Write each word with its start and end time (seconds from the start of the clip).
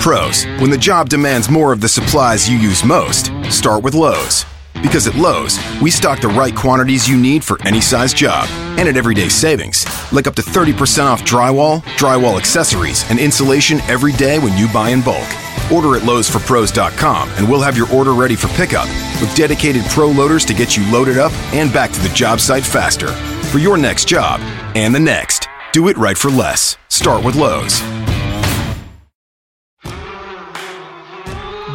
Pros, 0.00 0.44
when 0.60 0.70
the 0.70 0.78
job 0.78 1.08
demands 1.08 1.50
more 1.50 1.72
of 1.72 1.80
the 1.80 1.88
supplies 1.88 2.48
you 2.48 2.56
use 2.56 2.84
most, 2.84 3.32
start 3.50 3.82
with 3.82 3.94
Lowe's. 3.94 4.44
Because 4.74 5.08
at 5.08 5.16
Lowe's, 5.16 5.58
we 5.82 5.90
stock 5.90 6.20
the 6.20 6.28
right 6.28 6.54
quantities 6.54 7.08
you 7.08 7.16
need 7.16 7.42
for 7.42 7.60
any 7.66 7.80
size 7.80 8.14
job 8.14 8.48
and 8.78 8.88
at 8.88 8.96
everyday 8.96 9.28
savings, 9.28 9.84
like 10.12 10.28
up 10.28 10.36
to 10.36 10.42
30% 10.42 11.06
off 11.06 11.22
drywall, 11.22 11.82
drywall 11.98 12.38
accessories, 12.38 13.08
and 13.10 13.18
insulation 13.18 13.80
every 13.82 14.12
day 14.12 14.38
when 14.38 14.56
you 14.56 14.72
buy 14.72 14.90
in 14.90 15.02
bulk. 15.02 15.28
Order 15.72 15.96
at 15.96 16.02
Lowe'sForPros.com 16.02 17.30
and 17.30 17.48
we'll 17.48 17.60
have 17.60 17.76
your 17.76 17.92
order 17.92 18.12
ready 18.12 18.36
for 18.36 18.48
pickup 18.48 18.86
with 19.20 19.34
dedicated 19.34 19.84
pro 19.86 20.08
loaders 20.08 20.44
to 20.44 20.54
get 20.54 20.76
you 20.76 20.90
loaded 20.92 21.18
up 21.18 21.32
and 21.52 21.72
back 21.72 21.90
to 21.90 22.00
the 22.00 22.08
job 22.10 22.38
site 22.38 22.64
faster. 22.64 23.08
For 23.50 23.58
your 23.58 23.76
next 23.76 24.06
job 24.06 24.40
and 24.76 24.94
the 24.94 25.00
next, 25.00 25.48
do 25.72 25.88
it 25.88 25.96
right 25.96 26.16
for 26.16 26.30
less. 26.30 26.76
Start 26.88 27.24
with 27.24 27.34
Lowe's. 27.34 27.82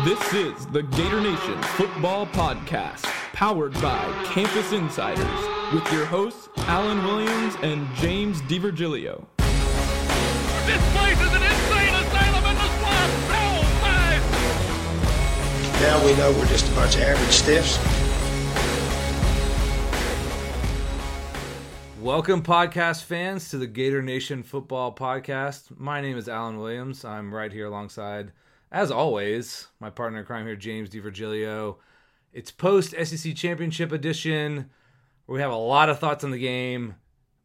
This 0.04 0.34
is 0.34 0.66
the 0.66 0.84
Gator 0.84 1.22
Nation 1.22 1.62
Football 1.62 2.28
Podcast, 2.28 3.04
powered 3.32 3.72
by 3.76 4.04
Campus 4.26 4.74
Insiders, 4.74 5.74
with 5.74 5.90
your 5.94 6.04
hosts 6.04 6.50
Allen 6.58 7.06
Williams 7.06 7.56
and 7.62 7.88
James 7.96 8.42
DiVirgilio. 8.42 9.26
This 9.38 10.92
place 10.92 11.18
is 11.22 11.34
an 11.34 11.44
insane 11.44 11.96
asylum 11.96 12.44
in 12.44 12.56
the 12.56 12.68
swamp! 12.80 13.14
No, 13.30 13.64
five! 13.80 14.22
Now 15.82 16.06
we 16.06 16.14
know 16.18 16.32
we're 16.38 16.48
just 16.48 16.70
a 16.70 16.76
bunch 16.76 16.96
of 16.96 17.04
average 17.04 17.32
stiffs. 17.32 17.78
Welcome, 22.02 22.44
podcast 22.44 23.06
fans, 23.06 23.48
to 23.52 23.58
the 23.58 23.68
Gator 23.68 24.02
Nation 24.02 24.44
Football 24.44 24.94
Podcast. 24.94 25.80
My 25.80 26.02
name 26.02 26.18
is 26.18 26.28
Allen 26.28 26.60
Williams. 26.60 27.06
I'm 27.06 27.34
right 27.34 27.54
here 27.54 27.68
alongside, 27.68 28.34
as 28.74 28.90
always, 28.90 29.68
my 29.80 29.92
partner 29.92 30.20
in 30.20 30.26
crime 30.26 30.48
here, 30.48 30.56
James 30.56 30.90
DiVirgilio. 30.90 31.78
It's 32.34 32.50
post 32.50 32.96
SEC 33.06 33.36
Championship 33.36 33.92
edition. 33.92 34.72
We 35.28 35.40
have 35.40 35.52
a 35.52 35.56
lot 35.56 35.90
of 35.90 36.00
thoughts 36.00 36.24
on 36.24 36.32
the 36.32 36.40
game, 36.40 36.96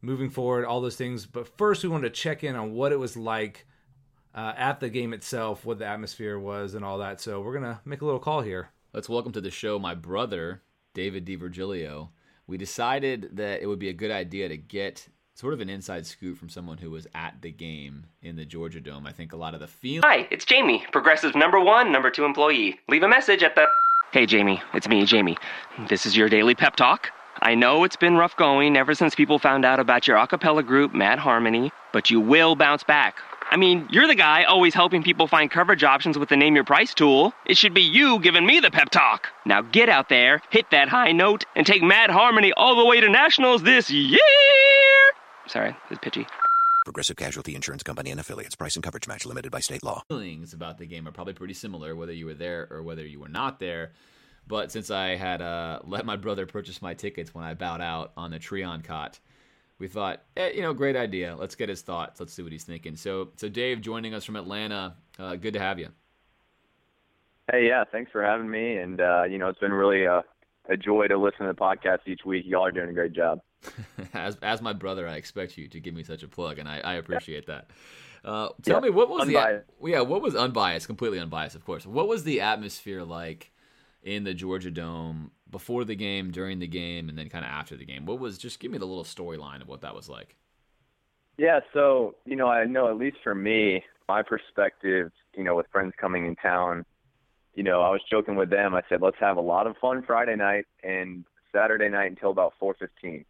moving 0.01 0.31
forward, 0.31 0.65
all 0.65 0.81
those 0.81 0.95
things. 0.95 1.27
But 1.27 1.55
first, 1.55 1.83
we 1.83 1.89
wanted 1.89 2.13
to 2.13 2.19
check 2.19 2.43
in 2.43 2.55
on 2.55 2.73
what 2.73 2.91
it 2.91 2.97
was 2.97 3.15
like 3.15 3.67
uh, 4.33 4.53
at 4.57 4.79
the 4.79 4.89
game 4.89 5.13
itself, 5.13 5.65
what 5.65 5.77
the 5.77 5.85
atmosphere 5.85 6.39
was, 6.39 6.73
and 6.73 6.83
all 6.83 6.97
that. 6.97 7.21
So 7.21 7.41
we're 7.41 7.53
gonna 7.53 7.79
make 7.85 8.01
a 8.01 8.05
little 8.05 8.19
call 8.19 8.41
here. 8.41 8.69
Let's 8.91 9.07
welcome 9.07 9.31
to 9.33 9.41
the 9.41 9.51
show 9.51 9.77
my 9.77 9.93
brother, 9.93 10.63
David 10.95 11.27
DiVirgilio. 11.27 12.09
We 12.47 12.57
decided 12.57 13.29
that 13.33 13.61
it 13.61 13.67
would 13.67 13.77
be 13.77 13.89
a 13.89 13.93
good 13.93 14.09
idea 14.09 14.49
to 14.49 14.57
get 14.57 15.07
sort 15.39 15.53
of 15.53 15.61
an 15.61 15.69
inside 15.69 16.05
scoop 16.05 16.37
from 16.37 16.49
someone 16.49 16.77
who 16.77 16.91
was 16.91 17.07
at 17.15 17.33
the 17.41 17.49
game 17.49 18.05
in 18.21 18.35
the 18.35 18.43
Georgia 18.43 18.81
Dome. 18.81 19.07
I 19.07 19.13
think 19.13 19.31
a 19.31 19.37
lot 19.37 19.53
of 19.53 19.61
the 19.61 19.67
feeling. 19.67 20.01
Hi, 20.03 20.27
it's 20.31 20.43
Jamie, 20.43 20.85
Progressive 20.91 21.33
number 21.33 21.61
one, 21.61 21.93
number 21.93 22.11
two 22.11 22.25
employee. 22.25 22.77
Leave 22.89 23.03
a 23.03 23.07
message 23.07 23.41
at 23.41 23.55
the. 23.55 23.65
Hey, 24.11 24.25
Jamie, 24.25 24.61
it's 24.73 24.89
me, 24.89 25.05
Jamie. 25.05 25.37
This 25.87 26.05
is 26.05 26.17
your 26.17 26.27
daily 26.27 26.55
pep 26.55 26.75
talk. 26.75 27.11
I 27.41 27.55
know 27.55 27.85
it's 27.85 27.95
been 27.95 28.17
rough 28.17 28.35
going 28.35 28.75
ever 28.75 28.93
since 28.93 29.15
people 29.15 29.39
found 29.39 29.63
out 29.63 29.79
about 29.79 30.07
your 30.07 30.17
a 30.17 30.27
cappella 30.27 30.61
group, 30.61 30.93
Mad 30.93 31.19
Harmony, 31.19 31.71
but 31.93 32.09
you 32.09 32.19
will 32.19 32.57
bounce 32.57 32.83
back. 32.83 33.15
I 33.49 33.55
mean, 33.55 33.87
you're 33.89 34.07
the 34.07 34.15
guy 34.15 34.43
always 34.43 34.73
helping 34.73 35.03
people 35.03 35.25
find 35.25 35.49
coverage 35.49 35.85
options 35.85 36.19
with 36.19 36.27
the 36.27 36.35
Name 36.35 36.53
Your 36.53 36.65
Price 36.65 36.93
tool. 36.93 37.33
It 37.45 37.57
should 37.57 37.73
be 37.73 37.81
you 37.81 38.19
giving 38.19 38.45
me 38.45 38.59
the 38.59 38.71
pep 38.71 38.89
talk. 38.89 39.29
Now 39.45 39.61
get 39.61 39.87
out 39.87 40.09
there, 40.09 40.41
hit 40.49 40.69
that 40.71 40.89
high 40.89 41.13
note, 41.13 41.45
and 41.55 41.65
take 41.65 41.81
Mad 41.81 42.09
Harmony 42.09 42.51
all 42.57 42.75
the 42.75 42.85
way 42.85 42.99
to 42.99 43.09
nationals 43.09 43.63
this 43.63 43.89
year. 43.89 44.19
Sorry, 45.49 45.75
it's 45.89 45.99
pitchy. 46.01 46.27
Progressive 46.85 47.17
Casualty 47.17 47.55
Insurance 47.55 47.83
Company 47.83 48.11
and 48.11 48.19
affiliates. 48.19 48.55
Price 48.55 48.75
and 48.75 48.83
coverage 48.83 49.07
match 49.07 49.25
limited 49.25 49.51
by 49.51 49.59
state 49.59 49.83
law. 49.83 50.03
feelings 50.09 50.53
about 50.53 50.77
the 50.77 50.85
game 50.85 51.07
are 51.07 51.11
probably 51.11 51.33
pretty 51.33 51.53
similar, 51.53 51.95
whether 51.95 52.13
you 52.13 52.25
were 52.25 52.33
there 52.33 52.67
or 52.71 52.81
whether 52.83 53.05
you 53.05 53.19
were 53.19 53.29
not 53.29 53.59
there. 53.59 53.91
But 54.47 54.71
since 54.71 54.89
I 54.89 55.15
had 55.15 55.41
uh, 55.41 55.79
let 55.83 56.05
my 56.05 56.15
brother 56.15 56.45
purchase 56.45 56.81
my 56.81 56.93
tickets 56.93 57.35
when 57.35 57.43
I 57.43 57.53
bowed 57.53 57.81
out 57.81 58.11
on 58.17 58.31
the 58.31 58.39
Treon 58.39 58.83
cot, 58.83 59.19
we 59.77 59.87
thought, 59.87 60.23
eh, 60.37 60.51
you 60.55 60.61
know, 60.61 60.73
great 60.73 60.95
idea. 60.95 61.35
Let's 61.35 61.55
get 61.55 61.69
his 61.69 61.81
thoughts. 61.81 62.19
Let's 62.19 62.33
see 62.33 62.41
what 62.41 62.51
he's 62.51 62.63
thinking. 62.63 62.95
So, 62.95 63.29
so 63.35 63.49
Dave 63.49 63.81
joining 63.81 64.13
us 64.13 64.25
from 64.25 64.35
Atlanta. 64.35 64.95
Uh, 65.17 65.35
good 65.35 65.53
to 65.53 65.59
have 65.59 65.79
you. 65.79 65.89
Hey, 67.51 67.67
yeah, 67.67 67.83
thanks 67.91 68.11
for 68.11 68.23
having 68.23 68.49
me. 68.49 68.77
And 68.77 69.01
uh, 69.01 69.23
you 69.23 69.37
know, 69.37 69.47
it's 69.47 69.59
been 69.59 69.73
really 69.73 70.05
a, 70.05 70.23
a 70.69 70.77
joy 70.77 71.07
to 71.07 71.17
listen 71.17 71.45
to 71.45 71.53
the 71.53 71.59
podcast 71.59 71.99
each 72.07 72.21
week. 72.25 72.45
Y'all 72.47 72.65
are 72.65 72.71
doing 72.71 72.89
a 72.89 72.93
great 72.93 73.13
job. 73.13 73.41
as 74.13 74.37
as 74.41 74.61
my 74.61 74.73
brother, 74.73 75.07
I 75.07 75.15
expect 75.15 75.57
you 75.57 75.67
to 75.67 75.79
give 75.79 75.93
me 75.93 76.03
such 76.03 76.23
a 76.23 76.27
plug, 76.27 76.59
and 76.59 76.67
I, 76.67 76.79
I 76.79 76.93
appreciate 76.95 77.47
that. 77.47 77.69
Uh, 78.23 78.49
tell 78.63 78.81
me 78.81 78.89
what 78.89 79.09
was 79.09 79.27
unbiased. 79.27 79.65
the 79.81 79.91
yeah 79.91 80.01
what 80.01 80.21
was 80.21 80.35
unbiased, 80.35 80.87
completely 80.87 81.19
unbiased, 81.19 81.55
of 81.55 81.65
course. 81.65 81.85
What 81.85 82.07
was 82.07 82.23
the 82.23 82.41
atmosphere 82.41 83.03
like 83.03 83.51
in 84.03 84.23
the 84.23 84.33
Georgia 84.33 84.71
Dome 84.71 85.31
before 85.49 85.83
the 85.83 85.95
game, 85.95 86.31
during 86.31 86.59
the 86.59 86.67
game, 86.67 87.09
and 87.09 87.17
then 87.17 87.29
kind 87.29 87.45
of 87.45 87.51
after 87.51 87.75
the 87.75 87.85
game? 87.85 88.05
What 88.05 88.19
was 88.19 88.37
just 88.37 88.59
give 88.59 88.71
me 88.71 88.77
the 88.77 88.85
little 88.85 89.03
storyline 89.03 89.61
of 89.61 89.67
what 89.67 89.81
that 89.81 89.95
was 89.95 90.09
like. 90.09 90.35
Yeah, 91.37 91.61
so 91.73 92.15
you 92.25 92.35
know, 92.35 92.47
I 92.47 92.65
know 92.65 92.89
at 92.89 92.97
least 92.97 93.17
for 93.23 93.33
me, 93.33 93.83
my 94.07 94.21
perspective, 94.21 95.11
you 95.35 95.43
know, 95.43 95.55
with 95.55 95.67
friends 95.71 95.93
coming 95.99 96.25
in 96.25 96.35
town, 96.35 96.85
you 97.55 97.63
know, 97.63 97.81
I 97.81 97.89
was 97.89 98.01
joking 98.09 98.35
with 98.35 98.49
them. 98.49 98.75
I 98.75 98.81
said, 98.89 99.01
let's 99.01 99.17
have 99.19 99.37
a 99.37 99.41
lot 99.41 99.67
of 99.67 99.77
fun 99.77 100.03
Friday 100.05 100.35
night 100.35 100.65
and 100.83 101.23
Saturday 101.53 101.89
night 101.89 102.11
until 102.11 102.31
about 102.31 102.53
4:15. 102.61 103.23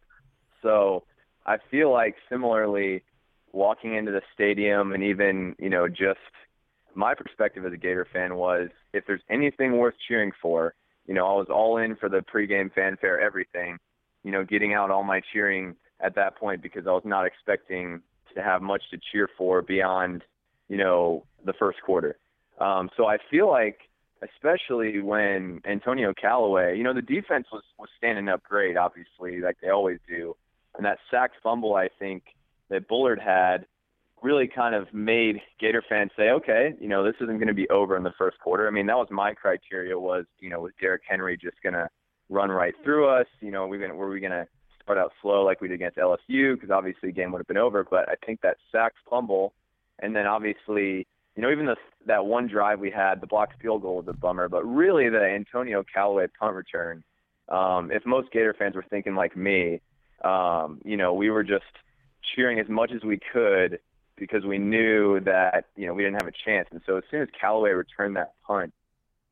So 0.62 1.04
I 1.46 1.56
feel 1.70 1.92
like 1.92 2.16
similarly, 2.28 3.02
walking 3.52 3.94
into 3.94 4.12
the 4.12 4.22
stadium 4.32 4.92
and 4.92 5.02
even 5.02 5.56
you 5.58 5.68
know 5.68 5.88
just 5.88 6.20
my 6.94 7.14
perspective 7.14 7.64
as 7.64 7.72
a 7.72 7.76
Gator 7.76 8.06
fan 8.12 8.34
was 8.36 8.68
if 8.92 9.04
there's 9.06 9.22
anything 9.30 9.78
worth 9.78 9.94
cheering 10.08 10.32
for, 10.40 10.74
you 11.06 11.14
know, 11.14 11.26
I 11.26 11.32
was 11.32 11.48
all 11.50 11.76
in 11.76 11.96
for 11.96 12.08
the 12.08 12.22
pregame 12.22 12.72
fanfare, 12.72 13.20
everything, 13.20 13.78
you 14.24 14.30
know, 14.30 14.44
getting 14.44 14.74
out 14.74 14.90
all 14.90 15.04
my 15.04 15.20
cheering 15.32 15.76
at 16.00 16.14
that 16.16 16.36
point 16.36 16.62
because 16.62 16.86
I 16.86 16.90
was 16.90 17.02
not 17.04 17.26
expecting 17.26 18.02
to 18.34 18.42
have 18.42 18.62
much 18.62 18.82
to 18.90 18.98
cheer 19.10 19.28
for 19.36 19.62
beyond, 19.62 20.22
you 20.68 20.76
know, 20.76 21.24
the 21.44 21.52
first 21.52 21.78
quarter. 21.84 22.16
Um, 22.58 22.90
so 22.96 23.06
I 23.06 23.18
feel 23.30 23.48
like, 23.48 23.78
especially 24.22 25.00
when 25.00 25.60
Antonio 25.64 26.12
Callaway, 26.12 26.76
you 26.76 26.84
know, 26.84 26.92
the 26.92 27.02
defense 27.02 27.46
was 27.50 27.62
was 27.78 27.88
standing 27.96 28.28
up 28.28 28.42
great, 28.42 28.76
obviously, 28.76 29.40
like 29.40 29.56
they 29.62 29.70
always 29.70 29.98
do, 30.06 30.36
and 30.80 30.86
that 30.86 30.96
sack 31.10 31.32
fumble 31.42 31.74
I 31.74 31.88
think 31.98 32.22
that 32.70 32.88
Bullard 32.88 33.20
had 33.20 33.66
really 34.22 34.48
kind 34.48 34.74
of 34.74 34.86
made 34.94 35.36
Gator 35.60 35.84
fans 35.86 36.10
say, 36.16 36.30
okay, 36.30 36.72
you 36.80 36.88
know, 36.88 37.04
this 37.04 37.16
isn't 37.20 37.36
going 37.36 37.48
to 37.48 37.54
be 37.54 37.68
over 37.68 37.98
in 37.98 38.02
the 38.02 38.14
first 38.16 38.38
quarter. 38.38 38.66
I 38.66 38.70
mean, 38.70 38.86
that 38.86 38.96
was 38.96 39.08
my 39.10 39.34
criteria 39.34 39.98
was, 39.98 40.24
you 40.38 40.48
know, 40.48 40.60
was 40.60 40.72
Derrick 40.80 41.02
Henry 41.06 41.36
just 41.36 41.62
going 41.62 41.74
to 41.74 41.86
run 42.30 42.48
right 42.50 42.72
through 42.82 43.10
us? 43.10 43.26
You 43.42 43.50
know, 43.50 43.66
we 43.66 43.76
to, 43.76 43.88
were 43.94 44.08
we 44.08 44.20
going 44.20 44.32
to 44.32 44.46
start 44.82 44.96
out 44.96 45.12
slow 45.20 45.44
like 45.44 45.60
we 45.60 45.68
did 45.68 45.74
against 45.74 45.98
LSU? 45.98 46.54
Because 46.54 46.70
obviously 46.70 47.10
the 47.10 47.12
game 47.12 47.30
would 47.32 47.40
have 47.40 47.46
been 47.46 47.58
over. 47.58 47.84
But 47.84 48.08
I 48.08 48.14
think 48.24 48.40
that 48.40 48.56
sack 48.72 48.94
fumble, 49.10 49.52
and 49.98 50.16
then 50.16 50.26
obviously, 50.26 51.06
you 51.36 51.42
know, 51.42 51.50
even 51.50 51.66
the, 51.66 51.76
that 52.06 52.24
one 52.24 52.48
drive 52.48 52.80
we 52.80 52.90
had, 52.90 53.20
the 53.20 53.26
blocked 53.26 53.60
field 53.60 53.82
goal 53.82 53.96
was 53.96 54.08
a 54.08 54.14
bummer. 54.14 54.48
But 54.48 54.64
really, 54.64 55.10
the 55.10 55.22
Antonio 55.22 55.84
Callaway 55.92 56.28
punt 56.38 56.54
return, 56.54 57.04
um, 57.50 57.90
if 57.92 58.06
most 58.06 58.32
Gator 58.32 58.54
fans 58.58 58.74
were 58.74 58.86
thinking 58.88 59.14
like 59.14 59.36
me, 59.36 59.82
um, 60.24 60.80
you 60.84 60.96
know, 60.96 61.14
we 61.14 61.30
were 61.30 61.44
just 61.44 61.64
cheering 62.34 62.58
as 62.60 62.68
much 62.68 62.92
as 62.94 63.02
we 63.02 63.18
could 63.32 63.80
because 64.16 64.44
we 64.44 64.58
knew 64.58 65.20
that 65.20 65.66
you 65.76 65.86
know 65.86 65.94
we 65.94 66.02
didn't 66.02 66.22
have 66.22 66.28
a 66.28 66.44
chance. 66.44 66.68
And 66.70 66.80
so 66.86 66.98
as 66.98 67.04
soon 67.10 67.22
as 67.22 67.28
Callaway 67.38 67.70
returned 67.70 68.16
that 68.16 68.34
punt, 68.46 68.72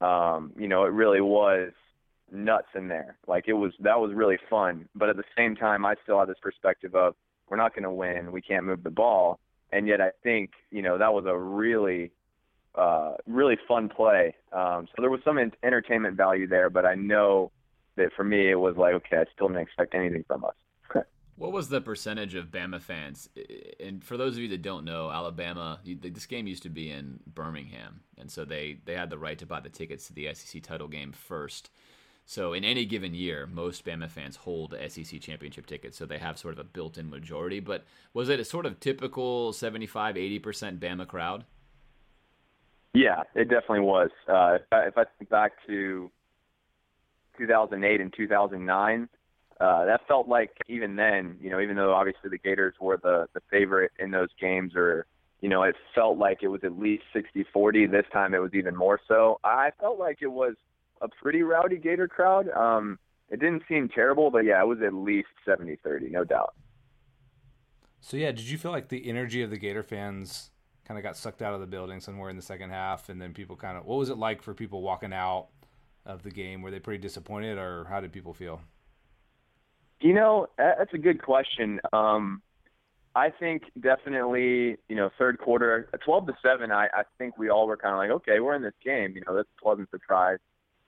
um, 0.00 0.52
you 0.58 0.68
know, 0.68 0.84
it 0.84 0.92
really 0.92 1.20
was 1.20 1.72
nuts 2.32 2.68
in 2.74 2.88
there. 2.88 3.16
Like 3.26 3.44
it 3.46 3.52
was 3.52 3.72
that 3.80 4.00
was 4.00 4.12
really 4.14 4.38
fun. 4.48 4.88
But 4.94 5.10
at 5.10 5.16
the 5.16 5.24
same 5.36 5.56
time, 5.56 5.84
I 5.84 5.94
still 6.02 6.18
had 6.18 6.28
this 6.28 6.38
perspective 6.40 6.94
of 6.94 7.14
we're 7.48 7.56
not 7.56 7.74
going 7.74 7.84
to 7.84 7.90
win. 7.90 8.32
We 8.32 8.42
can't 8.42 8.64
move 8.64 8.82
the 8.82 8.90
ball. 8.90 9.38
And 9.70 9.86
yet, 9.86 10.00
I 10.00 10.10
think 10.22 10.50
you 10.70 10.82
know 10.82 10.98
that 10.98 11.12
was 11.12 11.26
a 11.26 11.36
really 11.36 12.12
uh, 12.74 13.14
really 13.26 13.58
fun 13.66 13.88
play. 13.88 14.34
Um, 14.52 14.88
so 14.94 15.02
there 15.02 15.10
was 15.10 15.20
some 15.24 15.38
en- 15.38 15.52
entertainment 15.62 16.16
value 16.16 16.46
there, 16.46 16.70
but 16.70 16.86
I 16.86 16.94
know 16.94 17.50
that 17.96 18.12
for 18.16 18.24
me 18.24 18.50
it 18.50 18.54
was 18.54 18.76
like, 18.76 18.94
okay, 18.94 19.18
I 19.18 19.24
still 19.34 19.48
didn't 19.48 19.62
expect 19.62 19.94
anything 19.94 20.24
from 20.26 20.44
us. 20.44 20.54
What 21.38 21.52
was 21.52 21.68
the 21.68 21.80
percentage 21.80 22.34
of 22.34 22.50
Bama 22.50 22.80
fans? 22.82 23.28
And 23.78 24.02
for 24.02 24.16
those 24.16 24.34
of 24.34 24.40
you 24.40 24.48
that 24.48 24.62
don't 24.62 24.84
know, 24.84 25.08
Alabama, 25.08 25.78
this 25.84 26.26
game 26.26 26.48
used 26.48 26.64
to 26.64 26.68
be 26.68 26.90
in 26.90 27.20
Birmingham, 27.32 28.00
and 28.18 28.28
so 28.28 28.44
they 28.44 28.78
they 28.84 28.94
had 28.94 29.08
the 29.08 29.18
right 29.18 29.38
to 29.38 29.46
buy 29.46 29.60
the 29.60 29.68
tickets 29.68 30.08
to 30.08 30.12
the 30.12 30.34
SEC 30.34 30.60
title 30.64 30.88
game 30.88 31.12
first. 31.12 31.70
So 32.26 32.52
in 32.52 32.64
any 32.64 32.84
given 32.84 33.14
year, 33.14 33.46
most 33.46 33.86
Bama 33.86 34.10
fans 34.10 34.34
hold 34.34 34.74
SEC 34.88 35.20
championship 35.20 35.66
tickets, 35.66 35.96
so 35.96 36.04
they 36.06 36.18
have 36.18 36.38
sort 36.38 36.54
of 36.54 36.58
a 36.58 36.64
built-in 36.64 37.08
majority. 37.08 37.60
But 37.60 37.84
was 38.12 38.28
it 38.28 38.40
a 38.40 38.44
sort 38.44 38.66
of 38.66 38.80
typical 38.80 39.52
75, 39.52 40.16
80% 40.16 40.78
Bama 40.78 41.06
crowd? 41.06 41.44
Yeah, 42.94 43.22
it 43.34 43.44
definitely 43.44 43.80
was. 43.80 44.10
Uh, 44.26 44.56
if, 44.56 44.62
I, 44.72 44.80
if 44.88 44.98
I 44.98 45.04
think 45.16 45.30
back 45.30 45.52
to 45.68 46.10
2008 47.38 48.00
and 48.00 48.12
2009, 48.12 49.08
uh, 49.60 49.84
that 49.86 50.06
felt 50.06 50.28
like 50.28 50.50
even 50.68 50.96
then, 50.96 51.36
you 51.40 51.50
know, 51.50 51.60
even 51.60 51.76
though 51.76 51.92
obviously 51.92 52.30
the 52.30 52.38
Gators 52.38 52.74
were 52.80 52.96
the 52.96 53.28
the 53.34 53.40
favorite 53.50 53.90
in 53.98 54.10
those 54.10 54.28
games, 54.40 54.74
or 54.76 55.06
you 55.40 55.48
know, 55.48 55.62
it 55.62 55.76
felt 55.94 56.18
like 56.18 56.42
it 56.42 56.48
was 56.48 56.62
at 56.64 56.78
least 56.78 57.04
60-40. 57.14 57.90
This 57.90 58.06
time 58.12 58.34
it 58.34 58.38
was 58.38 58.54
even 58.54 58.74
more 58.74 59.00
so. 59.06 59.38
I 59.44 59.70
felt 59.80 59.98
like 59.98 60.18
it 60.20 60.28
was 60.28 60.54
a 61.00 61.08
pretty 61.08 61.42
rowdy 61.42 61.76
Gator 61.76 62.08
crowd. 62.08 62.48
Um, 62.50 62.98
it 63.30 63.38
didn't 63.40 63.62
seem 63.68 63.88
terrible, 63.88 64.30
but 64.30 64.44
yeah, 64.44 64.60
it 64.60 64.66
was 64.66 64.78
at 64.84 64.94
least 64.94 65.28
70-30, 65.46 66.10
no 66.10 66.24
doubt. 66.24 66.54
So 68.00 68.16
yeah, 68.16 68.32
did 68.32 68.48
you 68.48 68.58
feel 68.58 68.70
like 68.70 68.88
the 68.88 69.08
energy 69.08 69.42
of 69.42 69.50
the 69.50 69.58
Gator 69.58 69.82
fans 69.82 70.50
kind 70.84 70.98
of 70.98 71.04
got 71.04 71.16
sucked 71.16 71.42
out 71.42 71.54
of 71.54 71.60
the 71.60 71.66
building 71.66 72.00
somewhere 72.00 72.30
in 72.30 72.36
the 72.36 72.42
second 72.42 72.70
half, 72.70 73.08
and 73.08 73.20
then 73.20 73.34
people 73.34 73.56
kind 73.56 73.76
of 73.76 73.84
what 73.84 73.98
was 73.98 74.08
it 74.08 74.16
like 74.16 74.42
for 74.42 74.54
people 74.54 74.82
walking 74.82 75.12
out 75.12 75.48
of 76.06 76.22
the 76.22 76.30
game? 76.30 76.62
Were 76.62 76.70
they 76.70 76.80
pretty 76.80 77.02
disappointed, 77.02 77.58
or 77.58 77.84
how 77.84 78.00
did 78.00 78.12
people 78.12 78.32
feel? 78.32 78.60
You 80.00 80.14
know, 80.14 80.46
that's 80.56 80.94
a 80.94 80.98
good 80.98 81.22
question. 81.22 81.80
Um, 81.92 82.42
I 83.14 83.30
think 83.30 83.64
definitely, 83.80 84.76
you 84.88 84.94
know, 84.94 85.10
third 85.18 85.38
quarter, 85.38 85.88
12 86.04 86.28
to 86.28 86.36
7, 86.40 86.70
I, 86.70 86.86
I 86.86 87.02
think 87.18 87.36
we 87.36 87.48
all 87.48 87.66
were 87.66 87.76
kind 87.76 87.92
of 87.92 87.98
like, 87.98 88.10
okay, 88.10 88.38
we're 88.38 88.54
in 88.54 88.62
this 88.62 88.74
game. 88.84 89.16
You 89.16 89.22
know, 89.26 89.34
that's 89.34 89.48
a 89.58 89.62
pleasant 89.62 89.90
surprise. 89.90 90.38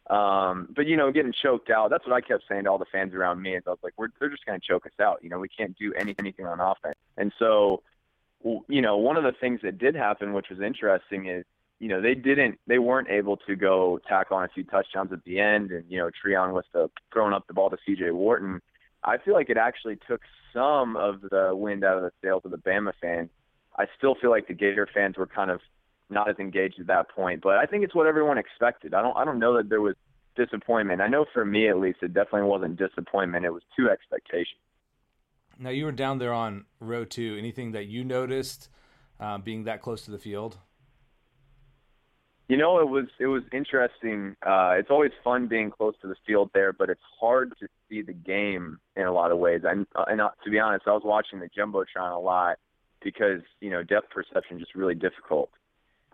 Um, 0.09 0.69
but, 0.75 0.87
you 0.87 0.97
know, 0.97 1.11
getting 1.11 1.33
choked 1.33 1.71
out, 1.71 1.91
that's 1.91 2.07
what 2.07 2.15
I 2.15 2.21
kept 2.21 2.45
saying 2.49 2.65
to 2.65 2.71
all 2.71 2.79
the 2.79 2.85
fans 2.93 3.15
around 3.15 3.43
me. 3.43 3.57
I 3.57 3.61
was 3.67 3.79
like, 3.83 3.95
we're, 3.97 4.09
they're 4.19 4.29
just 4.29 4.47
going 4.47 4.61
to 4.61 4.67
choke 4.67 4.87
us 4.87 4.93
out. 5.01 5.21
You 5.23 5.31
know, 5.31 5.39
we 5.39 5.49
can't 5.49 5.77
do 5.77 5.93
any, 5.95 6.15
anything 6.19 6.47
on 6.47 6.61
offense. 6.61 6.97
And 7.17 7.33
so, 7.39 7.83
you 8.69 8.81
know, 8.81 8.97
one 8.97 9.17
of 9.17 9.25
the 9.25 9.33
things 9.33 9.61
that 9.63 9.79
did 9.79 9.97
happen, 9.97 10.33
which 10.33 10.51
was 10.51 10.61
interesting, 10.61 11.27
is, 11.27 11.45
you 11.81 11.89
know, 11.89 12.01
they 12.01 12.15
didn't, 12.15 12.61
they 12.67 12.79
weren't 12.79 13.09
able 13.09 13.39
to 13.39 13.57
go 13.57 13.99
tack 14.09 14.31
on 14.31 14.45
a 14.45 14.49
few 14.49 14.65
touchdowns 14.65 15.13
at 15.13 15.25
the 15.25 15.41
end. 15.41 15.71
And, 15.71 15.85
you 15.89 15.99
know, 15.99 16.11
Treon 16.11 16.53
was 16.53 16.65
the, 16.73 16.91
throwing 17.13 17.33
up 17.33 17.47
the 17.47 17.55
ball 17.55 17.71
to 17.71 17.79
CJ 17.89 18.13
Worton. 18.13 18.61
I 19.05 19.19
feel 19.19 19.35
like 19.35 19.51
it 19.51 19.57
actually 19.57 19.99
took 20.09 20.21
some 20.53 20.97
of 20.97 21.23
the 21.23 21.53
wind 21.55 21.85
out 21.85 21.97
of 21.97 22.03
the 22.03 22.13
sails 22.23 22.43
of 22.45 22.51
the 22.51 22.59
Bama 22.59 22.93
fans. 23.01 23.31
I 23.79 23.87
still 23.97 24.15
feel 24.21 24.31
like 24.31 24.49
the 24.49 24.55
Gator 24.55 24.89
fans 24.93 25.17
were 25.17 25.27
kind 25.27 25.51
of 25.51 25.61
not 26.11 26.29
as 26.29 26.37
engaged 26.39 26.81
at 26.81 26.89
that 26.89 27.09
point, 27.11 27.41
but 27.43 27.57
I 27.57 27.67
think 27.67 27.85
it's 27.85 27.95
what 27.95 28.07
everyone 28.07 28.37
expected. 28.37 28.95
I 28.95 29.03
don't 29.03 29.17
I 29.17 29.25
don't 29.25 29.39
know 29.39 29.57
that 29.57 29.69
there 29.69 29.81
was 29.81 29.95
disappointment. 30.37 31.01
I 31.01 31.07
know 31.09 31.25
for 31.33 31.45
me 31.45 31.69
at 31.69 31.79
least 31.79 31.99
it 32.03 32.13
definitely 32.13 32.49
wasn't 32.49 32.77
disappointment. 32.77 33.45
It 33.45 33.51
was 33.51 33.63
two 33.77 33.89
expectations. 33.89 34.61
Now 35.59 35.71
you 35.71 35.85
were 35.85 35.93
down 35.93 36.19
there 36.19 36.33
on 36.33 36.65
row 36.81 37.05
two. 37.05 37.37
Anything 37.39 37.73
that 37.73 37.87
you 37.87 38.05
noticed 38.05 38.69
uh, 39.21 39.39
being 39.39 39.65
that 39.65 39.83
close 39.83 40.03
to 40.07 40.11
the 40.11 40.19
field? 40.19 40.59
You 42.51 42.57
know, 42.57 42.81
it 42.81 42.89
was 42.89 43.05
it 43.21 43.29
was 43.29 43.45
interesting. 43.53 44.35
Uh, 44.45 44.73
it's 44.77 44.91
always 44.91 45.13
fun 45.23 45.47
being 45.47 45.71
close 45.71 45.95
to 46.03 46.09
the 46.09 46.17
field 46.27 46.51
there, 46.53 46.73
but 46.73 46.91
it's 46.91 47.01
hard 47.21 47.55
to 47.61 47.69
see 47.89 48.03
the 48.03 48.13
game 48.13 48.81
in 48.97 49.05
a 49.05 49.13
lot 49.13 49.31
of 49.31 49.39
ways. 49.39 49.61
And 49.63 49.87
and 50.09 50.21
uh, 50.21 50.31
to 50.43 50.51
be 50.51 50.59
honest, 50.59 50.89
I 50.89 50.91
was 50.91 51.03
watching 51.05 51.39
the 51.39 51.49
jumbotron 51.49 52.13
a 52.13 52.19
lot 52.19 52.57
because 53.05 53.43
you 53.61 53.71
know 53.71 53.85
depth 53.85 54.11
perception 54.11 54.59
just 54.59 54.75
really 54.75 54.97
difficult. 54.97 55.51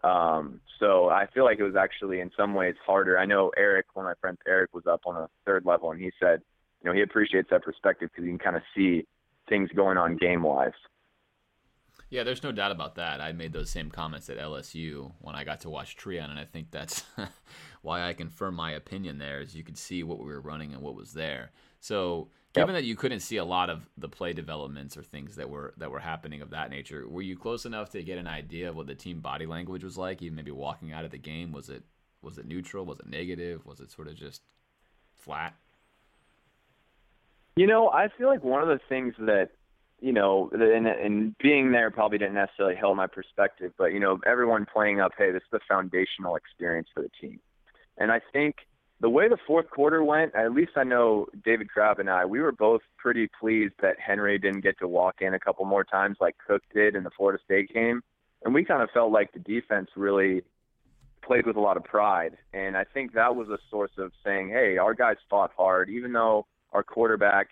Um, 0.04 0.60
so 0.78 1.08
I 1.08 1.26
feel 1.32 1.44
like 1.44 1.58
it 1.58 1.62
was 1.62 1.74
actually 1.74 2.20
in 2.20 2.30
some 2.36 2.52
ways 2.52 2.74
harder. 2.84 3.18
I 3.18 3.24
know 3.24 3.50
Eric, 3.56 3.86
one 3.94 4.04
of 4.04 4.10
my 4.10 4.20
friends, 4.20 4.36
Eric, 4.46 4.74
was 4.74 4.86
up 4.86 5.00
on 5.06 5.16
a 5.16 5.30
third 5.46 5.64
level, 5.64 5.90
and 5.90 5.98
he 5.98 6.12
said, 6.20 6.42
you 6.82 6.90
know, 6.90 6.94
he 6.94 7.00
appreciates 7.00 7.48
that 7.48 7.64
perspective 7.64 8.10
because 8.12 8.26
you 8.26 8.32
can 8.32 8.38
kind 8.38 8.56
of 8.56 8.62
see 8.76 9.06
things 9.48 9.70
going 9.74 9.96
on 9.96 10.18
game 10.18 10.42
wise. 10.42 10.76
Yeah, 12.08 12.22
there's 12.22 12.42
no 12.42 12.52
doubt 12.52 12.70
about 12.70 12.94
that. 12.96 13.20
I 13.20 13.32
made 13.32 13.52
those 13.52 13.70
same 13.70 13.90
comments 13.90 14.30
at 14.30 14.38
LSU 14.38 15.12
when 15.20 15.34
I 15.34 15.42
got 15.42 15.60
to 15.62 15.70
watch 15.70 15.96
Treon, 15.96 16.30
and 16.30 16.38
I 16.38 16.44
think 16.44 16.70
that's 16.70 17.04
why 17.82 18.08
I 18.08 18.12
confirm 18.12 18.54
my 18.54 18.72
opinion 18.72 19.18
there. 19.18 19.40
Is 19.40 19.56
you 19.56 19.64
could 19.64 19.78
see 19.78 20.02
what 20.04 20.18
we 20.18 20.26
were 20.26 20.40
running 20.40 20.72
and 20.72 20.82
what 20.82 20.94
was 20.94 21.12
there. 21.12 21.50
So, 21.80 22.28
given 22.54 22.74
yep. 22.74 22.82
that 22.82 22.86
you 22.86 22.94
couldn't 22.94 23.20
see 23.20 23.38
a 23.38 23.44
lot 23.44 23.70
of 23.70 23.88
the 23.98 24.08
play 24.08 24.32
developments 24.32 24.96
or 24.96 25.02
things 25.02 25.34
that 25.34 25.50
were 25.50 25.74
that 25.78 25.90
were 25.90 25.98
happening 25.98 26.42
of 26.42 26.50
that 26.50 26.70
nature, 26.70 27.08
were 27.08 27.22
you 27.22 27.36
close 27.36 27.66
enough 27.66 27.90
to 27.90 28.02
get 28.04 28.18
an 28.18 28.28
idea 28.28 28.68
of 28.68 28.76
what 28.76 28.86
the 28.86 28.94
team 28.94 29.20
body 29.20 29.46
language 29.46 29.82
was 29.82 29.98
like? 29.98 30.22
Even 30.22 30.36
maybe 30.36 30.52
walking 30.52 30.92
out 30.92 31.04
of 31.04 31.10
the 31.10 31.18
game, 31.18 31.50
was 31.50 31.68
it 31.68 31.82
was 32.22 32.38
it 32.38 32.46
neutral? 32.46 32.86
Was 32.86 33.00
it 33.00 33.08
negative? 33.08 33.66
Was 33.66 33.80
it 33.80 33.90
sort 33.90 34.06
of 34.06 34.14
just 34.14 34.42
flat? 35.12 35.54
You 37.56 37.66
know, 37.66 37.88
I 37.88 38.08
feel 38.16 38.28
like 38.28 38.44
one 38.44 38.62
of 38.62 38.68
the 38.68 38.80
things 38.88 39.14
that 39.18 39.50
you 40.00 40.12
know, 40.12 40.50
and, 40.52 40.86
and 40.86 41.36
being 41.38 41.72
there 41.72 41.90
probably 41.90 42.18
didn't 42.18 42.34
necessarily 42.34 42.76
help 42.76 42.96
my 42.96 43.06
perspective, 43.06 43.72
but 43.78 43.92
you 43.92 44.00
know, 44.00 44.18
everyone 44.26 44.66
playing 44.70 45.00
up, 45.00 45.12
hey, 45.16 45.32
this 45.32 45.42
is 45.42 45.48
the 45.52 45.60
foundational 45.68 46.36
experience 46.36 46.88
for 46.94 47.02
the 47.02 47.10
team. 47.20 47.40
And 47.98 48.12
I 48.12 48.20
think 48.32 48.56
the 49.00 49.10
way 49.10 49.28
the 49.28 49.38
fourth 49.46 49.70
quarter 49.70 50.02
went, 50.02 50.34
at 50.34 50.52
least 50.52 50.72
I 50.76 50.84
know 50.84 51.26
David 51.44 51.70
Crabb 51.70 51.98
and 51.98 52.10
I, 52.10 52.24
we 52.24 52.40
were 52.40 52.52
both 52.52 52.82
pretty 52.98 53.28
pleased 53.40 53.74
that 53.80 53.96
Henry 53.98 54.38
didn't 54.38 54.62
get 54.62 54.78
to 54.78 54.88
walk 54.88 55.16
in 55.20 55.34
a 55.34 55.40
couple 55.40 55.64
more 55.64 55.84
times 55.84 56.16
like 56.20 56.36
Cook 56.46 56.62
did 56.74 56.94
in 56.94 57.04
the 57.04 57.10
Florida 57.10 57.42
State 57.44 57.72
game. 57.72 58.02
And 58.44 58.54
we 58.54 58.64
kind 58.64 58.82
of 58.82 58.90
felt 58.90 59.12
like 59.12 59.32
the 59.32 59.38
defense 59.38 59.88
really 59.96 60.42
played 61.22 61.46
with 61.46 61.56
a 61.56 61.60
lot 61.60 61.76
of 61.76 61.84
pride. 61.84 62.36
And 62.52 62.76
I 62.76 62.84
think 62.84 63.12
that 63.14 63.34
was 63.34 63.48
a 63.48 63.58
source 63.70 63.90
of 63.98 64.12
saying, 64.24 64.50
hey, 64.50 64.78
our 64.78 64.94
guys 64.94 65.16
fought 65.28 65.50
hard, 65.56 65.90
even 65.90 66.12
though 66.12 66.46
our 66.72 66.82
quarterback 66.82 67.48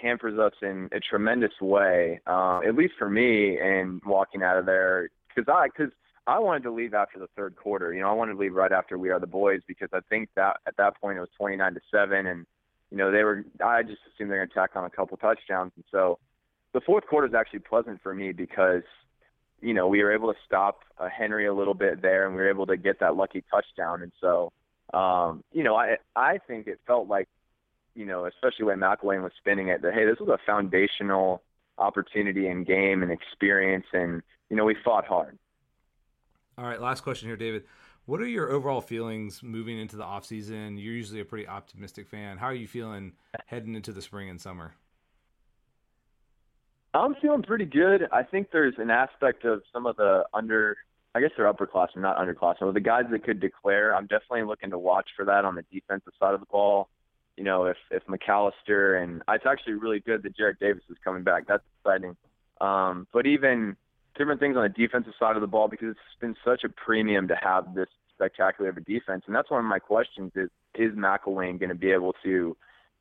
hampers 0.00 0.38
us 0.38 0.52
in 0.62 0.88
a 0.92 1.00
tremendous 1.00 1.52
way, 1.60 2.20
uh, 2.26 2.60
at 2.66 2.74
least 2.74 2.94
for 2.98 3.08
me. 3.08 3.58
And 3.58 4.00
walking 4.04 4.42
out 4.42 4.56
of 4.56 4.66
there, 4.66 5.10
because 5.34 5.52
I 5.52 5.68
because 5.68 5.92
I 6.26 6.38
wanted 6.38 6.62
to 6.64 6.70
leave 6.70 6.94
after 6.94 7.18
the 7.18 7.28
third 7.36 7.56
quarter. 7.56 7.92
You 7.92 8.02
know, 8.02 8.10
I 8.10 8.12
wanted 8.12 8.34
to 8.34 8.38
leave 8.38 8.54
right 8.54 8.72
after 8.72 8.98
We 8.98 9.10
Are 9.10 9.18
the 9.18 9.26
Boys 9.26 9.60
because 9.66 9.88
I 9.92 10.00
think 10.08 10.28
that 10.36 10.58
at 10.66 10.76
that 10.76 11.00
point 11.00 11.18
it 11.18 11.20
was 11.20 11.30
29 11.38 11.74
to 11.74 11.80
seven, 11.90 12.26
and 12.26 12.46
you 12.90 12.96
know 12.96 13.10
they 13.10 13.24
were. 13.24 13.44
I 13.64 13.82
just 13.82 14.00
assumed 14.12 14.30
they're 14.30 14.38
going 14.38 14.48
to 14.48 14.54
tack 14.54 14.70
on 14.76 14.84
a 14.84 14.90
couple 14.90 15.16
touchdowns, 15.16 15.72
and 15.76 15.84
so 15.90 16.18
the 16.72 16.80
fourth 16.80 17.06
quarter 17.06 17.26
is 17.26 17.34
actually 17.34 17.60
pleasant 17.60 18.00
for 18.02 18.14
me 18.14 18.32
because 18.32 18.82
you 19.60 19.74
know 19.74 19.88
we 19.88 20.02
were 20.02 20.12
able 20.12 20.32
to 20.32 20.38
stop 20.46 20.80
uh, 20.98 21.08
Henry 21.08 21.46
a 21.46 21.54
little 21.54 21.74
bit 21.74 22.02
there, 22.02 22.26
and 22.26 22.34
we 22.34 22.42
were 22.42 22.50
able 22.50 22.66
to 22.66 22.76
get 22.76 23.00
that 23.00 23.16
lucky 23.16 23.42
touchdown, 23.50 24.02
and 24.02 24.12
so 24.20 24.52
um, 24.92 25.42
you 25.52 25.64
know 25.64 25.74
I 25.74 25.96
I 26.14 26.38
think 26.46 26.66
it 26.66 26.80
felt 26.86 27.08
like 27.08 27.28
you 28.00 28.06
know, 28.06 28.24
especially 28.24 28.64
when 28.64 28.78
McElwain 28.78 29.22
was 29.22 29.32
spinning 29.36 29.68
it, 29.68 29.82
that 29.82 29.92
hey, 29.92 30.06
this 30.06 30.18
was 30.18 30.30
a 30.30 30.38
foundational 30.46 31.42
opportunity 31.76 32.48
and 32.48 32.66
game 32.66 33.02
and 33.02 33.12
experience, 33.12 33.84
and 33.92 34.22
you 34.48 34.56
know, 34.56 34.64
we 34.64 34.74
fought 34.82 35.06
hard. 35.06 35.38
All 36.56 36.64
right, 36.64 36.80
last 36.80 37.02
question 37.02 37.28
here, 37.28 37.36
David. 37.36 37.64
What 38.06 38.22
are 38.22 38.26
your 38.26 38.50
overall 38.50 38.80
feelings 38.80 39.42
moving 39.42 39.78
into 39.78 39.96
the 39.96 40.02
off 40.02 40.24
season? 40.24 40.78
You're 40.78 40.94
usually 40.94 41.20
a 41.20 41.26
pretty 41.26 41.46
optimistic 41.46 42.08
fan. 42.08 42.38
How 42.38 42.46
are 42.46 42.54
you 42.54 42.66
feeling 42.66 43.12
heading 43.46 43.74
into 43.74 43.92
the 43.92 44.00
spring 44.00 44.30
and 44.30 44.40
summer? 44.40 44.74
I'm 46.94 47.14
feeling 47.20 47.42
pretty 47.42 47.66
good. 47.66 48.08
I 48.10 48.22
think 48.22 48.48
there's 48.50 48.74
an 48.78 48.90
aspect 48.90 49.44
of 49.44 49.62
some 49.74 49.84
of 49.84 49.96
the 49.96 50.24
under, 50.32 50.78
I 51.14 51.20
guess 51.20 51.30
they're 51.36 51.52
upperclassmen, 51.52 51.98
not 51.98 52.16
underclassmen, 52.16 52.60
but 52.60 52.74
the 52.74 52.80
guys 52.80 53.04
that 53.10 53.24
could 53.24 53.40
declare. 53.40 53.94
I'm 53.94 54.06
definitely 54.06 54.44
looking 54.44 54.70
to 54.70 54.78
watch 54.78 55.10
for 55.14 55.26
that 55.26 55.44
on 55.44 55.54
the 55.54 55.64
defensive 55.70 56.14
side 56.18 56.32
of 56.32 56.40
the 56.40 56.46
ball 56.46 56.88
you 57.40 57.46
know, 57.46 57.64
if 57.64 57.78
if 57.90 58.02
McCalister 58.06 59.02
and 59.02 59.22
it's 59.30 59.46
actually 59.46 59.72
really 59.72 59.98
good 59.98 60.22
that 60.24 60.36
Jarrad 60.36 60.58
Davis 60.60 60.82
is 60.90 60.98
coming 61.02 61.22
back. 61.22 61.46
That's 61.48 61.62
exciting. 61.78 62.14
Um, 62.60 63.06
but 63.14 63.26
even 63.26 63.78
different 64.14 64.40
things 64.40 64.58
on 64.58 64.62
the 64.62 64.68
defensive 64.68 65.14
side 65.18 65.36
of 65.36 65.40
the 65.40 65.46
ball 65.46 65.66
because 65.66 65.92
it's 65.92 66.20
been 66.20 66.36
such 66.44 66.64
a 66.64 66.68
premium 66.68 67.28
to 67.28 67.36
have 67.42 67.74
this 67.74 67.88
spectacular 68.14 68.68
of 68.68 68.76
a 68.76 68.82
defense. 68.82 69.22
And 69.26 69.34
that's 69.34 69.50
one 69.50 69.60
of 69.60 69.64
my 69.64 69.78
questions 69.78 70.32
is 70.34 70.50
is 70.74 70.92
McElwain 70.92 71.58
going 71.58 71.70
to 71.70 71.74
be 71.74 71.92
able 71.92 72.14
to 72.22 72.54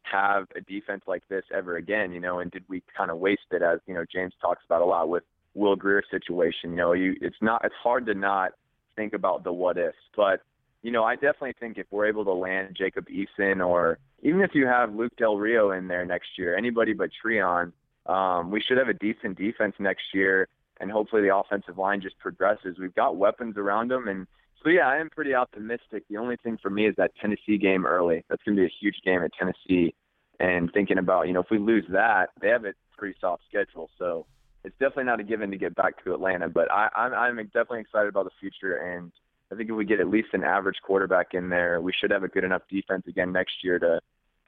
have 0.03 0.47
a 0.55 0.61
defense 0.61 1.01
like 1.05 1.27
this 1.27 1.43
ever 1.53 1.75
again? 1.75 2.13
You 2.13 2.21
know, 2.21 2.39
and 2.39 2.49
did 2.49 2.63
we 2.69 2.81
kind 2.95 3.11
of 3.11 3.17
waste 3.17 3.51
it 3.51 3.61
as 3.61 3.79
you 3.87 3.93
know 3.93 4.05
James 4.09 4.31
talks 4.41 4.63
about 4.65 4.81
a 4.81 4.85
lot 4.85 5.09
with 5.09 5.23
Will 5.53 5.75
Grier 5.75 6.01
situation? 6.09 6.69
You 6.69 6.77
know, 6.77 6.93
you 6.93 7.17
it's 7.19 7.41
not 7.41 7.65
it's 7.65 7.75
hard 7.83 8.05
to 8.05 8.13
not 8.13 8.53
think 8.95 9.11
about 9.11 9.43
the 9.43 9.51
what 9.51 9.77
ifs, 9.77 9.97
but 10.15 10.43
you 10.81 10.91
know, 10.91 11.03
I 11.03 11.15
definitely 11.15 11.55
think 11.59 11.77
if 11.77 11.87
we're 11.91 12.07
able 12.07 12.23
to 12.23 12.31
land 12.31 12.77
Jacob 12.77 13.07
Eason 13.09 13.67
or 13.67 13.99
even 14.21 14.41
if 14.41 14.51
you 14.53 14.67
have 14.67 14.93
Luke 14.93 15.13
Del 15.17 15.37
Rio 15.37 15.71
in 15.71 15.87
there 15.87 16.05
next 16.05 16.29
year, 16.37 16.57
anybody 16.57 16.93
but 16.93 17.09
Treon, 17.23 17.71
um, 18.05 18.51
we 18.51 18.61
should 18.61 18.77
have 18.77 18.89
a 18.89 18.93
decent 18.93 19.37
defense 19.37 19.75
next 19.79 20.03
year, 20.13 20.47
and 20.79 20.91
hopefully 20.91 21.21
the 21.21 21.35
offensive 21.35 21.77
line 21.77 22.01
just 22.01 22.17
progresses. 22.19 22.77
We've 22.79 22.95
got 22.95 23.17
weapons 23.17 23.55
around 23.57 23.89
them, 23.89 24.07
and 24.07 24.27
so 24.63 24.69
yeah, 24.69 24.87
I 24.87 24.97
am 24.97 25.09
pretty 25.09 25.33
optimistic. 25.33 26.03
The 26.09 26.17
only 26.17 26.37
thing 26.37 26.57
for 26.61 26.69
me 26.69 26.87
is 26.87 26.95
that 26.97 27.11
Tennessee 27.21 27.57
game 27.57 27.85
early. 27.85 28.25
That's 28.29 28.41
going 28.43 28.57
to 28.57 28.61
be 28.61 28.65
a 28.65 28.73
huge 28.79 28.97
game 29.05 29.21
at 29.23 29.31
Tennessee, 29.33 29.93
and 30.39 30.71
thinking 30.73 30.97
about 30.97 31.27
you 31.27 31.33
know 31.33 31.41
if 31.41 31.51
we 31.51 31.59
lose 31.59 31.85
that, 31.91 32.29
they 32.41 32.49
have 32.49 32.65
a 32.65 32.73
pretty 32.97 33.17
soft 33.21 33.43
schedule, 33.47 33.89
so 33.97 34.25
it's 34.63 34.75
definitely 34.79 35.05
not 35.05 35.19
a 35.19 35.23
given 35.23 35.51
to 35.51 35.57
get 35.57 35.75
back 35.75 36.03
to 36.03 36.13
Atlanta. 36.13 36.49
But 36.49 36.71
I, 36.71 36.89
I'm, 36.95 37.13
I'm 37.13 37.45
definitely 37.45 37.81
excited 37.81 38.09
about 38.09 38.25
the 38.25 38.31
future 38.39 38.75
and 38.75 39.11
I 39.51 39.55
think 39.55 39.69
if 39.69 39.75
we 39.75 39.85
get 39.85 39.99
at 39.99 40.09
least 40.09 40.29
an 40.33 40.43
average 40.43 40.77
quarterback 40.83 41.33
in 41.33 41.49
there, 41.49 41.81
we 41.81 41.91
should 41.91 42.11
have 42.11 42.23
a 42.23 42.27
good 42.27 42.43
enough 42.43 42.61
defense 42.69 43.03
again 43.07 43.31
next 43.31 43.63
year 43.63 43.79
to 43.79 43.99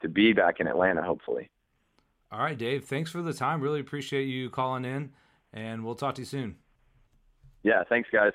to 0.02 0.10
be 0.10 0.34
back 0.34 0.60
in 0.60 0.68
Atlanta, 0.68 1.04
hopefully. 1.04 1.50
All 2.32 2.40
right, 2.40 2.58
Dave. 2.58 2.86
Thanks 2.86 3.12
for 3.12 3.22
the 3.22 3.34
time. 3.34 3.62
Really 3.62 3.80
appreciate 3.80 4.24
you 4.24 4.50
calling 4.50 4.86
in, 4.86 5.12
and 5.54 5.86
we'll 5.86 5.96
talk 5.96 6.16
to 6.16 6.22
you 6.22 6.26
soon. 6.26 6.56
Yeah, 7.64 7.84
thanks, 7.88 8.10
guys. 8.12 8.34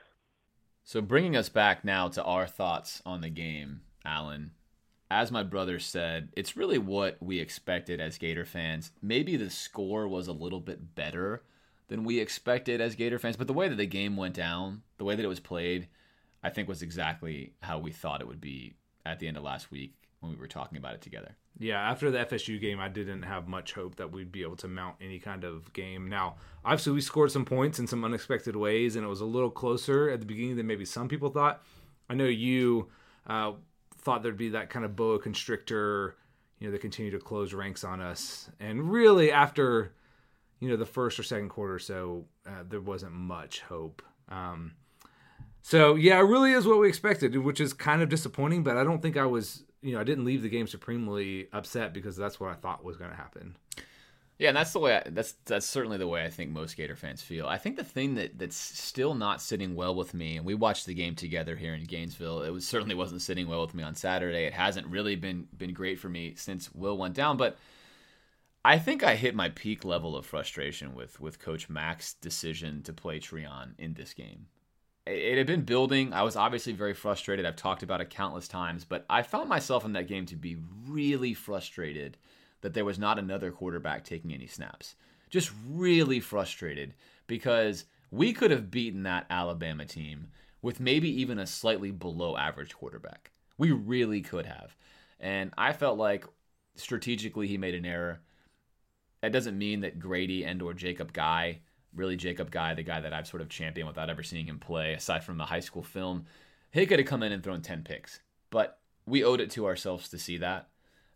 So, 0.85 1.00
bringing 1.00 1.35
us 1.35 1.49
back 1.49 1.85
now 1.85 2.08
to 2.08 2.23
our 2.23 2.46
thoughts 2.46 3.02
on 3.04 3.20
the 3.20 3.30
game, 3.30 3.80
Allen. 4.04 4.52
As 5.11 5.30
my 5.32 5.42
brother 5.44 5.78
said, 5.78 6.30
it's 6.37 6.56
really 6.56 6.78
what 6.78 7.16
we 7.20 7.38
expected 7.38 8.00
as 8.00 8.18
Gator 8.18 8.44
fans. 8.44 8.90
Maybe 9.00 9.37
the 9.37 9.50
score 9.50 10.08
was 10.08 10.26
a 10.28 10.32
little 10.32 10.61
bit 10.61 10.94
better 10.96 11.42
than 11.88 12.04
we 12.04 12.18
expected 12.18 12.80
as 12.80 12.96
Gator 12.96 13.18
fans. 13.18 13.37
But 13.37 13.46
the 13.46 13.52
way 13.52 13.68
that 13.68 13.76
the 13.76 13.87
game 13.87 14.16
went 14.16 14.35
down, 14.35 14.82
the 14.99 15.04
way 15.04 15.14
that 15.14 15.25
it 15.25 15.28
was 15.28 15.40
played, 15.40 15.87
I 16.47 16.50
think 16.50 16.69
was 16.69 16.83
exactly 16.83 17.55
how 17.61 17.81
we 17.81 17.91
thought 17.91 18.21
it 18.21 18.29
would 18.29 18.41
be 18.41 18.76
at 19.05 19.19
the 19.19 19.26
end 19.26 19.37
of 19.37 19.43
last 19.43 19.73
week 19.73 19.95
when 20.21 20.31
we 20.31 20.38
were 20.38 20.47
talking 20.47 20.79
about 20.79 20.95
it 20.95 21.03
together. 21.03 21.35
Yeah, 21.59 21.81
after 21.81 22.09
the 22.09 22.19
FSU 22.19 22.61
game, 22.61 22.79
I 22.79 22.88
didn't 22.88 23.23
have 23.23 23.49
much 23.49 23.73
hope 23.73 23.97
that 23.97 24.12
we'd 24.12 24.31
be 24.31 24.43
able 24.43 24.55
to 24.59 24.69
mount 24.69 24.95
any 25.00 25.19
kind 25.19 25.43
of 25.43 25.73
game. 25.73 26.09
Now, 26.09 26.37
obviously, 26.65 26.93
we 26.93 27.00
scored 27.00 27.33
some 27.33 27.45
points 27.45 27.81
in 27.81 27.88
some 27.88 28.05
unexpected 28.05 28.55
ways, 28.55 28.95
and 28.95 29.05
it 29.05 29.09
was 29.09 29.23
a 29.23 29.26
little 29.26 29.50
closer 29.50 30.09
at 30.09 30.21
the 30.21 30.26
beginning 30.26 30.55
than 30.55 30.69
maybe 30.69 30.85
some 30.85 31.09
people 31.09 31.31
thought. 31.31 31.65
I 32.09 32.15
know 32.15 32.26
you 32.26 32.91
uh, 33.26 33.53
thought 33.99 34.23
there'd 34.23 34.37
be 34.37 34.50
that 34.50 34.71
kind 34.71 34.85
of 34.85 34.95
boa 34.95 35.19
constrictor, 35.19 36.15
you 36.61 36.69
know, 36.69 36.73
they 36.73 36.79
continue 36.79 37.11
to 37.11 37.19
close 37.19 37.53
ranks 37.53 37.83
on 37.83 38.00
us. 38.00 38.50
And 38.61 38.88
really, 38.88 39.33
after, 39.33 39.95
you 40.61 40.69
know, 40.69 40.76
the 40.76 40.87
first 40.87 41.19
or 41.19 41.25
second 41.25 41.49
quarter, 41.49 41.81
so 41.81 42.26
uh, 42.47 42.62
there 42.69 42.81
wasn't 42.81 43.15
much 43.15 43.62
hope. 43.62 44.00
Um, 44.29 44.75
so, 45.66 45.96
yeah, 45.96 46.20
it 46.20 46.23
really 46.23 46.52
is 46.52 46.64
what 46.64 46.78
we 46.78 46.87
expected, 46.87 47.37
which 47.37 47.61
is 47.61 47.73
kind 47.73 48.00
of 48.00 48.08
disappointing, 48.08 48.62
but 48.62 48.76
I 48.76 48.85
don't 48.85 49.02
think 49.02 49.16
I 49.16 49.26
was 49.26 49.64
you 49.82 49.94
know, 49.94 50.00
I 50.00 50.04
didn't 50.04 50.25
leave 50.25 50.42
the 50.42 50.49
game 50.49 50.68
supremely 50.68 51.49
upset 51.52 51.92
because 51.92 52.16
that's 52.16 52.38
what 52.38 52.50
I 52.50 52.54
thought 52.54 52.85
was 52.85 52.96
going 52.96 53.11
to 53.11 53.16
happen. 53.16 53.56
Yeah, 54.38 54.49
and 54.49 54.56
that's 54.56 54.73
the 54.73 54.78
way. 54.78 54.96
I, 54.96 55.02
that's 55.11 55.32
that's 55.44 55.66
certainly 55.66 55.99
the 55.99 56.06
way 56.06 56.25
I 56.25 56.30
think 56.30 56.52
most 56.52 56.76
Gator 56.76 56.94
fans 56.94 57.20
feel. 57.20 57.49
I 57.49 57.58
think 57.58 57.75
the 57.75 57.82
thing 57.82 58.14
that 58.14 58.38
that's 58.38 58.56
still 58.56 59.14
not 59.14 59.42
sitting 59.42 59.75
well 59.75 59.96
with 59.96 60.14
me, 60.14 60.37
and 60.37 60.46
we 60.46 60.54
watched 60.54 60.87
the 60.87 60.94
game 60.94 61.16
together 61.16 61.56
here 61.56 61.75
in 61.75 61.82
Gainesville. 61.82 62.42
It 62.42 62.50
was 62.50 62.64
certainly 62.64 62.94
wasn't 62.94 63.23
sitting 63.23 63.49
well 63.49 63.62
with 63.62 63.75
me 63.75 63.82
on 63.82 63.96
Saturday. 63.96 64.44
It 64.44 64.52
hasn't 64.52 64.87
really 64.87 65.16
been 65.16 65.49
been 65.56 65.73
great 65.73 65.99
for 65.99 66.08
me 66.08 66.35
since 66.37 66.73
Will 66.73 66.96
went 66.96 67.14
down, 67.14 67.37
but. 67.37 67.56
I 68.64 68.80
think 68.80 69.04
I 69.04 69.14
hit 69.14 69.37
my 69.37 69.50
peak 69.50 69.85
level 69.85 70.16
of 70.16 70.26
frustration 70.26 70.96
with 70.96 71.20
with 71.20 71.38
Coach 71.38 71.68
Mac's 71.68 72.14
decision 72.14 72.82
to 72.82 72.92
play 72.92 73.20
Treon 73.20 73.75
in 73.78 73.94
this 73.94 74.12
game 74.12 74.46
it 75.06 75.38
had 75.38 75.46
been 75.46 75.62
building. 75.62 76.12
I 76.12 76.22
was 76.22 76.36
obviously 76.36 76.72
very 76.72 76.94
frustrated. 76.94 77.46
I've 77.46 77.56
talked 77.56 77.82
about 77.82 78.00
it 78.00 78.10
countless 78.10 78.48
times, 78.48 78.84
but 78.84 79.04
I 79.08 79.22
found 79.22 79.48
myself 79.48 79.84
in 79.84 79.92
that 79.92 80.08
game 80.08 80.26
to 80.26 80.36
be 80.36 80.56
really 80.88 81.32
frustrated 81.32 82.16
that 82.60 82.75
there 82.75 82.84
was 82.84 82.98
not 82.98 83.18
another 83.18 83.52
quarterback 83.52 84.04
taking 84.04 84.32
any 84.32 84.46
snaps. 84.46 84.96
Just 85.30 85.52
really 85.70 86.20
frustrated 86.20 86.94
because 87.26 87.84
we 88.10 88.32
could 88.32 88.50
have 88.50 88.70
beaten 88.70 89.04
that 89.04 89.26
Alabama 89.30 89.84
team 89.84 90.28
with 90.62 90.80
maybe 90.80 91.08
even 91.20 91.38
a 91.38 91.46
slightly 91.46 91.90
below 91.90 92.36
average 92.36 92.75
quarterback. 92.75 93.30
We 93.58 93.70
really 93.70 94.20
could 94.20 94.46
have. 94.46 94.76
And 95.20 95.52
I 95.56 95.72
felt 95.72 95.98
like 95.98 96.26
strategically 96.75 97.46
he 97.46 97.58
made 97.58 97.75
an 97.75 97.86
error. 97.86 98.20
That 99.22 99.32
doesn't 99.32 99.58
mean 99.58 99.80
that 99.80 99.98
Grady 99.98 100.44
and 100.44 100.60
or 100.62 100.75
Jacob 100.75 101.12
Guy 101.12 101.60
really 101.97 102.17
Jacob 102.17 102.50
Guy, 102.50 102.75
the 102.75 102.83
guy 102.83 103.00
that 103.00 103.12
I've 103.12 103.26
sort 103.26 103.43
of 103.43 103.49
championed 103.49 103.88
without 103.88 104.11
ever 104.11 104.23
seeing 104.23 104.47
him 104.47 104.59
play, 104.59 104.95
aside 104.95 105.25
from 105.25 105.38
the 105.38 105.45
high 105.47 105.61
school 105.61 105.83
film, 105.83 106.26
he 106.71 106.87
could 106.87 106.99
have 106.99 107.09
come 107.09 107.23
in 107.23 107.33
and 107.33 107.43
thrown 107.43 107.62
10 107.62 107.83
picks. 107.83 108.21
But 108.50 108.79
we 109.07 109.25
owed 109.25 109.41
it 109.41 109.50
to 109.53 109.67
ourselves 109.67 110.09
to 110.11 110.19
see 110.19 110.38
that. 110.38 110.69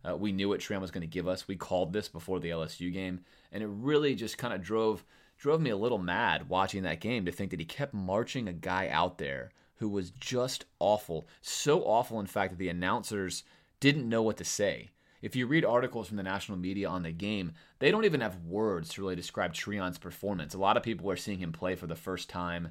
Uh, 0.08 0.16
we 0.16 0.32
knew 0.32 0.48
what 0.48 0.60
Treon 0.60 0.80
was 0.80 0.90
going 0.90 1.02
to 1.02 1.06
give 1.06 1.28
us. 1.28 1.46
We 1.46 1.56
called 1.56 1.92
this 1.92 2.08
before 2.08 2.40
the 2.40 2.50
LSU 2.50 2.92
game, 2.92 3.20
and 3.52 3.62
it 3.62 3.68
really 3.70 4.14
just 4.14 4.38
kind 4.38 4.54
of 4.54 4.62
drove 4.62 5.04
drove 5.38 5.60
me 5.60 5.70
a 5.70 5.76
little 5.76 5.98
mad 5.98 6.48
watching 6.50 6.82
that 6.82 7.00
game 7.00 7.24
to 7.24 7.32
think 7.32 7.50
that 7.50 7.60
he 7.60 7.64
kept 7.64 7.94
marching 7.94 8.46
a 8.46 8.52
guy 8.52 8.88
out 8.88 9.16
there 9.16 9.50
who 9.76 9.88
was 9.88 10.10
just 10.10 10.66
awful. 10.78 11.26
So 11.40 11.82
awful, 11.82 12.20
in 12.20 12.26
fact, 12.26 12.52
that 12.52 12.58
the 12.58 12.68
announcers 12.68 13.42
didn't 13.80 14.08
know 14.08 14.22
what 14.22 14.36
to 14.36 14.44
say. 14.44 14.90
If 15.22 15.36
you 15.36 15.46
read 15.46 15.64
articles 15.64 16.08
from 16.08 16.16
the 16.16 16.22
national 16.22 16.58
media 16.58 16.88
on 16.88 17.02
the 17.02 17.12
game, 17.12 17.52
they 17.78 17.90
don't 17.90 18.04
even 18.04 18.20
have 18.20 18.44
words 18.44 18.88
to 18.90 19.02
really 19.02 19.16
describe 19.16 19.52
Treon's 19.52 19.98
performance. 19.98 20.54
A 20.54 20.58
lot 20.58 20.76
of 20.76 20.82
people 20.82 21.10
are 21.10 21.16
seeing 21.16 21.38
him 21.38 21.52
play 21.52 21.74
for 21.74 21.86
the 21.86 21.94
first 21.94 22.28
time. 22.28 22.68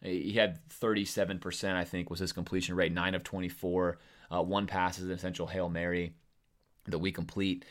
He 0.00 0.34
had 0.34 0.60
37%, 0.68 1.74
I 1.74 1.84
think, 1.84 2.08
was 2.08 2.20
his 2.20 2.32
completion 2.32 2.76
rate, 2.76 2.92
9 2.92 3.14
of 3.14 3.24
24. 3.24 3.98
Uh, 4.30 4.42
one 4.42 4.66
pass 4.66 4.98
is 4.98 5.06
an 5.06 5.10
essential 5.10 5.46
Hail 5.46 5.68
Mary 5.68 6.12
that 6.86 6.98
we 6.98 7.10
complete. 7.10 7.64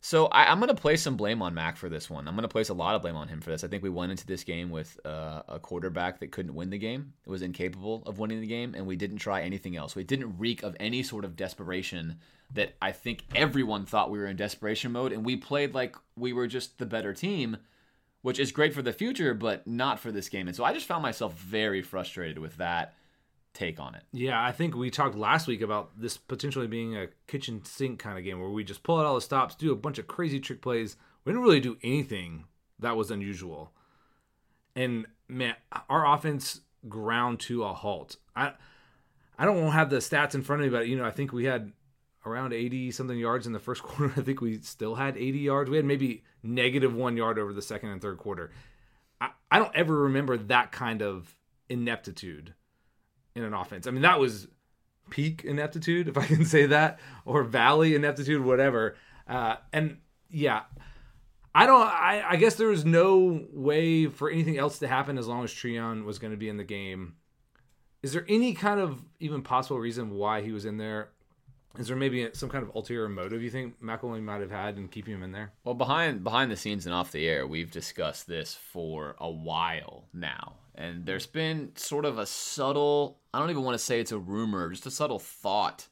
So 0.00 0.26
I, 0.26 0.52
am 0.52 0.60
going 0.60 0.68
to 0.68 0.80
place 0.80 1.02
some 1.02 1.16
blame 1.16 1.42
on 1.42 1.54
Mac 1.54 1.76
for 1.76 1.88
this 1.88 2.08
one. 2.08 2.28
I'm 2.28 2.34
going 2.34 2.42
to 2.42 2.48
place 2.48 2.68
a 2.68 2.74
lot 2.74 2.94
of 2.94 3.02
blame 3.02 3.16
on 3.16 3.26
him 3.26 3.40
for 3.40 3.50
this. 3.50 3.64
I 3.64 3.68
think 3.68 3.82
we 3.82 3.90
went 3.90 4.12
into 4.12 4.26
this 4.26 4.44
game 4.44 4.70
with 4.70 4.98
uh, 5.04 5.42
a 5.48 5.58
quarterback 5.58 6.20
that 6.20 6.30
couldn't 6.30 6.54
win 6.54 6.70
the 6.70 6.78
game. 6.78 7.12
It 7.26 7.30
was 7.30 7.42
incapable 7.42 8.04
of 8.06 8.18
winning 8.18 8.40
the 8.40 8.46
game, 8.46 8.74
and 8.76 8.86
we 8.86 8.94
didn't 8.94 9.18
try 9.18 9.42
anything 9.42 9.76
else. 9.76 9.96
We 9.96 10.04
didn't 10.04 10.38
reek 10.38 10.62
of 10.62 10.76
any 10.78 11.02
sort 11.02 11.24
of 11.24 11.34
desperation 11.34 12.18
that 12.54 12.74
I 12.80 12.92
think 12.92 13.24
everyone 13.34 13.84
thought 13.84 14.10
we 14.10 14.18
were 14.18 14.26
in 14.26 14.36
desperation 14.36 14.92
mode, 14.92 15.12
and 15.12 15.24
we 15.24 15.36
played 15.36 15.74
like 15.74 15.96
we 16.16 16.32
were 16.32 16.46
just 16.46 16.78
the 16.78 16.86
better 16.86 17.12
team, 17.12 17.58
which 18.22 18.38
is 18.38 18.52
great 18.52 18.74
for 18.74 18.82
the 18.82 18.92
future, 18.92 19.34
but 19.34 19.66
not 19.66 19.98
for 19.98 20.10
this 20.10 20.28
game. 20.28 20.48
And 20.48 20.56
so 20.56 20.64
I 20.64 20.72
just 20.72 20.86
found 20.86 21.02
myself 21.02 21.38
very 21.38 21.82
frustrated 21.82 22.38
with 22.38 22.56
that 22.56 22.94
take 23.54 23.80
on 23.80 23.94
it. 23.94 24.04
Yeah, 24.12 24.42
I 24.42 24.52
think 24.52 24.76
we 24.76 24.90
talked 24.90 25.16
last 25.16 25.46
week 25.46 25.60
about 25.60 25.90
this 26.00 26.16
potentially 26.16 26.66
being 26.66 26.96
a 26.96 27.08
kitchen 27.26 27.64
sink 27.64 27.98
kind 27.98 28.16
of 28.16 28.24
game 28.24 28.40
where 28.40 28.50
we 28.50 28.64
just 28.64 28.82
pull 28.82 28.98
out 28.98 29.06
all 29.06 29.14
the 29.14 29.20
stops, 29.20 29.54
do 29.54 29.72
a 29.72 29.76
bunch 29.76 29.98
of 29.98 30.06
crazy 30.06 30.40
trick 30.40 30.62
plays. 30.62 30.96
We 31.24 31.32
didn't 31.32 31.44
really 31.44 31.60
do 31.60 31.76
anything 31.82 32.44
that 32.78 32.96
was 32.96 33.10
unusual. 33.10 33.72
And 34.76 35.06
man, 35.28 35.56
our 35.88 36.14
offense 36.14 36.60
ground 36.88 37.40
to 37.40 37.64
a 37.64 37.74
halt. 37.74 38.16
I 38.36 38.52
I 39.38 39.44
don't 39.44 39.70
have 39.72 39.90
the 39.90 39.96
stats 39.96 40.34
in 40.34 40.42
front 40.42 40.62
of 40.62 40.70
me, 40.70 40.76
but 40.76 40.88
you 40.88 40.96
know, 40.96 41.04
I 41.04 41.10
think 41.10 41.32
we 41.32 41.44
had 41.44 41.72
around 42.26 42.52
80 42.52 42.90
something 42.90 43.18
yards 43.18 43.46
in 43.46 43.52
the 43.52 43.58
first 43.58 43.82
quarter. 43.84 44.12
I 44.16 44.22
think 44.22 44.40
we 44.40 44.58
still 44.58 44.94
had 44.94 45.16
80 45.16 45.38
yards. 45.38 45.70
We 45.70 45.76
had 45.76 45.86
maybe 45.86 46.24
negative 46.42 46.94
one 46.94 47.16
yard 47.16 47.38
over 47.38 47.52
the 47.52 47.62
second 47.62 47.90
and 47.90 48.00
third 48.00 48.18
quarter. 48.18 48.50
I, 49.20 49.30
I 49.50 49.58
don't 49.58 49.74
ever 49.74 49.94
remember 49.94 50.36
that 50.36 50.72
kind 50.72 51.02
of 51.02 51.36
ineptitude 51.68 52.54
in 53.34 53.44
an 53.44 53.54
offense. 53.54 53.86
I 53.86 53.90
mean, 53.90 54.02
that 54.02 54.18
was 54.18 54.48
peak 55.10 55.44
ineptitude, 55.44 56.08
if 56.08 56.18
I 56.18 56.26
can 56.26 56.44
say 56.44 56.66
that, 56.66 56.98
or 57.24 57.42
valley 57.42 57.94
ineptitude, 57.94 58.42
whatever. 58.42 58.96
Uh, 59.26 59.56
and 59.72 59.98
yeah, 60.30 60.62
I 61.54 61.66
don't. 61.66 61.82
I, 61.82 62.22
I 62.30 62.36
guess 62.36 62.54
there 62.54 62.68
was 62.68 62.84
no 62.84 63.46
way 63.52 64.06
for 64.06 64.30
anything 64.30 64.58
else 64.58 64.78
to 64.80 64.88
happen 64.88 65.18
as 65.18 65.26
long 65.26 65.44
as 65.44 65.50
Treon 65.50 66.04
was 66.04 66.18
going 66.18 66.32
to 66.32 66.36
be 66.36 66.48
in 66.48 66.56
the 66.56 66.64
game. 66.64 67.14
Is 68.02 68.12
there 68.12 68.24
any 68.28 68.54
kind 68.54 68.78
of 68.80 69.04
even 69.18 69.42
possible 69.42 69.78
reason 69.78 70.10
why 70.10 70.42
he 70.42 70.52
was 70.52 70.64
in 70.64 70.76
there? 70.76 71.10
Is 71.76 71.88
there 71.88 71.96
maybe 71.96 72.28
some 72.32 72.48
kind 72.48 72.64
of 72.64 72.74
ulterior 72.74 73.08
motive 73.08 73.42
you 73.42 73.50
think 73.50 73.80
McElwain 73.80 74.22
might 74.22 74.40
have 74.40 74.50
had 74.50 74.78
in 74.78 74.88
keeping 74.88 75.14
him 75.14 75.22
in 75.22 75.32
there? 75.32 75.52
Well, 75.64 75.74
behind 75.74 76.24
behind 76.24 76.50
the 76.50 76.56
scenes 76.56 76.86
and 76.86 76.94
off 76.94 77.12
the 77.12 77.28
air, 77.28 77.46
we've 77.46 77.70
discussed 77.70 78.26
this 78.26 78.54
for 78.54 79.14
a 79.18 79.30
while 79.30 80.08
now, 80.12 80.54
and 80.74 81.06
there's 81.06 81.26
been 81.26 81.72
sort 81.76 82.04
of 82.04 82.18
a 82.18 82.26
subtle 82.26 83.18
I 83.32 83.38
don't 83.38 83.50
even 83.50 83.62
want 83.62 83.74
to 83.74 83.84
say 83.84 84.00
it's 84.00 84.12
a 84.12 84.18
rumor, 84.18 84.70
just 84.70 84.86
a 84.86 84.90
subtle 84.90 85.18
thought 85.18 85.86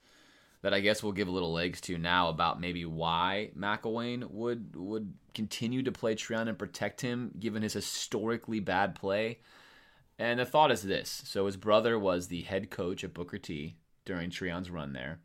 that 0.62 0.75
I 0.75 0.80
guess 0.80 1.02
we'll 1.02 1.12
give 1.12 1.28
a 1.28 1.33
little 1.33 1.52
legs 1.52 1.80
to 1.83 1.99
now 1.99 2.28
about 2.28 2.61
maybe 2.61 2.85
why 2.85 3.50
McElwain 3.56 4.28
would 4.30 4.75
would 4.75 5.14
continue 5.35 5.83
to 5.85 5.92
play 5.92 6.16
Treon 6.16 6.49
and 6.49 6.59
protect 6.59 7.02
him 7.02 7.30
given 7.38 7.62
his 7.62 7.75
historically 7.75 8.59
bad 8.59 8.95
play. 8.95 9.38
And 10.18 10.40
the 10.40 10.47
thought 10.47 10.73
is 10.73 10.83
this: 10.83 11.23
so 11.25 11.47
his 11.47 11.56
brother 11.56 11.97
was 11.99 12.26
the 12.26 12.42
head 12.42 12.71
coach 12.71 13.04
at 13.04 13.14
Booker 13.14 13.38
T 13.38 13.76
during 14.04 14.30
Treon's 14.30 14.71
run 14.71 14.92
there. 14.92 15.21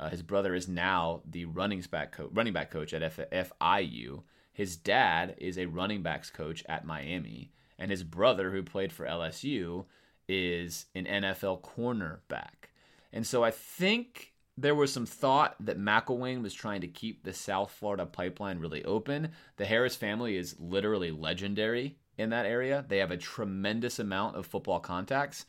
Uh, 0.00 0.08
his 0.08 0.22
brother 0.22 0.54
is 0.54 0.66
now 0.66 1.20
the 1.30 1.44
running 1.44 1.82
back 1.90 2.12
co- 2.12 2.30
running 2.32 2.54
back 2.54 2.70
coach 2.70 2.94
at 2.94 3.02
F- 3.02 3.30
FIU. 3.30 4.22
His 4.50 4.76
dad 4.76 5.34
is 5.36 5.58
a 5.58 5.66
running 5.66 6.02
backs 6.02 6.30
coach 6.30 6.64
at 6.70 6.86
Miami, 6.86 7.52
and 7.78 7.90
his 7.90 8.02
brother, 8.02 8.50
who 8.50 8.62
played 8.62 8.92
for 8.92 9.04
LSU, 9.04 9.84
is 10.26 10.86
an 10.94 11.04
NFL 11.04 11.62
cornerback. 11.62 12.70
And 13.12 13.26
so 13.26 13.44
I 13.44 13.50
think 13.50 14.32
there 14.56 14.74
was 14.74 14.90
some 14.90 15.06
thought 15.06 15.54
that 15.60 15.78
McElwain 15.78 16.42
was 16.42 16.54
trying 16.54 16.80
to 16.80 16.88
keep 16.88 17.22
the 17.22 17.34
South 17.34 17.70
Florida 17.70 18.06
pipeline 18.06 18.58
really 18.58 18.84
open. 18.84 19.32
The 19.56 19.66
Harris 19.66 19.96
family 19.96 20.36
is 20.36 20.56
literally 20.58 21.10
legendary 21.10 21.98
in 22.16 22.30
that 22.30 22.46
area. 22.46 22.86
They 22.88 22.98
have 22.98 23.10
a 23.10 23.16
tremendous 23.18 23.98
amount 23.98 24.36
of 24.36 24.46
football 24.46 24.80
contacts. 24.80 25.44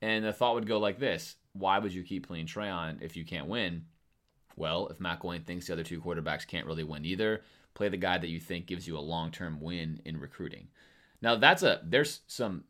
And 0.00 0.24
the 0.24 0.32
thought 0.32 0.54
would 0.54 0.66
go 0.66 0.78
like 0.78 0.98
this 0.98 1.36
why 1.52 1.78
would 1.78 1.92
you 1.92 2.02
keep 2.02 2.26
playing 2.26 2.46
Treon 2.46 3.02
if 3.02 3.16
you 3.16 3.24
can't 3.24 3.48
win? 3.48 3.84
Well, 4.56 4.88
if 4.88 4.98
McElwain 4.98 5.44
thinks 5.44 5.66
the 5.66 5.72
other 5.72 5.84
two 5.84 6.00
quarterbacks 6.00 6.46
can't 6.46 6.66
really 6.66 6.84
win 6.84 7.04
either, 7.04 7.42
play 7.74 7.88
the 7.88 7.96
guy 7.96 8.18
that 8.18 8.28
you 8.28 8.40
think 8.40 8.66
gives 8.66 8.86
you 8.86 8.98
a 8.98 9.00
long 9.00 9.30
term 9.30 9.60
win 9.60 10.00
in 10.04 10.18
recruiting. 10.18 10.68
Now 11.22 11.36
that's 11.36 11.62
a 11.62 11.80
there's 11.84 12.20
some 12.26 12.64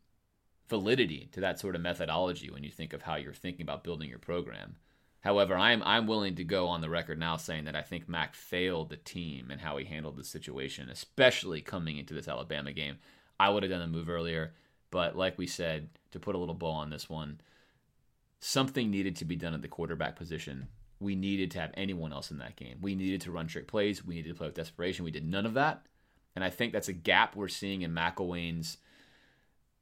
validity 0.68 1.28
to 1.32 1.40
that 1.40 1.58
sort 1.58 1.74
of 1.74 1.80
methodology 1.82 2.50
when 2.50 2.62
you 2.62 2.70
think 2.70 2.92
of 2.92 3.02
how 3.02 3.16
you're 3.16 3.32
thinking 3.32 3.62
about 3.62 3.84
building 3.84 4.08
your 4.08 4.18
program. 4.18 4.76
However, 5.20 5.56
I'm 5.56 5.82
I'm 5.82 6.06
willing 6.06 6.36
to 6.36 6.44
go 6.44 6.66
on 6.68 6.80
the 6.80 6.88
record 6.88 7.18
now 7.18 7.36
saying 7.36 7.64
that 7.64 7.76
I 7.76 7.82
think 7.82 8.08
Mac 8.08 8.34
failed 8.34 8.88
the 8.88 8.96
team 8.96 9.50
and 9.50 9.60
how 9.60 9.76
he 9.76 9.84
handled 9.84 10.16
the 10.16 10.24
situation, 10.24 10.88
especially 10.88 11.60
coming 11.60 11.98
into 11.98 12.14
this 12.14 12.28
Alabama 12.28 12.72
game. 12.72 12.98
I 13.38 13.50
would 13.50 13.62
have 13.62 13.70
done 13.70 13.80
the 13.80 13.86
move 13.86 14.08
earlier, 14.08 14.54
but 14.90 15.16
like 15.16 15.36
we 15.38 15.46
said, 15.46 15.88
to 16.12 16.20
put 16.20 16.34
a 16.34 16.38
little 16.38 16.54
bow 16.54 16.70
on 16.70 16.90
this 16.90 17.08
one, 17.08 17.40
something 18.40 18.90
needed 18.90 19.16
to 19.16 19.24
be 19.24 19.36
done 19.36 19.54
at 19.54 19.62
the 19.62 19.68
quarterback 19.68 20.16
position. 20.16 20.68
We 20.98 21.14
needed 21.14 21.50
to 21.52 21.60
have 21.60 21.70
anyone 21.74 22.12
else 22.12 22.30
in 22.30 22.38
that 22.38 22.56
game. 22.56 22.78
We 22.80 22.94
needed 22.94 23.20
to 23.22 23.30
run 23.30 23.46
trick 23.46 23.68
plays. 23.68 24.04
We 24.04 24.16
needed 24.16 24.30
to 24.30 24.34
play 24.34 24.48
with 24.48 24.56
desperation. 24.56 25.04
We 25.04 25.10
did 25.10 25.26
none 25.26 25.46
of 25.46 25.54
that. 25.54 25.86
And 26.34 26.44
I 26.44 26.50
think 26.50 26.72
that's 26.72 26.88
a 26.88 26.94
gap 26.94 27.36
we're 27.36 27.48
seeing 27.48 27.82
in 27.82 27.94
McElwain's 27.94 28.78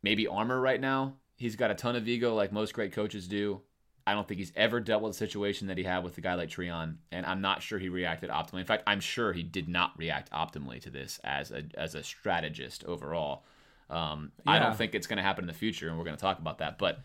maybe 0.03 0.27
armor 0.27 0.61
right 0.61 0.81
now. 0.81 1.15
He's 1.37 1.57
got 1.57 1.71
a 1.71 1.75
ton 1.75 1.97
of 1.97 2.09
ego, 2.09 2.35
like 2.35 2.53
most 2.53 2.75
great 2.75 2.93
coaches 2.93 3.29
do. 3.29 3.62
I 4.07 4.15
don't 4.15 4.27
think 4.27 4.38
he's 4.38 4.55
ever 4.57 4.81
dealt 4.81 5.03
with 5.03 5.11
a 5.12 5.19
situation 5.19 5.67
that 5.67 5.77
he 5.77 5.85
had 5.85 6.03
with 6.03 6.17
a 6.17 6.23
guy 6.23 6.35
like 6.35 6.49
Treon, 6.49 6.97
and 7.12 7.27
I'm 7.27 7.43
not 7.43 7.62
sure 7.62 7.79
he 7.79 7.91
reacted 7.91 8.31
optimally. 8.31 8.61
In 8.61 8.65
fact, 8.65 8.85
I'm 8.87 9.00
sure 9.00 9.35
he 9.35 9.43
did 9.43 9.69
not 9.69 9.93
react 9.99 10.33
optimally 10.33 10.81
to 10.81 10.91
this 10.91 11.21
as 11.25 11.50
a 11.50 11.65
as 11.75 11.95
a 11.95 12.03
strategist 12.03 12.85
overall. 12.85 13.45
Um, 13.91 14.33
I 14.47 14.59
don't 14.59 14.75
think 14.75 14.95
it's 14.95 15.07
going 15.07 15.19
to 15.19 15.23
happen 15.23 15.45
in 15.45 15.47
the 15.47 15.53
future, 15.53 15.88
and 15.88 15.99
we're 15.99 16.05
going 16.05 16.17
to 16.17 16.21
talk 16.21 16.38
about 16.38 16.59
that. 16.59 16.79
But 16.79 17.00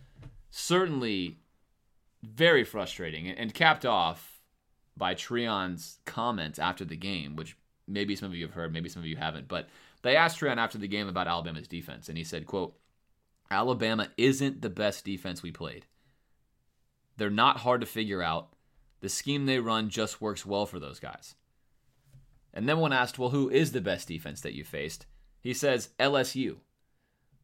certainly, 0.50 1.40
very 2.24 2.64
frustrating, 2.64 3.28
and, 3.28 3.54
capped 3.54 3.86
off 3.86 4.42
by 4.96 5.14
Treon's 5.14 6.00
comments 6.06 6.58
after 6.58 6.86
the 6.86 6.96
game, 6.96 7.36
which 7.36 7.58
maybe 7.88 8.16
some 8.16 8.30
of 8.30 8.36
you 8.36 8.46
have 8.46 8.56
heard, 8.56 8.72
maybe 8.72 8.90
some 8.90 9.02
of 9.02 9.08
you 9.08 9.18
haven't. 9.18 9.48
But 9.48 9.68
they 10.02 10.16
asked 10.16 10.40
Treon 10.40 10.58
after 10.58 10.78
the 10.78 10.88
game 10.88 11.08
about 11.08 11.28
Alabama's 11.28 11.68
defense, 11.68 12.10
and 12.10 12.18
he 12.18 12.24
said, 12.24 12.46
"quote 12.46 12.76
Alabama 13.52 14.10
isn't 14.18 14.62
the 14.62 14.70
best 14.70 15.04
defense 15.06 15.44
we 15.44 15.52
played." 15.52 15.86
They're 17.18 17.30
not 17.30 17.58
hard 17.58 17.82
to 17.82 17.88
figure 17.88 18.22
out. 18.22 18.56
The 19.02 19.10
scheme 19.10 19.46
they 19.46 19.60
run 19.60 19.90
just 19.90 20.22
works 20.22 20.46
well 20.46 20.66
for 20.66 20.80
those 20.80 21.00
guys. 21.00 21.36
And 22.54 22.70
then 22.70 22.80
when 22.80 22.94
asked, 22.94 23.20
well, 23.20 23.32
who 23.32 23.50
is 23.50 23.72
the 23.72 23.82
best 23.82 24.08
defense 24.08 24.42
that 24.42 24.54
you 24.54 24.64
faced? 24.64 25.06
He 25.42 25.54
says 25.54 25.90
LSU. 26.00 26.58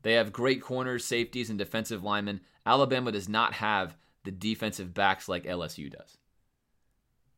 They 0.03 0.13
have 0.13 0.31
great 0.31 0.61
corners, 0.61 1.03
safeties, 1.03 1.49
and 1.49 1.59
defensive 1.59 2.03
linemen. 2.03 2.41
Alabama 2.65 3.11
does 3.11 3.27
not 3.27 3.53
have 3.55 3.97
the 4.23 4.31
defensive 4.31 4.93
backs 4.93 5.27
like 5.29 5.43
LSU 5.43 5.91
does. 5.91 6.17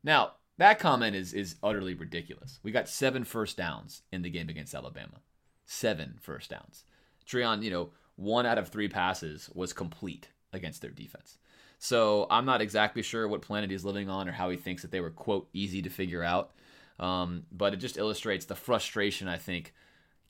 Now, 0.02 0.32
that 0.58 0.78
comment 0.78 1.16
is, 1.16 1.32
is 1.32 1.56
utterly 1.62 1.94
ridiculous. 1.94 2.58
We 2.62 2.72
got 2.72 2.88
seven 2.88 3.24
first 3.24 3.56
downs 3.56 4.02
in 4.12 4.22
the 4.22 4.30
game 4.30 4.48
against 4.48 4.74
Alabama. 4.74 5.20
Seven 5.64 6.18
first 6.20 6.50
downs. 6.50 6.84
Treon, 7.26 7.62
you 7.62 7.70
know, 7.70 7.90
one 8.16 8.46
out 8.46 8.58
of 8.58 8.68
three 8.68 8.88
passes 8.88 9.48
was 9.54 9.72
complete 9.72 10.28
against 10.52 10.82
their 10.82 10.90
defense. 10.90 11.38
So 11.78 12.26
I'm 12.30 12.44
not 12.44 12.60
exactly 12.60 13.02
sure 13.02 13.26
what 13.26 13.42
planet 13.42 13.70
he's 13.70 13.84
living 13.84 14.08
on 14.08 14.28
or 14.28 14.32
how 14.32 14.50
he 14.50 14.56
thinks 14.56 14.82
that 14.82 14.90
they 14.90 15.00
were, 15.00 15.10
quote, 15.10 15.48
easy 15.52 15.82
to 15.82 15.90
figure 15.90 16.22
out. 16.22 16.52
Um, 17.00 17.44
but 17.50 17.74
it 17.74 17.78
just 17.78 17.96
illustrates 17.96 18.44
the 18.44 18.54
frustration 18.54 19.26
I 19.26 19.38
think 19.38 19.72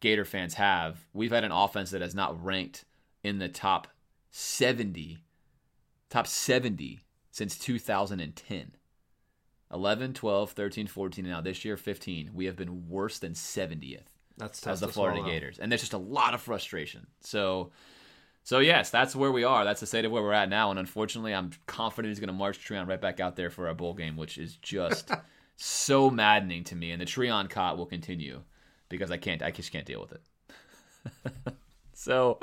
Gator 0.01 0.25
fans 0.25 0.55
have. 0.55 1.05
We've 1.13 1.31
had 1.31 1.45
an 1.45 1.53
offense 1.53 1.91
that 1.91 2.01
has 2.01 2.15
not 2.15 2.43
ranked 2.43 2.85
in 3.23 3.39
the 3.39 3.49
top 3.49 3.89
70, 4.31 5.19
top 6.13 6.27
70 6.27 7.01
since 7.31 7.59
2010. 7.59 8.73
11, 9.73 10.13
12, 10.13 10.51
13, 10.51 10.87
14, 10.87 11.25
and 11.25 11.33
now 11.33 11.41
this 11.41 11.65
year 11.65 11.79
15. 11.79 12.31
We 12.35 12.45
have 12.45 12.57
been 12.57 12.89
worse 12.91 13.19
than 13.19 13.33
70th 13.33 14.01
That's 14.37 14.61
tough 14.61 14.75
as 14.75 14.81
the 14.81 14.89
Florida 14.89 15.21
swallow. 15.21 15.33
Gators. 15.33 15.59
And 15.59 15.73
there's 15.73 15.81
just 15.81 15.95
a 15.95 15.99
lot 15.99 16.35
of 16.35 16.43
frustration. 16.43 17.07
So 17.21 17.73
so 18.45 18.59
yes, 18.59 18.91
that's 18.91 19.17
where 19.17 19.33
we 19.33 19.45
are. 19.45 19.65
That's 19.65 19.81
the 19.81 19.87
state 19.87 20.05
of 20.05 20.13
where 20.13 20.23
we're 20.23 20.33
at 20.33 20.49
now. 20.49 20.71
And 20.71 20.79
unfortunately, 20.79 21.33
I'm 21.33 21.53
confident 21.67 22.11
he's 22.11 22.21
going 22.21 22.27
to 22.27 22.35
march 22.35 22.59
Treon 22.59 22.89
right 22.89 23.01
back 23.01 23.21
out 23.21 23.37
there 23.37 23.51
for 23.51 23.69
our 23.69 23.75
bowl 23.75 23.95
game, 23.95 24.17
which 24.17 24.37
is 24.37 24.57
just 24.57 25.11
so 25.57 26.11
maddening 26.11 26.65
to 26.65 26.77
me. 26.77 26.91
And 26.91 27.01
the 27.01 27.07
Treon 27.07 27.49
cot 27.49 27.79
will 27.79 27.87
continue 27.87 28.43
because 28.89 29.11
I 29.11 29.17
can't, 29.17 29.43
I 29.43 29.53
just 29.53 29.73
can't 29.73 29.87
deal 29.87 30.01
with 30.01 30.13
it. 30.13 31.33
so 31.95 32.41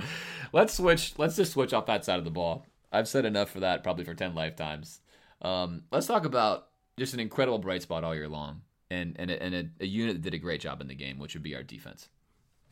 let's 0.53 0.73
switch. 0.73 1.13
Let's 1.17 1.35
just 1.35 1.51
switch 1.51 1.73
off 1.73 1.85
that 1.87 2.05
side 2.05 2.17
of 2.17 2.25
the 2.25 2.31
ball. 2.31 2.65
I've 2.91 3.07
said 3.07 3.25
enough 3.25 3.49
for 3.49 3.59
that, 3.61 3.83
probably 3.83 4.05
for 4.05 4.13
ten 4.13 4.35
lifetimes. 4.35 5.01
Um, 5.41 5.83
let's 5.91 6.07
talk 6.07 6.25
about 6.25 6.67
just 6.97 7.13
an 7.13 7.19
incredible 7.19 7.59
bright 7.59 7.81
spot 7.81 8.03
all 8.03 8.15
year 8.15 8.27
long, 8.27 8.61
and 8.89 9.15
and 9.17 9.31
a, 9.31 9.41
and 9.41 9.55
a, 9.55 9.69
a 9.81 9.87
unit 9.87 10.15
that 10.15 10.21
did 10.21 10.33
a 10.33 10.39
great 10.39 10.61
job 10.61 10.81
in 10.81 10.87
the 10.87 10.95
game, 10.95 11.19
which 11.19 11.33
would 11.33 11.43
be 11.43 11.55
our 11.55 11.63
defense. 11.63 12.09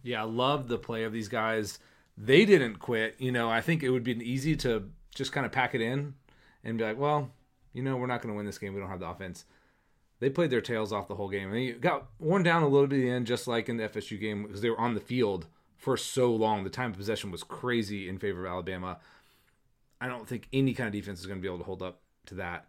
Yeah, 0.03 0.21
I 0.21 0.25
love 0.25 0.67
the 0.67 0.77
play 0.77 1.03
of 1.03 1.13
these 1.13 1.27
guys. 1.27 1.79
They 2.17 2.45
didn't 2.45 2.75
quit. 2.75 3.15
You 3.19 3.31
know, 3.31 3.50
I 3.50 3.62
think 3.62 3.83
it 3.83 3.89
would 3.89 4.03
be 4.03 4.13
easy 4.13 4.55
to 4.57 4.89
just 5.13 5.31
kind 5.31 5.45
of 5.45 5.51
pack 5.51 5.75
it 5.75 5.81
in 5.81 6.15
and 6.63 6.77
be 6.77 6.83
like, 6.83 6.97
well, 6.97 7.31
you 7.74 7.83
know, 7.83 7.97
we're 7.97 8.07
not 8.07 8.21
going 8.21 8.33
to 8.33 8.38
win 8.38 8.45
this 8.45 8.57
game. 8.57 8.74
We 8.74 8.79
don't 8.79 8.89
have 8.89 9.00
the 9.00 9.07
offense. 9.07 9.45
They 10.19 10.30
played 10.30 10.49
their 10.49 10.62
tails 10.62 10.91
off 10.91 11.08
the 11.08 11.15
whole 11.15 11.30
game. 11.30 11.51
And 11.51 11.56
they 11.56 11.71
got 11.71 12.08
worn 12.19 12.43
down 12.43 12.63
a 12.63 12.67
little 12.67 12.88
bit 12.88 12.99
at 12.99 13.01
the 13.03 13.10
end, 13.10 13.27
just 13.27 13.47
like 13.47 13.69
in 13.69 13.77
the 13.77 13.88
FSU 13.88 14.19
game, 14.19 14.43
because 14.43 14.62
they 14.62 14.69
were 14.69 14.80
on 14.80 14.93
the 14.93 14.99
field 14.99 15.47
for 15.75 15.95
so 15.95 16.34
long. 16.34 16.63
The 16.63 16.69
time 16.69 16.91
of 16.91 16.97
possession 16.97 17.30
was 17.32 17.43
crazy 17.43 18.10
in 18.10 18.17
favor 18.17 18.45
of 18.45 18.51
Alabama. 18.51 18.97
I 19.99 20.07
don't 20.07 20.27
think 20.27 20.47
any 20.53 20.73
kind 20.73 20.88
of 20.88 20.93
defense 20.93 21.19
is 21.19 21.25
going 21.25 21.39
to 21.39 21.41
be 21.41 21.47
able 21.47 21.60
to 21.60 21.63
hold 21.63 21.81
up 21.81 22.01
to 22.27 22.36
that. 22.36 22.67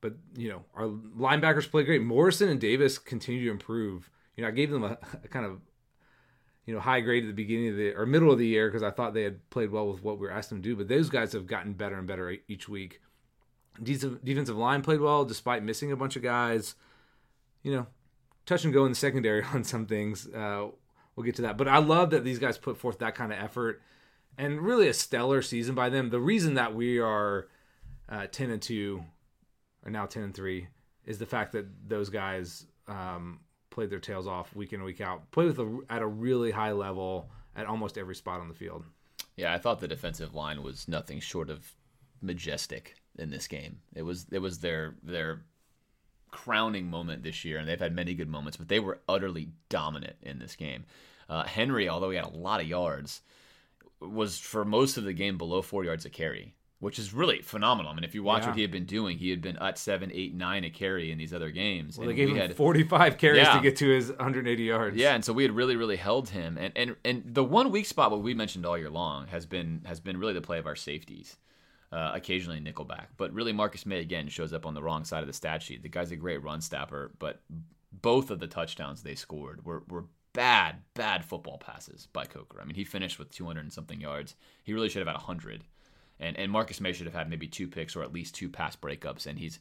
But, 0.00 0.14
you 0.36 0.48
know, 0.48 0.64
our 0.74 0.86
linebackers 0.86 1.70
play 1.70 1.84
great. 1.84 2.02
Morrison 2.02 2.48
and 2.48 2.60
Davis 2.60 2.98
continue 2.98 3.44
to 3.44 3.50
improve. 3.50 4.10
You 4.36 4.42
know, 4.42 4.48
I 4.48 4.52
gave 4.52 4.70
them 4.70 4.84
a, 4.84 4.98
a 5.24 5.28
kind 5.28 5.44
of 5.44 5.60
you 6.70 6.74
know, 6.74 6.80
high 6.80 7.00
grade 7.00 7.24
at 7.24 7.26
the 7.26 7.32
beginning 7.32 7.70
of 7.70 7.76
the 7.76 7.94
or 7.94 8.06
middle 8.06 8.30
of 8.30 8.38
the 8.38 8.46
year 8.46 8.68
because 8.68 8.84
I 8.84 8.90
thought 8.90 9.12
they 9.12 9.24
had 9.24 9.48
played 9.50 9.70
well 9.70 9.88
with 9.88 10.04
what 10.04 10.18
we 10.18 10.26
were 10.28 10.32
asking 10.32 10.58
them 10.58 10.62
to 10.62 10.68
do. 10.68 10.76
But 10.76 10.88
those 10.88 11.08
guys 11.08 11.32
have 11.32 11.48
gotten 11.48 11.72
better 11.72 11.98
and 11.98 12.06
better 12.06 12.36
each 12.46 12.68
week. 12.68 13.00
Defensive 13.82 14.56
line 14.56 14.82
played 14.82 15.00
well 15.00 15.24
despite 15.24 15.64
missing 15.64 15.90
a 15.90 15.96
bunch 15.96 16.14
of 16.14 16.22
guys. 16.22 16.76
You 17.64 17.74
know, 17.74 17.86
touch 18.46 18.64
and 18.64 18.72
go 18.72 18.84
in 18.84 18.92
the 18.92 18.96
secondary 18.96 19.42
on 19.52 19.64
some 19.64 19.86
things. 19.86 20.28
Uh, 20.28 20.68
we'll 21.16 21.24
get 21.24 21.34
to 21.36 21.42
that. 21.42 21.56
But 21.56 21.66
I 21.66 21.78
love 21.78 22.10
that 22.10 22.22
these 22.22 22.38
guys 22.38 22.56
put 22.56 22.76
forth 22.76 23.00
that 23.00 23.16
kind 23.16 23.32
of 23.32 23.38
effort 23.38 23.82
and 24.38 24.60
really 24.60 24.88
a 24.88 24.94
stellar 24.94 25.42
season 25.42 25.74
by 25.74 25.88
them. 25.88 26.10
The 26.10 26.20
reason 26.20 26.54
that 26.54 26.74
we 26.74 26.98
are 26.98 27.48
uh, 28.08 28.26
ten 28.30 28.50
and 28.50 28.62
two, 28.62 29.04
or 29.84 29.90
now 29.90 30.06
ten 30.06 30.22
and 30.22 30.34
three, 30.34 30.68
is 31.04 31.18
the 31.18 31.26
fact 31.26 31.52
that 31.52 31.66
those 31.88 32.10
guys 32.10 32.66
um, 32.88 33.40
played 33.70 33.90
their 33.90 34.00
tails 34.00 34.26
off 34.26 34.54
week 34.54 34.72
in 34.72 34.82
week 34.82 35.00
out. 35.00 35.30
Played 35.30 35.56
with 35.56 35.58
a, 35.58 35.78
at 35.88 36.02
a 36.02 36.06
really 36.06 36.50
high 36.50 36.72
level 36.72 37.30
at 37.56 37.66
almost 37.66 37.98
every 37.98 38.14
spot 38.14 38.40
on 38.40 38.48
the 38.48 38.54
field. 38.54 38.84
Yeah, 39.36 39.54
I 39.54 39.58
thought 39.58 39.80
the 39.80 39.88
defensive 39.88 40.34
line 40.34 40.62
was 40.62 40.88
nothing 40.88 41.20
short 41.20 41.50
of 41.50 41.66
majestic 42.20 42.96
in 43.18 43.30
this 43.30 43.46
game. 43.46 43.78
It 43.94 44.02
was 44.02 44.26
it 44.30 44.40
was 44.40 44.58
their 44.58 44.96
their 45.02 45.42
crowning 46.30 46.88
moment 46.88 47.22
this 47.22 47.44
year, 47.44 47.58
and 47.58 47.68
they've 47.68 47.80
had 47.80 47.94
many 47.94 48.14
good 48.14 48.28
moments, 48.28 48.56
but 48.56 48.68
they 48.68 48.80
were 48.80 49.00
utterly 49.08 49.48
dominant 49.68 50.16
in 50.22 50.38
this 50.38 50.56
game. 50.56 50.84
Uh, 51.28 51.44
Henry, 51.44 51.88
although 51.88 52.10
he 52.10 52.16
had 52.16 52.26
a 52.26 52.36
lot 52.36 52.60
of 52.60 52.66
yards, 52.66 53.22
was 54.00 54.38
for 54.38 54.64
most 54.64 54.96
of 54.96 55.04
the 55.04 55.12
game 55.12 55.36
below 55.38 55.62
four 55.62 55.84
yards 55.84 56.04
a 56.06 56.10
carry, 56.10 56.54
which 56.78 56.98
is 56.98 57.12
really 57.12 57.42
phenomenal. 57.42 57.90
I 57.92 57.94
mean, 57.94 58.04
if 58.04 58.14
you 58.14 58.22
watch 58.22 58.42
Yeah. 58.42 58.48
what 58.48 58.56
he 58.56 58.62
had 58.62 58.70
been 58.70 58.86
doing, 58.86 59.18
he 59.18 59.28
had 59.30 59.42
been 59.42 59.56
at 59.58 59.78
seven, 59.78 60.10
eight, 60.14 60.34
nine 60.34 60.64
a 60.64 60.70
carry 60.70 61.10
in 61.12 61.18
these 61.18 61.34
other 61.34 61.50
games. 61.50 61.98
Well, 61.98 62.08
and 62.08 62.12
they 62.12 62.16
gave 62.16 62.28
we 62.30 62.36
him 62.40 62.48
had 62.48 62.56
45 62.56 63.18
carries 63.18 63.42
Yeah. 63.46 63.56
to 63.56 63.62
get 63.62 63.76
to 63.76 63.88
his 63.88 64.10
180 64.10 64.62
yards. 64.64 64.96
yeah, 64.96 65.14
and 65.14 65.24
so 65.24 65.32
we 65.34 65.42
had 65.42 65.52
really, 65.52 65.76
really 65.76 65.96
held 65.96 66.30
him, 66.30 66.56
and 66.58 66.72
and 66.76 66.96
and 67.04 67.22
the 67.34 67.44
one 67.44 67.70
weak 67.70 67.86
spot, 67.86 68.10
what 68.10 68.22
we 68.22 68.32
mentioned 68.34 68.64
all 68.64 68.78
year 68.78 68.90
long, 68.90 69.26
has 69.28 69.44
been 69.46 69.82
has 69.84 70.00
been 70.00 70.16
really 70.18 70.32
the 70.32 70.40
play 70.40 70.58
of 70.58 70.66
our 70.66 70.76
safeties, 70.76 71.36
uh, 71.92 72.12
occasionally 72.14 72.60
nickelback, 72.60 73.08
but 73.18 73.32
really 73.34 73.52
Marcus 73.52 73.84
Maye 73.84 74.00
again 74.00 74.28
shows 74.28 74.52
up 74.54 74.64
on 74.64 74.72
the 74.74 74.82
wrong 74.82 75.04
side 75.04 75.20
of 75.22 75.26
the 75.26 75.32
stat 75.34 75.62
sheet. 75.62 75.82
The 75.82 75.88
guy's 75.90 76.10
a 76.12 76.16
great 76.16 76.42
run 76.42 76.60
stopper, 76.62 77.12
but 77.18 77.42
both 77.92 78.30
of 78.30 78.38
the 78.38 78.46
touchdowns 78.46 79.02
they 79.02 79.14
scored 79.16 79.64
were 79.66 79.82
were 79.88 80.06
bad, 80.32 80.76
bad 80.94 81.24
football 81.24 81.58
passes 81.58 82.08
by 82.12 82.24
Coker. 82.24 82.60
I 82.60 82.64
mean, 82.64 82.76
he 82.76 82.84
finished 82.84 83.18
with 83.18 83.30
200 83.30 83.60
and 83.60 83.72
something 83.72 84.00
yards. 84.00 84.34
He 84.64 84.72
really 84.72 84.88
should 84.88 85.00
have 85.00 85.08
had 85.08 85.16
100, 85.16 85.64
and 86.18 86.36
and 86.36 86.50
Marcus 86.52 86.80
Maye 86.80 86.92
should 86.92 87.06
have 87.06 87.14
had 87.14 87.30
maybe 87.30 87.46
two 87.46 87.68
picks 87.68 87.96
or 87.96 88.02
at 88.02 88.12
least 88.12 88.34
two 88.34 88.48
pass 88.48 88.76
breakups, 88.76 89.26
and 89.26 89.38
he's 89.38 89.58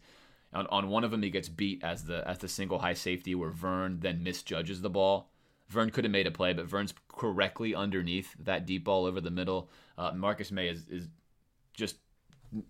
on, 0.53 0.67
on 0.67 0.89
one 0.89 1.03
of 1.03 1.11
them, 1.11 1.21
he 1.21 1.29
gets 1.29 1.49
beat 1.49 1.83
as 1.83 2.05
the 2.05 2.27
as 2.27 2.39
the 2.39 2.47
single 2.47 2.79
high 2.79 2.93
safety, 2.93 3.35
where 3.35 3.51
Vern 3.51 3.99
then 3.99 4.23
misjudges 4.23 4.81
the 4.81 4.89
ball. 4.89 5.29
Vern 5.69 5.91
could 5.91 6.03
have 6.03 6.11
made 6.11 6.25
a 6.25 6.31
play, 6.31 6.53
but 6.53 6.65
Vern's 6.65 6.93
correctly 7.07 7.75
underneath 7.75 8.35
that 8.39 8.65
deep 8.65 8.85
ball 8.85 9.05
over 9.05 9.21
the 9.21 9.29
middle. 9.29 9.69
Uh, 9.97 10.11
Marcus 10.15 10.51
Maye 10.51 10.69
is, 10.69 10.87
is 10.87 11.07
just 11.73 11.97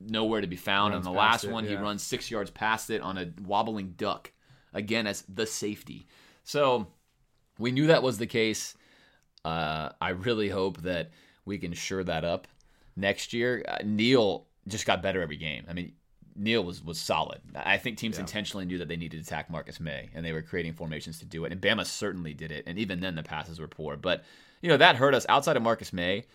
nowhere 0.01 0.41
to 0.41 0.47
be 0.47 0.57
found. 0.57 0.93
Runs 0.93 1.07
on 1.07 1.13
the 1.13 1.17
last 1.17 1.45
it, 1.45 1.51
one, 1.51 1.65
he 1.65 1.75
runs 1.75 2.03
six 2.03 2.29
yards 2.29 2.51
past 2.51 2.89
it 2.89 3.01
on 3.01 3.17
a 3.17 3.31
wobbling 3.41 3.93
duck, 3.95 4.31
again 4.73 5.07
as 5.07 5.23
the 5.33 5.45
safety. 5.45 6.07
So 6.43 6.87
we 7.59 7.71
knew 7.71 7.87
that 7.87 8.01
was 8.01 8.17
the 8.17 8.27
case. 8.27 8.75
Uh, 9.45 9.89
I 10.01 10.09
really 10.09 10.49
hope 10.49 10.81
that 10.81 11.11
we 11.45 11.57
can 11.57 11.73
sure 11.73 12.03
that 12.03 12.25
up 12.25 12.47
next 12.95 13.33
year. 13.33 13.63
Uh, 13.67 13.77
Neal 13.83 14.47
just 14.67 14.85
got 14.85 15.03
better 15.03 15.21
every 15.21 15.37
game. 15.37 15.65
I 15.69 15.73
mean, 15.73 15.93
Neal 16.35 16.63
was 16.63 16.83
was 16.83 16.99
solid. 16.99 17.41
I 17.55 17.77
think 17.77 17.97
teams 17.97 18.17
intentionally 18.17 18.65
knew 18.65 18.77
that 18.77 18.87
they 18.87 18.95
needed 18.95 19.17
to 19.17 19.27
attack 19.27 19.49
Marcus 19.49 19.79
Maye, 19.79 20.09
and 20.13 20.25
they 20.25 20.31
were 20.31 20.41
creating 20.41 20.73
formations 20.73 21.19
to 21.19 21.25
do 21.25 21.43
it. 21.45 21.51
And 21.51 21.61
Bama 21.61 21.85
certainly 21.85 22.33
did 22.33 22.51
it. 22.51 22.63
And 22.65 22.79
even 22.79 23.01
then, 23.01 23.15
the 23.15 23.23
passes 23.23 23.59
were 23.59 23.67
poor. 23.67 23.97
But 23.97 24.23
you 24.61 24.69
know 24.69 24.77
that 24.77 24.95
hurt 24.95 25.13
us. 25.13 25.25
Outside 25.27 25.57
of 25.57 25.63
Marcus 25.63 25.91
Maye, 25.91 26.25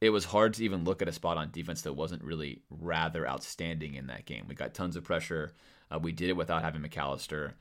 it 0.00 0.10
was 0.10 0.26
hard 0.26 0.54
to 0.54 0.64
even 0.64 0.84
look 0.84 1.02
at 1.02 1.08
a 1.08 1.12
spot 1.12 1.36
on 1.36 1.50
defense 1.50 1.82
that 1.82 1.94
wasn't 1.94 2.22
really 2.22 2.62
rather 2.70 3.28
outstanding 3.28 3.94
in 3.94 4.06
that 4.06 4.24
game. 4.24 4.44
We 4.48 4.54
got 4.54 4.74
tons 4.74 4.96
of 4.96 5.04
pressure. 5.04 5.52
Uh, 5.90 5.98
we 5.98 6.12
did 6.12 6.28
it 6.28 6.36
without 6.36 6.62
having 6.62 6.82
McCalister. 6.82 7.52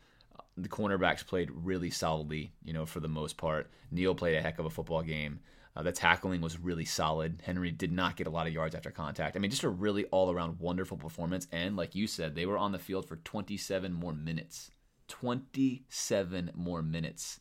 The 0.58 0.70
cornerbacks 0.70 1.26
played 1.26 1.50
really 1.52 1.90
solidly, 1.90 2.54
you 2.64 2.74
know, 2.74 2.86
for 2.86 3.00
the 3.00 3.08
most 3.08 3.38
part. 3.38 3.72
Neal 3.92 4.16
played 4.16 4.36
a 4.36 4.42
heck 4.42 4.60
of 4.60 4.66
a 4.66 4.70
football 4.70 5.02
game. 5.02 5.40
Uh, 5.76 5.82
the 5.82 5.92
tackling 5.92 6.42
was 6.42 6.60
really 6.60 6.86
solid. 6.86 7.42
Henry 7.44 7.72
did 7.72 7.92
not 7.92 8.16
get 8.16 8.28
a 8.28 8.30
lot 8.30 8.46
of 8.46 8.54
yards 8.54 8.76
after 8.76 8.92
contact. 8.92 9.36
I 9.36 9.40
mean, 9.40 9.50
just 9.50 9.64
a 9.64 9.70
really 9.70 10.06
all 10.06 10.32
around 10.32 10.60
wonderful 10.60 10.98
performance. 10.98 11.48
And 11.52 11.76
like 11.76 11.96
you 11.96 12.06
said, 12.06 12.36
they 12.36 12.46
were 12.46 12.58
on 12.58 12.72
the 12.72 12.80
field 12.80 13.08
for 13.08 13.16
27 13.18 13.92
more 13.92 14.14
minutes. 14.14 14.70
27 15.08 16.52
more 16.54 16.82
minutes 16.82 17.40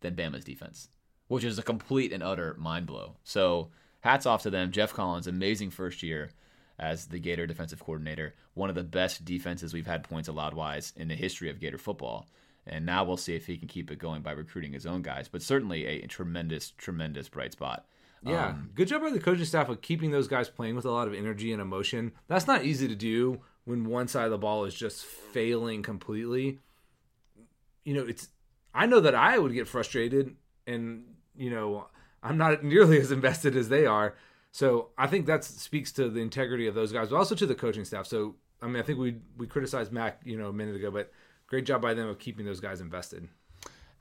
than 0.00 0.14
Bama's 0.14 0.44
defense, 0.44 0.88
which 1.28 1.44
is 1.44 1.58
a 1.58 1.62
complete 1.62 2.12
and 2.12 2.22
utter 2.22 2.54
mind 2.58 2.86
blow. 2.86 3.16
So 3.24 3.70
hats 4.00 4.26
off 4.26 4.42
to 4.42 4.50
them. 4.50 4.70
Geoff 4.70 4.92
Collins, 4.92 5.26
amazing 5.26 5.70
first 5.70 6.02
year 6.02 6.30
as 6.78 7.06
the 7.06 7.18
Gator 7.18 7.46
defensive 7.46 7.80
coordinator, 7.80 8.34
one 8.54 8.68
of 8.68 8.74
the 8.74 8.84
best 8.84 9.24
defenses 9.24 9.72
we've 9.72 9.86
had 9.86 10.04
points 10.04 10.28
allowed 10.28 10.54
wise 10.54 10.92
in 10.96 11.08
the 11.08 11.14
history 11.14 11.50
of 11.50 11.60
Gator 11.60 11.78
football. 11.78 12.26
And 12.66 12.84
now 12.84 13.04
we'll 13.04 13.16
see 13.16 13.36
if 13.36 13.46
he 13.46 13.56
can 13.56 13.68
keep 13.68 13.90
it 13.90 13.98
going 13.98 14.22
by 14.22 14.32
recruiting 14.32 14.72
his 14.72 14.86
own 14.86 15.02
guys. 15.02 15.28
But 15.28 15.42
certainly 15.42 15.86
a 15.86 16.06
tremendous, 16.06 16.72
tremendous 16.72 17.28
bright 17.28 17.52
spot. 17.52 17.86
Yeah, 18.22 18.48
Um, 18.48 18.70
good 18.74 18.88
job 18.88 19.02
by 19.02 19.10
the 19.10 19.20
coaching 19.20 19.44
staff 19.44 19.68
of 19.68 19.80
keeping 19.82 20.10
those 20.10 20.26
guys 20.26 20.48
playing 20.48 20.74
with 20.74 20.84
a 20.84 20.90
lot 20.90 21.06
of 21.06 21.14
energy 21.14 21.52
and 21.52 21.62
emotion. 21.62 22.12
That's 22.26 22.46
not 22.46 22.64
easy 22.64 22.88
to 22.88 22.96
do 22.96 23.40
when 23.64 23.84
one 23.84 24.08
side 24.08 24.24
of 24.24 24.30
the 24.32 24.38
ball 24.38 24.64
is 24.64 24.74
just 24.74 25.04
failing 25.04 25.82
completely. 25.82 26.58
You 27.84 27.94
know, 27.94 28.06
it's 28.06 28.28
I 28.74 28.86
know 28.86 29.00
that 29.00 29.14
I 29.14 29.38
would 29.38 29.52
get 29.54 29.68
frustrated 29.68 30.34
and, 30.66 31.04
you 31.36 31.50
know, 31.50 31.86
I'm 32.22 32.36
not 32.36 32.64
nearly 32.64 33.00
as 33.00 33.12
invested 33.12 33.56
as 33.56 33.68
they 33.68 33.86
are. 33.86 34.16
So 34.56 34.88
I 34.96 35.06
think 35.06 35.26
that 35.26 35.44
speaks 35.44 35.92
to 35.92 36.08
the 36.08 36.20
integrity 36.20 36.66
of 36.66 36.74
those 36.74 36.90
guys, 36.90 37.10
but 37.10 37.16
also 37.16 37.34
to 37.34 37.44
the 37.44 37.54
coaching 37.54 37.84
staff. 37.84 38.06
So 38.06 38.36
I 38.62 38.66
mean, 38.66 38.76
I 38.76 38.82
think 38.82 38.98
we 38.98 39.16
we 39.36 39.46
criticized 39.46 39.92
Mac, 39.92 40.22
you 40.24 40.38
know, 40.38 40.48
a 40.48 40.52
minute 40.52 40.76
ago, 40.76 40.90
but 40.90 41.12
great 41.46 41.66
job 41.66 41.82
by 41.82 41.92
them 41.92 42.08
of 42.08 42.18
keeping 42.18 42.46
those 42.46 42.58
guys 42.58 42.80
invested. 42.80 43.28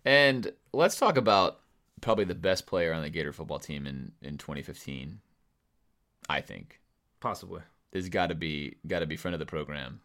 And 0.05 0.53
let's 0.71 0.97
talk 0.97 1.17
about 1.17 1.59
probably 1.99 2.23
the 2.23 2.35
best 2.35 2.67
player 2.67 2.93
on 2.93 3.01
the 3.01 3.09
Gator 3.09 3.33
football 3.33 3.59
team 3.59 3.85
in, 3.85 4.13
in 4.21 4.37
2015. 4.37 5.19
I 6.29 6.39
think 6.39 6.79
Possibly. 7.19 7.59
there's 7.91 8.07
got 8.07 8.27
to 8.27 8.35
be 8.35 8.77
got 8.87 8.99
to 8.99 9.05
be 9.05 9.17
friend 9.17 9.35
of 9.35 9.39
the 9.39 9.45
program, 9.45 9.99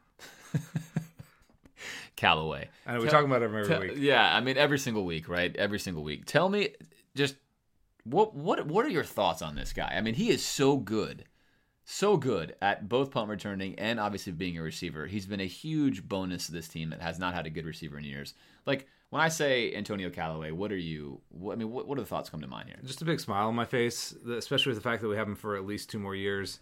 Callaway. 2.17 2.69
I 2.87 2.95
know 2.95 2.99
we 2.99 3.05
Tell- 3.05 3.21
talk 3.21 3.25
about 3.25 3.43
him 3.45 3.55
every 3.55 3.69
Tell- 3.69 3.81
week. 3.83 3.93
Yeah, 3.99 4.35
I 4.35 4.41
mean 4.41 4.57
every 4.57 4.81
single 4.81 5.05
week, 5.05 5.29
right? 5.29 5.55
Every 5.55 5.79
single 5.79 6.03
week. 6.03 6.25
Tell 6.27 6.49
me, 6.49 6.71
just 7.15 7.37
what 8.05 8.35
what 8.35 8.67
what 8.67 8.85
are 8.85 8.91
your 8.91 9.05
thoughts 9.05 9.43
on 9.43 9.55
this 9.55 9.73
guy? 9.73 9.93
I 9.95 10.01
mean, 10.01 10.15
he 10.15 10.31
is 10.31 10.45
so 10.45 10.77
good, 10.77 11.25
so 11.85 12.17
good 12.17 12.55
at 12.61 12.89
both 12.89 13.11
punt 13.11 13.29
returning 13.29 13.79
and 13.79 14.01
obviously 14.01 14.33
being 14.33 14.59
a 14.59 14.63
receiver. 14.63 15.07
He's 15.07 15.27
been 15.27 15.41
a 15.41 15.47
huge 15.47 16.09
bonus 16.09 16.47
to 16.47 16.53
this 16.53 16.69
team 16.69 16.91
that 16.91 17.03
has 17.03 17.19
not 17.19 17.35
had 17.35 17.47
a 17.47 17.51
good 17.51 17.67
receiver 17.67 17.99
in 17.99 18.05
years. 18.05 18.35
Like 18.67 18.87
when 19.11 19.21
I 19.21 19.29
say 19.29 19.75
Antonio 19.75 20.09
Callaway, 20.09 20.53
what 20.53 20.73
are 20.73 20.79
you? 20.79 21.21
What, 21.31 21.53
I 21.53 21.57
mean, 21.57 21.71
what, 21.71 21.87
what 21.87 21.99
are 21.99 22.03
the 22.03 22.07
thoughts 22.07 22.31
come 22.31 22.41
to 22.41 22.47
mind 22.47 22.69
here? 22.69 22.79
just 22.85 23.03
a 23.03 23.05
big 23.05 23.21
smile 23.21 23.49
on 23.49 23.55
my 23.55 23.65
face, 23.65 24.15
especially 24.29 24.71
with 24.71 24.79
the 24.79 24.89
fact 24.89 25.03
that 25.03 25.09
we 25.09 25.17
have 25.17 25.29
him 25.29 25.37
for 25.37 25.57
at 25.57 25.67
least 25.67 25.91
two 25.91 25.99
more 25.99 26.15
years. 26.15 26.61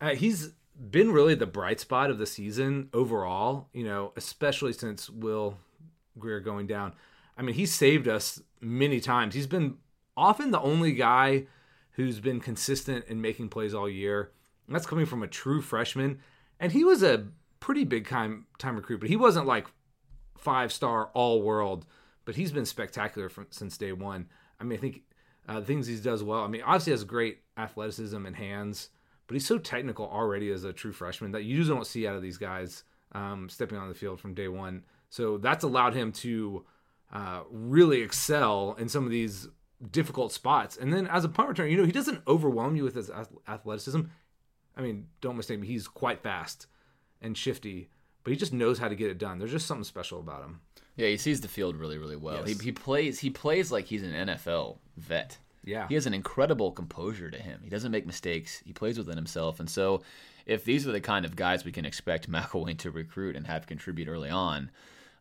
Uh, 0.00 0.14
he's 0.14 0.52
been 0.90 1.10
really 1.10 1.34
the 1.34 1.46
bright 1.46 1.80
spot 1.80 2.10
of 2.10 2.18
the 2.18 2.26
season 2.26 2.88
overall, 2.92 3.68
you 3.72 3.84
know, 3.84 4.12
especially 4.16 4.72
since 4.72 5.08
Will 5.08 5.58
Grier 6.18 6.40
going 6.40 6.66
down. 6.66 6.94
I 7.36 7.42
mean, 7.42 7.54
he 7.54 7.66
saved 7.66 8.08
us 8.08 8.40
many 8.60 9.00
times. 9.00 9.34
He's 9.34 9.46
been 9.46 9.76
often 10.16 10.50
the 10.50 10.60
only 10.60 10.92
guy 10.92 11.46
who's 11.92 12.20
been 12.20 12.40
consistent 12.40 13.06
in 13.06 13.20
making 13.20 13.48
plays 13.48 13.74
all 13.74 13.88
year. 13.88 14.32
And 14.66 14.74
that's 14.74 14.86
coming 14.86 15.06
from 15.06 15.22
a 15.22 15.28
true 15.28 15.62
freshman. 15.62 16.20
And 16.60 16.72
he 16.72 16.84
was 16.84 17.02
a 17.02 17.26
pretty 17.60 17.84
big 17.84 18.06
time 18.06 18.46
time 18.58 18.76
recruit, 18.76 19.00
but 19.00 19.08
he 19.08 19.16
wasn't 19.16 19.46
like 19.46 19.66
five 20.36 20.72
star 20.72 21.10
all 21.14 21.42
world, 21.42 21.86
but 22.24 22.36
he's 22.36 22.52
been 22.52 22.66
spectacular 22.66 23.28
from, 23.28 23.46
since 23.50 23.78
day 23.78 23.92
one. 23.92 24.26
I 24.60 24.64
mean, 24.64 24.78
I 24.78 24.80
think 24.80 25.02
uh, 25.48 25.60
things 25.60 25.86
he 25.86 25.96
does 25.96 26.22
well. 26.22 26.42
I 26.42 26.48
mean, 26.48 26.62
obviously 26.62 26.92
has 26.92 27.04
great 27.04 27.38
athleticism 27.56 28.24
and 28.26 28.36
hands, 28.36 28.90
but 29.26 29.34
he's 29.34 29.46
so 29.46 29.58
technical 29.58 30.06
already 30.06 30.50
as 30.50 30.64
a 30.64 30.72
true 30.72 30.92
freshman 30.92 31.32
that 31.32 31.44
you 31.44 31.56
just 31.56 31.70
don't 31.70 31.86
see 31.86 32.06
out 32.06 32.16
of 32.16 32.22
these 32.22 32.38
guys 32.38 32.84
um, 33.12 33.48
stepping 33.48 33.78
on 33.78 33.88
the 33.88 33.94
field 33.94 34.20
from 34.20 34.34
day 34.34 34.48
one. 34.48 34.84
So 35.08 35.38
that's 35.38 35.64
allowed 35.64 35.94
him 35.94 36.12
to 36.12 36.64
uh, 37.12 37.40
really 37.50 38.02
excel 38.02 38.76
in 38.78 38.88
some 38.88 39.04
of 39.04 39.10
these 39.10 39.48
difficult 39.90 40.32
spots. 40.32 40.76
And 40.76 40.92
then 40.92 41.06
as 41.06 41.24
a 41.24 41.28
punt 41.28 41.50
returner, 41.50 41.70
you 41.70 41.76
know, 41.76 41.84
he 41.84 41.92
doesn't 41.92 42.22
overwhelm 42.26 42.76
you 42.76 42.84
with 42.84 42.94
his 42.94 43.10
athleticism. 43.48 44.02
I 44.76 44.80
mean, 44.80 45.08
don't 45.20 45.36
mistake 45.36 45.60
me, 45.60 45.66
he's 45.66 45.88
quite 45.88 46.22
fast 46.22 46.66
and 47.20 47.36
shifty, 47.36 47.88
but 48.24 48.32
he 48.32 48.36
just 48.36 48.52
knows 48.52 48.78
how 48.78 48.88
to 48.88 48.94
get 48.94 49.10
it 49.10 49.18
done. 49.18 49.38
There's 49.38 49.52
just 49.52 49.66
something 49.66 49.84
special 49.84 50.20
about 50.20 50.42
him. 50.42 50.60
Yeah, 50.96 51.08
he 51.08 51.16
sees 51.16 51.40
the 51.40 51.48
field 51.48 51.76
really, 51.76 51.98
really 51.98 52.16
well. 52.16 52.46
Yes. 52.46 52.58
He, 52.58 52.66
he 52.66 52.72
plays 52.72 53.18
he 53.18 53.30
plays 53.30 53.70
like 53.70 53.84
he's 53.84 54.02
an 54.02 54.12
NFL 54.12 54.78
vet. 54.96 55.38
Yeah. 55.64 55.88
He 55.88 55.94
has 55.94 56.06
an 56.06 56.14
incredible 56.14 56.72
composure 56.72 57.30
to 57.30 57.38
him. 57.38 57.60
He 57.62 57.68
doesn't 57.68 57.90
make 57.90 58.06
mistakes. 58.06 58.62
He 58.64 58.72
plays 58.72 58.96
within 58.96 59.16
himself. 59.16 59.60
And 59.60 59.68
so 59.68 60.02
if 60.46 60.64
these 60.64 60.86
are 60.86 60.92
the 60.92 61.00
kind 61.00 61.24
of 61.24 61.36
guys 61.36 61.64
we 61.64 61.72
can 61.72 61.84
expect 61.84 62.30
McElwain 62.30 62.78
to 62.78 62.90
recruit 62.90 63.36
and 63.36 63.46
have 63.46 63.66
contribute 63.66 64.08
early 64.08 64.30
on, 64.30 64.70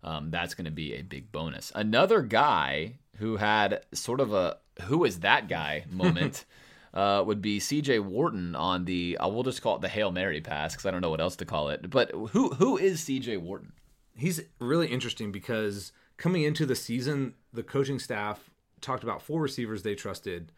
um, 0.03 0.29
that's 0.29 0.53
going 0.53 0.65
to 0.65 0.71
be 0.71 0.93
a 0.93 1.01
big 1.01 1.31
bonus. 1.31 1.71
Another 1.73 2.21
guy 2.21 2.99
who 3.17 3.37
had 3.37 3.83
sort 3.93 4.19
of 4.19 4.33
a 4.33 4.57
who 4.83 5.05
is 5.05 5.21
that 5.21 5.47
guy 5.47 5.85
moment 5.89 6.45
uh, 6.93 7.23
would 7.25 7.41
be 7.41 7.59
C.J. 7.59 7.99
Worton 7.99 8.55
on 8.55 8.85
the 8.85 9.17
I 9.19 9.27
will 9.27 9.43
just 9.43 9.61
call 9.61 9.75
it 9.75 9.81
the 9.81 9.89
Hail 9.89 10.11
Mary 10.11 10.41
pass 10.41 10.73
because 10.73 10.85
I 10.85 10.91
don't 10.91 11.01
know 11.01 11.09
what 11.09 11.21
else 11.21 11.35
to 11.37 11.45
call 11.45 11.69
it. 11.69 11.89
But 11.89 12.11
who 12.11 12.49
who 12.49 12.77
is 12.77 12.99
C.J. 13.01 13.37
Worton? 13.37 13.73
he's 14.15 14.41
really 14.59 14.87
interesting 14.87 15.31
because 15.31 15.91
coming 16.17 16.43
into 16.43 16.65
the 16.65 16.75
season, 16.75 17.33
the 17.53 17.63
coaching 17.63 17.99
staff 17.99 18.49
talked 18.81 19.03
about 19.03 19.21
four 19.21 19.41
receivers 19.41 19.83
they 19.83 19.95
trusted: 19.95 20.51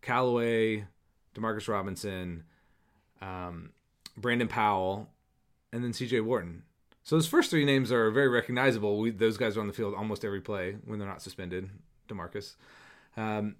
Callaway, 0.00 0.86
Demarcus 1.34 1.68
Robinson, 1.68 2.44
um, 3.20 3.70
Brandon 4.16 4.48
Powell, 4.48 5.10
and 5.72 5.84
then 5.84 5.92
C.J. 5.92 6.20
Wharton. 6.20 6.62
So 7.04 7.16
those 7.16 7.26
first 7.26 7.50
three 7.50 7.64
names 7.64 7.90
are 7.90 8.10
very 8.12 8.28
recognizable. 8.28 8.98
We, 8.98 9.10
those 9.10 9.36
guys 9.36 9.56
are 9.56 9.60
on 9.60 9.66
the 9.66 9.72
field 9.72 9.94
almost 9.94 10.24
every 10.24 10.40
play 10.40 10.76
when 10.84 10.98
they're 10.98 11.08
not 11.08 11.22
suspended. 11.22 11.68
Demarcus, 12.12 12.56
um, 13.16 13.56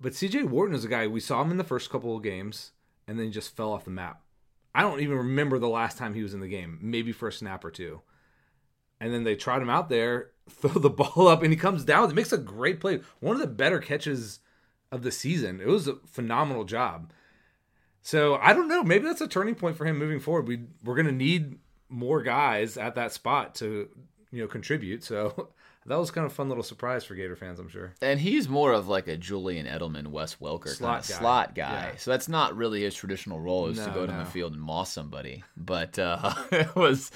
but 0.00 0.14
C.J. 0.14 0.44
Worton 0.44 0.74
is 0.74 0.84
a 0.84 0.88
guy 0.88 1.06
we 1.06 1.20
saw 1.20 1.42
him 1.42 1.50
in 1.50 1.56
the 1.56 1.64
first 1.64 1.90
couple 1.90 2.16
of 2.16 2.22
games, 2.22 2.72
and 3.06 3.18
then 3.18 3.26
he 3.26 3.32
just 3.32 3.56
fell 3.56 3.72
off 3.72 3.84
the 3.84 3.90
map. 3.90 4.22
I 4.74 4.82
don't 4.82 5.00
even 5.00 5.16
remember 5.16 5.58
the 5.58 5.68
last 5.68 5.98
time 5.98 6.14
he 6.14 6.22
was 6.22 6.34
in 6.34 6.40
the 6.40 6.48
game. 6.48 6.78
Maybe 6.80 7.10
for 7.10 7.28
a 7.28 7.32
snap 7.32 7.64
or 7.64 7.70
two 7.70 8.02
and 9.00 9.12
then 9.12 9.24
they 9.24 9.36
trot 9.36 9.62
him 9.62 9.70
out 9.70 9.88
there, 9.88 10.30
throw 10.50 10.72
the 10.72 10.90
ball 10.90 11.28
up, 11.28 11.42
and 11.42 11.52
he 11.52 11.56
comes 11.56 11.84
down. 11.84 12.08
It 12.10 12.14
makes 12.14 12.32
a 12.32 12.38
great 12.38 12.80
play. 12.80 13.00
One 13.20 13.36
of 13.36 13.40
the 13.40 13.48
better 13.48 13.78
catches 13.78 14.40
of 14.90 15.02
the 15.02 15.12
season. 15.12 15.60
It 15.60 15.66
was 15.66 15.88
a 15.88 15.96
phenomenal 16.06 16.64
job. 16.64 17.12
So 18.02 18.36
I 18.36 18.54
don't 18.54 18.68
know. 18.68 18.82
Maybe 18.82 19.04
that's 19.04 19.20
a 19.20 19.28
turning 19.28 19.54
point 19.54 19.76
for 19.76 19.84
him 19.84 19.98
moving 19.98 20.20
forward. 20.20 20.48
We 20.48 20.62
we're 20.82 20.94
gonna 20.94 21.12
need 21.12 21.58
more 21.88 22.22
guys 22.22 22.76
at 22.76 22.94
that 22.94 23.12
spot 23.12 23.54
to 23.56 23.88
you 24.30 24.42
know 24.42 24.48
contribute. 24.48 25.04
So 25.04 25.50
that 25.88 25.98
was 25.98 26.10
kind 26.10 26.24
of 26.24 26.32
a 26.32 26.34
fun 26.34 26.48
little 26.48 26.62
surprise 26.62 27.04
for 27.04 27.14
Gator 27.14 27.36
fans, 27.36 27.58
I'm 27.58 27.68
sure. 27.68 27.92
And 28.00 28.20
he's 28.20 28.48
more 28.48 28.72
of 28.72 28.88
like 28.88 29.08
a 29.08 29.16
Julian 29.16 29.66
Edelman, 29.66 30.08
Wes 30.08 30.36
Welker 30.36 30.68
Slot 30.68 30.90
kind 31.02 31.04
of 31.04 31.08
guy. 31.08 31.18
slot 31.18 31.54
guy. 31.54 31.88
Yeah. 31.92 31.96
So 31.96 32.10
that's 32.10 32.28
not 32.28 32.56
really 32.56 32.82
his 32.82 32.94
traditional 32.94 33.40
role 33.40 33.66
is 33.66 33.78
to 33.78 33.86
No, 33.88 33.94
go 33.94 34.06
to 34.06 34.12
no. 34.12 34.18
the 34.20 34.24
field 34.24 34.52
and 34.52 34.62
moss 34.62 34.92
somebody. 34.92 35.44
But 35.56 35.98
uh, 35.98 36.34
it 36.52 36.74
was 36.76 37.10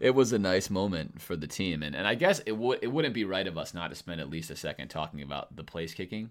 it 0.00 0.14
was 0.14 0.32
a 0.32 0.38
nice 0.38 0.68
moment 0.70 1.20
for 1.22 1.36
the 1.36 1.46
team. 1.46 1.82
And 1.82 1.94
and 1.96 2.06
I 2.06 2.14
guess 2.14 2.40
it 2.46 2.52
would 2.52 2.80
it 2.82 2.88
wouldn't 2.88 3.14
be 3.14 3.24
right 3.24 3.46
of 3.46 3.56
us 3.56 3.74
not 3.74 3.88
to 3.88 3.94
spend 3.96 4.20
at 4.20 4.30
least 4.30 4.50
a 4.50 4.56
second 4.56 4.88
talking 4.88 5.22
about 5.22 5.54
the 5.56 5.64
place 5.64 5.94
kicking. 5.94 6.30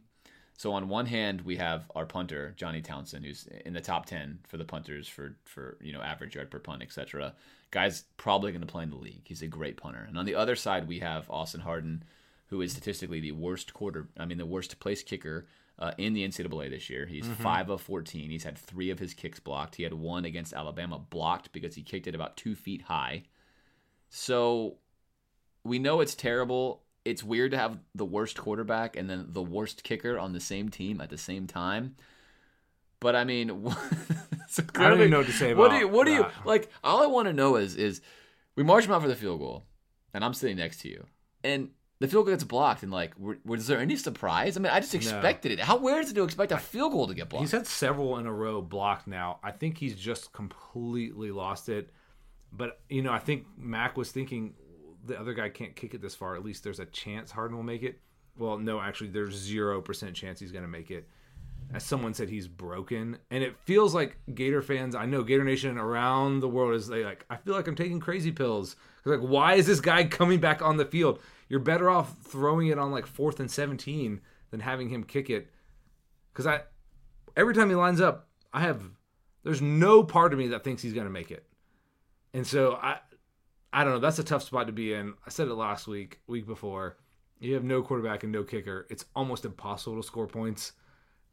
So 0.58 0.72
on 0.72 0.88
one 0.88 1.06
hand, 1.06 1.42
we 1.42 1.58
have 1.58 1.92
our 1.96 2.06
punter 2.06 2.54
Johnny 2.56 2.82
Townsend, 2.82 3.26
who's 3.26 3.46
in 3.66 3.74
the 3.74 3.82
top 3.82 4.06
ten 4.06 4.40
for 4.48 4.56
the 4.58 4.64
punters 4.64 5.08
for 5.08 5.36
for 5.44 5.78
you 5.82 5.92
know 5.92 6.02
average 6.02 6.36
yard 6.36 6.50
per 6.50 6.60
punt, 6.60 6.82
etc. 6.82 7.34
Guy's 7.76 8.06
probably 8.16 8.54
going 8.54 8.62
to 8.62 8.68
play 8.68 8.84
in 8.84 8.90
the 8.90 8.96
league. 8.96 9.24
He's 9.26 9.42
a 9.42 9.48
great 9.48 9.76
punter. 9.76 10.06
And 10.08 10.18
on 10.18 10.24
the 10.24 10.36
other 10.36 10.56
side, 10.56 10.88
we 10.88 11.00
have 11.00 11.30
Austin 11.30 11.60
Hardin, 11.60 12.04
who 12.48 12.62
is 12.62 12.72
statistically 12.72 13.20
the 13.20 13.34
worst 13.34 13.74
quarter. 13.74 14.08
I 14.18 14.24
mean, 14.24 14.38
the 14.38 14.46
worst 14.46 14.80
place 14.80 15.04
kicker 15.04 15.46
uh, 15.78 15.92
in 15.98 16.14
the 16.14 16.26
NCAA 16.26 16.70
this 16.70 16.90
year. 16.90 17.06
He's 17.06 17.28
five 17.28 17.70
of 17.70 17.82
fourteen. 17.82 18.32
He's 18.32 18.46
had 18.46 18.58
three 18.58 18.92
of 18.92 19.00
his 19.00 19.14
kicks 19.14 19.42
blocked. 19.42 19.76
He 19.76 19.84
had 19.84 19.94
one 19.94 20.24
against 20.24 20.54
Alabama 20.54 21.00
blocked 21.00 21.52
because 21.52 21.76
he 21.76 21.84
kicked 21.84 22.08
it 22.08 22.16
about 22.16 22.38
two 22.38 22.56
feet 22.56 22.84
high. 22.84 23.24
So 24.10 24.78
we 25.66 25.78
know 25.78 26.00
it's 26.00 26.16
terrible. 26.16 26.84
It's 27.04 27.26
weird 27.26 27.52
to 27.52 27.58
have 27.58 27.78
the 27.94 28.06
worst 28.06 28.38
quarterback 28.38 28.96
and 28.96 29.10
then 29.10 29.26
the 29.28 29.44
worst 29.44 29.84
kicker 29.84 30.18
on 30.18 30.32
the 30.32 30.40
same 30.40 30.70
team 30.70 31.02
at 31.02 31.10
the 31.10 31.18
same 31.18 31.46
time. 31.46 31.98
But 33.00 33.16
I 33.16 33.24
mean, 33.24 33.50
it's 34.48 34.60
I 34.76 34.90
don't 34.90 35.00
even 35.00 35.12
know 35.12 35.20
what 35.20 35.28
to 35.28 35.34
say 35.34 35.54
What 35.54 35.68
about 35.68 35.76
do 35.76 35.80
you? 35.80 35.88
What 35.88 36.06
do 36.06 36.14
you 36.14 36.26
like? 36.46 36.70
All 36.84 37.04
I 37.04 37.08
want 37.08 37.28
to 37.28 37.34
know 37.34 37.56
is 37.56 37.76
is 37.76 38.02
we 38.56 38.64
march 38.64 38.86
him 38.86 38.92
out 38.92 39.02
for 39.02 39.08
the 39.08 39.16
field 39.16 39.40
goal, 39.40 39.64
and 40.14 40.24
I'm 40.24 40.34
sitting 40.34 40.58
next 40.58 40.82
to 40.82 40.90
you, 40.90 41.06
and 41.44 41.70
the 42.00 42.08
field 42.08 42.26
goal 42.26 42.34
gets 42.34 42.44
blocked, 42.44 42.84
and 42.84 42.92
like, 42.92 43.18
were, 43.18 43.38
was 43.46 43.68
there 43.68 43.80
any 43.80 43.96
surprise? 43.96 44.58
I 44.58 44.60
mean, 44.60 44.72
I 44.72 44.80
just 44.80 44.96
expected 44.96 45.52
it. 45.54 45.60
How 45.60 45.78
weird 45.78 46.04
is 46.04 46.12
it 46.12 46.16
to 46.16 46.24
expect 46.24 46.52
a 46.52 46.58
field 46.58 46.92
goal 46.92 47.08
to 47.08 47.14
get 47.14 47.30
blocked? 47.30 47.44
He's 47.44 47.52
had 47.52 47.68
several 47.68 48.18
in 48.18 48.26
a 48.26 48.34
row 48.34 48.62
blocked 48.62 49.08
now. 49.08 49.40
I 49.44 49.52
think 49.52 49.78
he's 49.78 49.96
just 49.96 50.34
completely 50.34 51.32
lost 51.32 51.70
it. 51.70 51.90
But 52.52 52.80
you 52.90 53.02
know, 53.02 53.12
I 53.12 53.20
think 53.20 53.46
Mac 53.58 53.98
was 53.98 54.12
thinking 54.12 54.54
the 55.06 55.20
other 55.20 55.34
guy 55.34 55.50
can't 55.50 55.76
kick 55.76 55.94
it 55.94 56.02
this 56.02 56.16
far. 56.16 56.36
At 56.36 56.44
least 56.44 56.64
there's 56.64 56.80
a 56.80 56.86
chance 56.86 57.32
Hardin 57.32 57.56
will 57.56 57.64
make 57.64 57.84
it. 57.84 58.00
Well, 58.38 58.58
no, 58.58 58.82
actually, 58.82 59.12
there's 59.12 59.36
zero 59.36 59.82
percent 59.82 60.16
chance 60.16 60.40
he's 60.40 60.52
going 60.52 60.64
to 60.64 60.70
make 60.70 60.92
it. 60.92 61.08
As 61.74 61.84
someone 61.84 62.14
said, 62.14 62.30
he's 62.30 62.48
broken, 62.48 63.18
and 63.32 63.44
it 63.44 63.56
feels 63.66 63.94
like 63.94 64.18
Gator 64.34 64.62
fans. 64.62 64.96
I 64.96 65.06
know 65.06 65.24
Gator 65.24 65.44
Nation 65.44 65.78
around 65.78 66.40
the 66.40 66.48
world 66.48 66.76
is 66.76 66.90
like. 66.90 67.26
I 67.30 67.38
feel 67.38 67.56
like 67.56 67.68
I'm 67.68 67.76
taking 67.76 68.00
crazy 68.00 68.32
pills 68.32 68.76
Like, 69.04 69.20
why 69.20 69.56
is 69.56 69.68
this 69.68 69.82
guy 69.82 70.04
coming 70.06 70.40
back 70.40 70.62
on 70.62 70.78
the 70.78 70.86
field? 70.86 71.20
you're 71.48 71.60
better 71.60 71.90
off 71.90 72.16
throwing 72.22 72.68
it 72.68 72.80
on 72.80 72.92
like 72.92 73.06
fourth 73.06 73.40
and 73.40 73.50
17 73.50 74.22
than 74.52 74.60
having 74.60 74.90
him 74.90 75.04
kick 75.04 75.30
it. 75.30 75.50
Because 76.32 76.48
I, 76.48 76.62
every 77.36 77.54
time 77.54 77.70
he 77.70 77.76
lines 77.76 78.02
up, 78.02 78.28
I 78.54 78.62
have, 78.62 78.82
there's 79.44 79.62
no 79.62 80.04
part 80.04 80.34
of 80.34 80.40
me 80.40 80.48
that 80.50 80.64
thinks 80.64 80.82
he's 80.82 80.94
going 80.94 81.06
to 81.06 81.12
make 81.12 81.32
it. 81.32 81.46
And 82.34 82.46
so 82.46 82.74
I, 82.82 83.00
I 83.72 83.84
don't 83.84 83.94
know. 83.94 84.00
That's 84.00 84.20
a 84.20 84.24
tough 84.24 84.44
spot 84.44 84.68
to 84.68 84.74
be 84.74 84.94
in. 84.94 85.14
I 85.26 85.30
said 85.30 85.48
it 85.48 85.54
last 85.54 85.88
week, 85.88 86.20
week 86.28 86.46
before. 86.46 86.98
You 87.40 87.54
have 87.54 87.64
no 87.64 87.82
quarterback 87.82 88.24
and 88.24 88.32
no 88.32 88.44
kicker. 88.44 88.88
It's 88.90 89.06
almost 89.16 89.46
impossible 89.46 89.98
to 89.98 90.04
score 90.04 90.28
points. 90.28 90.72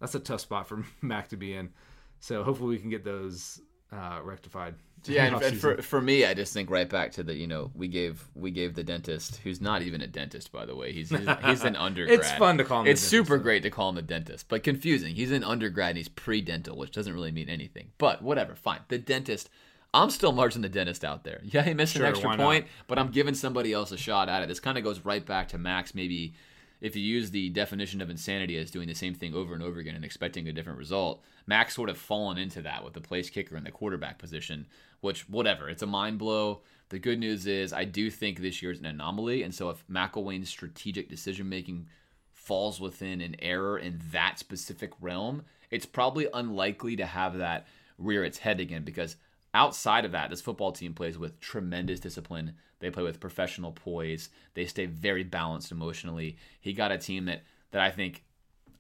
That's 0.03 0.17
a 0.17 0.21
tough 0.21 0.41
spot 0.41 0.67
for 0.67 0.85
Mac 1.01 1.29
to 1.29 1.37
be 1.37 1.55
in. 1.55 1.71
So 2.19 2.43
hopefully 2.43 2.71
we 2.71 2.79
can 2.79 2.91
get 2.91 3.05
those 3.05 3.61
uh, 3.91 4.21
rectified. 4.23 4.75
Yeah, 5.05 5.25
and, 5.25 5.43
and 5.43 5.61
for 5.61 5.83
for 5.83 6.01
me, 6.01 6.25
I 6.25 6.33
just 6.33 6.53
think 6.53 6.71
right 6.71 6.89
back 6.89 7.11
to 7.15 7.25
the 7.25 7.35
you 7.35 7.49
know 7.49 7.73
we 7.75 7.89
gave 7.89 8.25
we 8.37 8.53
gave 8.53 8.77
the 8.77 8.85
dentist 8.85 9.39
who's 9.43 9.61
not 9.61 9.83
even 9.83 10.01
a 10.01 10.07
dentist 10.07 10.53
by 10.53 10.65
the 10.65 10.77
way. 10.77 10.93
He's 10.93 11.11
he's, 11.11 11.29
he's 11.45 11.65
an 11.65 11.75
undergrad. 11.75 12.21
it's 12.21 12.31
fun 12.31 12.57
to 12.59 12.65
call 12.65 12.83
him. 12.83 12.87
It's 12.87 13.01
super 13.01 13.31
dentist, 13.31 13.43
great 13.43 13.63
to 13.65 13.71
call 13.71 13.89
him 13.89 13.97
the 13.97 14.03
dentist, 14.03 14.47
but 14.49 14.63
confusing. 14.63 15.17
He's 15.17 15.33
an 15.33 15.43
undergrad 15.43 15.89
and 15.89 15.97
he's 15.97 16.09
pre-dental, 16.09 16.77
which 16.77 16.93
doesn't 16.93 17.13
really 17.13 17.33
mean 17.33 17.49
anything. 17.49 17.91
But 17.99 18.23
whatever, 18.23 18.55
fine. 18.55 18.79
The 18.87 18.99
dentist. 18.99 19.51
I'm 19.93 20.09
still 20.09 20.31
marching 20.31 20.63
the 20.63 20.69
dentist 20.69 21.05
out 21.05 21.25
there. 21.25 21.41
Yeah, 21.43 21.63
he 21.63 21.75
missed 21.75 21.95
Sure, 21.95 22.05
an 22.05 22.11
extra 22.11 22.29
why 22.29 22.37
not? 22.37 22.45
point, 22.45 22.67
but 22.87 22.97
I'm 22.97 23.11
giving 23.11 23.35
somebody 23.35 23.73
else 23.73 23.91
a 23.91 23.97
shot 23.97 24.29
at 24.29 24.41
it. 24.45 24.49
This 24.49 24.61
kind 24.61 24.79
of 24.79 24.85
goes 24.85 25.05
right 25.05 25.27
back 25.27 25.49
to 25.49 25.59
Mac's 25.59 25.97
maybe 25.97 26.35
if 26.83 26.97
you 26.97 27.03
use 27.03 27.31
the 27.31 27.49
definition 27.51 28.03
of 28.03 28.11
insanity 28.11 28.59
as 28.59 28.73
doing 28.73 28.89
the 28.89 28.95
same 28.95 29.15
thing 29.15 29.35
over 29.35 29.55
and 29.55 29.63
over 29.63 29.79
again 29.79 29.95
and 29.95 30.05
expecting 30.05 30.49
a 30.49 30.53
different 30.53 30.81
result, 30.81 31.23
Mac's 31.47 31.77
sort 31.77 31.89
of 31.89 31.97
fallen 31.97 32.39
into 32.39 32.61
that 32.63 32.85
with 32.85 32.93
the 32.93 33.01
place 33.01 33.31
kicker 33.31 33.55
and 33.55 33.65
the 33.65 33.71
quarterback 33.71 34.19
position, 34.19 34.67
which, 35.01 35.29
whatever, 35.29 35.69
it's 35.69 35.83
a 35.83 35.87
mind 35.87 36.19
blow. 36.19 36.61
The 36.89 36.99
good 36.99 37.21
news 37.21 37.47
is, 37.47 37.73
I 37.73 37.85
do 37.85 38.11
think 38.11 38.41
this 38.41 38.61
year's 38.61 38.81
an 38.81 38.87
anomaly. 38.87 39.45
And 39.45 39.55
so 39.55 39.71
if 39.71 39.87
McElwain's 39.87 40.49
strategic 40.49 41.09
decision 41.09 41.49
making 41.49 41.87
falls 42.33 42.81
within 42.81 43.21
an 43.21 43.37
error 43.39 43.79
in 43.79 44.01
that 44.11 44.41
specific 44.41 44.91
realm, 45.01 45.45
it's 45.71 45.87
probably 45.87 46.27
unlikely 46.35 46.97
to 46.97 47.07
have 47.07 47.39
that 47.39 47.69
rear 47.97 48.25
its 48.25 48.39
head 48.39 48.59
again 48.59 48.83
because 48.83 49.15
outside 49.55 50.05
of 50.05 50.13
that, 50.13 50.31
this 50.31 50.41
football 50.41 50.73
team 50.73 50.95
plays 50.95 51.19
with 51.19 51.41
tremendous 51.41 52.01
discipline. 52.01 52.55
They 52.81 52.91
play 52.91 53.03
with 53.03 53.21
professional 53.21 53.73
poise. 53.73 54.29
They 54.55 54.67
stay 54.67 54.87
very 54.87 55.23
balanced 55.23 55.71
emotionally. 55.71 56.37
He 56.61 56.73
got 56.73 56.93
a 56.93 56.99
team 56.99 57.27
that 57.27 57.43
that 57.71 57.81
I 57.81 57.91
think 57.91 58.25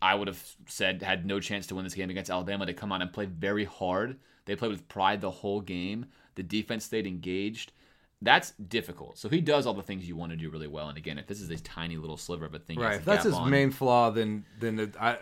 I 0.00 0.14
would 0.14 0.28
have 0.28 0.42
said 0.66 1.02
had 1.02 1.24
no 1.24 1.40
chance 1.40 1.66
to 1.68 1.74
win 1.74 1.85
this 1.85 1.94
game 1.94 2.11
against 2.11 2.30
Alabama 2.30 2.66
to 2.66 2.74
come 2.74 2.92
out 2.92 3.02
and 3.02 3.12
play 3.12 3.26
very 3.26 3.64
hard. 3.64 4.18
They 4.44 4.56
played 4.56 4.72
with 4.72 4.88
pride 4.88 5.20
the 5.20 5.30
whole 5.30 5.61
game. 5.61 6.06
The 6.35 6.42
defense 6.42 6.85
stayed 6.85 7.06
engaged. 7.06 7.72
That's 8.20 8.52
difficult. 8.52 9.18
So 9.18 9.28
he 9.28 9.40
does 9.40 9.66
all 9.66 9.74
the 9.74 9.82
things 9.82 10.06
you 10.06 10.16
want 10.16 10.30
to 10.30 10.37
do 10.37 10.48
really 10.48 10.68
well. 10.68 10.88
And 10.88 10.96
again, 10.96 11.18
if 11.18 11.26
this 11.26 11.40
is 11.40 11.50
a 11.50 11.56
tiny 11.56 11.96
little 11.96 12.16
sliver 12.16 12.44
of 12.44 12.54
a 12.54 12.58
thing, 12.58 12.78
right? 12.78 12.96
If 12.96 13.04
that's 13.04 13.24
his 13.24 13.35
on, 13.35 13.50
main 13.50 13.70
flaw, 13.70 14.11
then 14.11 14.44
then 14.61 14.92
I 15.00 15.18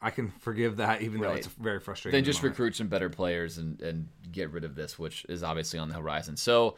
I 0.00 0.10
can 0.10 0.30
forgive 0.30 0.76
that, 0.76 1.02
even 1.02 1.20
though 1.20 1.32
it's 1.32 1.48
very 1.48 1.80
frustrating. 1.80 2.16
then 2.16 2.24
just 2.24 2.40
moment. 2.40 2.52
recruit 2.52 2.76
some 2.76 2.88
better 2.88 3.10
players 3.10 3.58
and 3.58 3.80
and 3.80 4.08
get 4.30 4.50
rid 4.50 4.64
of 4.64 4.74
this, 4.74 4.98
which 4.98 5.26
is 5.28 5.42
obviously 5.42 5.78
on 5.78 5.88
the 5.88 5.96
horizon. 5.96 6.36
So 6.36 6.76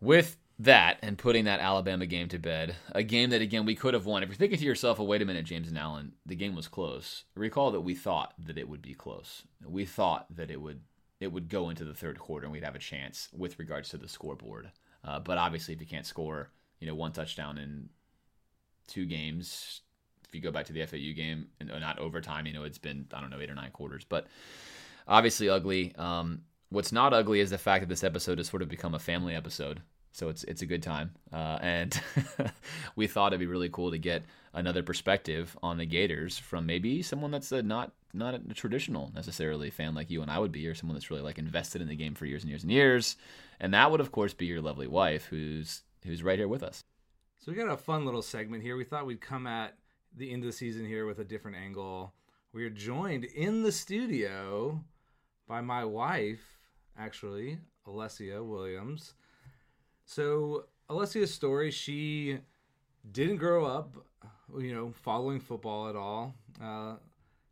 with 0.00 0.36
that 0.58 0.98
and 1.02 1.16
putting 1.16 1.44
that 1.44 1.60
Alabama 1.60 2.04
game 2.06 2.28
to 2.28 2.38
bed, 2.38 2.76
a 2.92 3.02
game 3.02 3.30
that 3.30 3.40
again 3.40 3.64
we 3.64 3.74
could 3.74 3.94
have 3.94 4.06
won. 4.06 4.22
If 4.22 4.28
you're 4.28 4.36
thinking 4.36 4.58
to 4.58 4.64
yourself, 4.64 4.98
"Oh, 4.98 5.04
wait 5.04 5.22
a 5.22 5.24
minute, 5.24 5.46
James 5.46 5.68
and 5.68 5.78
Allen, 5.78 6.12
the 6.26 6.36
game 6.36 6.54
was 6.54 6.68
close." 6.68 7.24
Recall 7.34 7.70
that 7.70 7.80
we 7.80 7.94
thought 7.94 8.34
that 8.38 8.58
it 8.58 8.68
would 8.68 8.82
be 8.82 8.94
close. 8.94 9.44
We 9.64 9.84
thought 9.84 10.26
that 10.34 10.50
it 10.50 10.60
would 10.60 10.80
it 11.20 11.32
would 11.32 11.48
go 11.48 11.70
into 11.70 11.84
the 11.84 11.94
third 11.94 12.18
quarter 12.18 12.46
and 12.46 12.52
we'd 12.52 12.64
have 12.64 12.74
a 12.74 12.80
chance 12.80 13.28
with 13.36 13.58
regards 13.58 13.90
to 13.90 13.98
the 13.98 14.08
scoreboard. 14.08 14.70
Uh, 15.04 15.20
but 15.20 15.38
obviously, 15.38 15.74
if 15.74 15.80
you 15.80 15.86
can't 15.86 16.06
score, 16.06 16.50
you 16.80 16.86
know, 16.86 16.94
one 16.94 17.12
touchdown 17.12 17.58
in 17.58 17.88
two 18.86 19.06
games, 19.06 19.82
if 20.30 20.34
you 20.36 20.40
go 20.40 20.52
back 20.52 20.66
to 20.66 20.72
the 20.72 20.86
FAU 20.86 21.12
game, 21.14 21.48
and 21.58 21.68
not 21.80 21.98
overtime, 21.98 22.46
you 22.46 22.52
know, 22.52 22.62
it's 22.62 22.78
been 22.78 23.06
I 23.12 23.20
don't 23.20 23.30
know 23.30 23.40
eight 23.40 23.50
or 23.50 23.54
nine 23.56 23.72
quarters, 23.72 24.04
but 24.08 24.28
obviously 25.08 25.48
ugly. 25.48 25.92
Um, 25.96 26.42
what's 26.68 26.92
not 26.92 27.12
ugly 27.12 27.40
is 27.40 27.50
the 27.50 27.58
fact 27.58 27.82
that 27.82 27.88
this 27.88 28.04
episode 28.04 28.38
has 28.38 28.48
sort 28.48 28.62
of 28.62 28.68
become 28.68 28.94
a 28.94 29.00
family 29.00 29.34
episode. 29.34 29.82
So 30.12 30.28
it's 30.28 30.44
it's 30.44 30.62
a 30.62 30.66
good 30.66 30.84
time, 30.84 31.12
uh, 31.32 31.58
and 31.60 32.00
we 32.96 33.08
thought 33.08 33.32
it'd 33.32 33.40
be 33.40 33.46
really 33.46 33.68
cool 33.68 33.90
to 33.90 33.98
get 33.98 34.22
another 34.52 34.82
perspective 34.82 35.56
on 35.62 35.78
the 35.78 35.86
Gators 35.86 36.38
from 36.38 36.66
maybe 36.66 37.02
someone 37.02 37.30
that's 37.32 37.50
a 37.52 37.62
not 37.62 37.92
not 38.12 38.34
a 38.34 38.54
traditional 38.54 39.12
necessarily 39.14 39.70
fan 39.70 39.94
like 39.94 40.10
you 40.10 40.22
and 40.22 40.30
I 40.30 40.38
would 40.38 40.52
be, 40.52 40.66
or 40.66 40.74
someone 40.74 40.94
that's 40.96 41.10
really 41.10 41.22
like 41.22 41.38
invested 41.38 41.82
in 41.82 41.88
the 41.88 41.96
game 41.96 42.14
for 42.14 42.26
years 42.26 42.42
and 42.42 42.50
years 42.50 42.62
and 42.62 42.72
years, 42.72 43.16
and 43.60 43.74
that 43.74 43.90
would 43.90 44.00
of 44.00 44.10
course 44.12 44.34
be 44.34 44.46
your 44.46 44.60
lovely 44.60 44.88
wife, 44.88 45.26
who's 45.26 45.82
who's 46.04 46.22
right 46.22 46.38
here 46.38 46.48
with 46.48 46.62
us. 46.62 46.84
So 47.38 47.52
we 47.52 47.56
got 47.56 47.70
a 47.70 47.76
fun 47.76 48.04
little 48.04 48.22
segment 48.22 48.62
here. 48.62 48.76
We 48.76 48.84
thought 48.84 49.06
we'd 49.06 49.20
come 49.20 49.46
at 49.46 49.76
the 50.16 50.32
end 50.32 50.42
of 50.42 50.46
the 50.46 50.52
season 50.52 50.84
here 50.86 51.06
with 51.06 51.18
a 51.18 51.24
different 51.24 51.56
angle. 51.56 52.12
We 52.52 52.64
are 52.64 52.70
joined 52.70 53.24
in 53.24 53.62
the 53.62 53.72
studio 53.72 54.82
by 55.46 55.60
my 55.60 55.84
wife, 55.84 56.44
actually, 56.98 57.58
Olesya 57.86 58.44
Williams. 58.44 59.14
So 60.04 60.66
Olesya's 60.88 61.32
story, 61.32 61.70
she 61.70 62.38
didn't 63.12 63.36
grow 63.36 63.64
up, 63.64 63.94
you 64.58 64.74
know, 64.74 64.92
following 64.92 65.40
football 65.40 65.88
at 65.88 65.96
all. 65.96 66.34
Uh, 66.62 66.96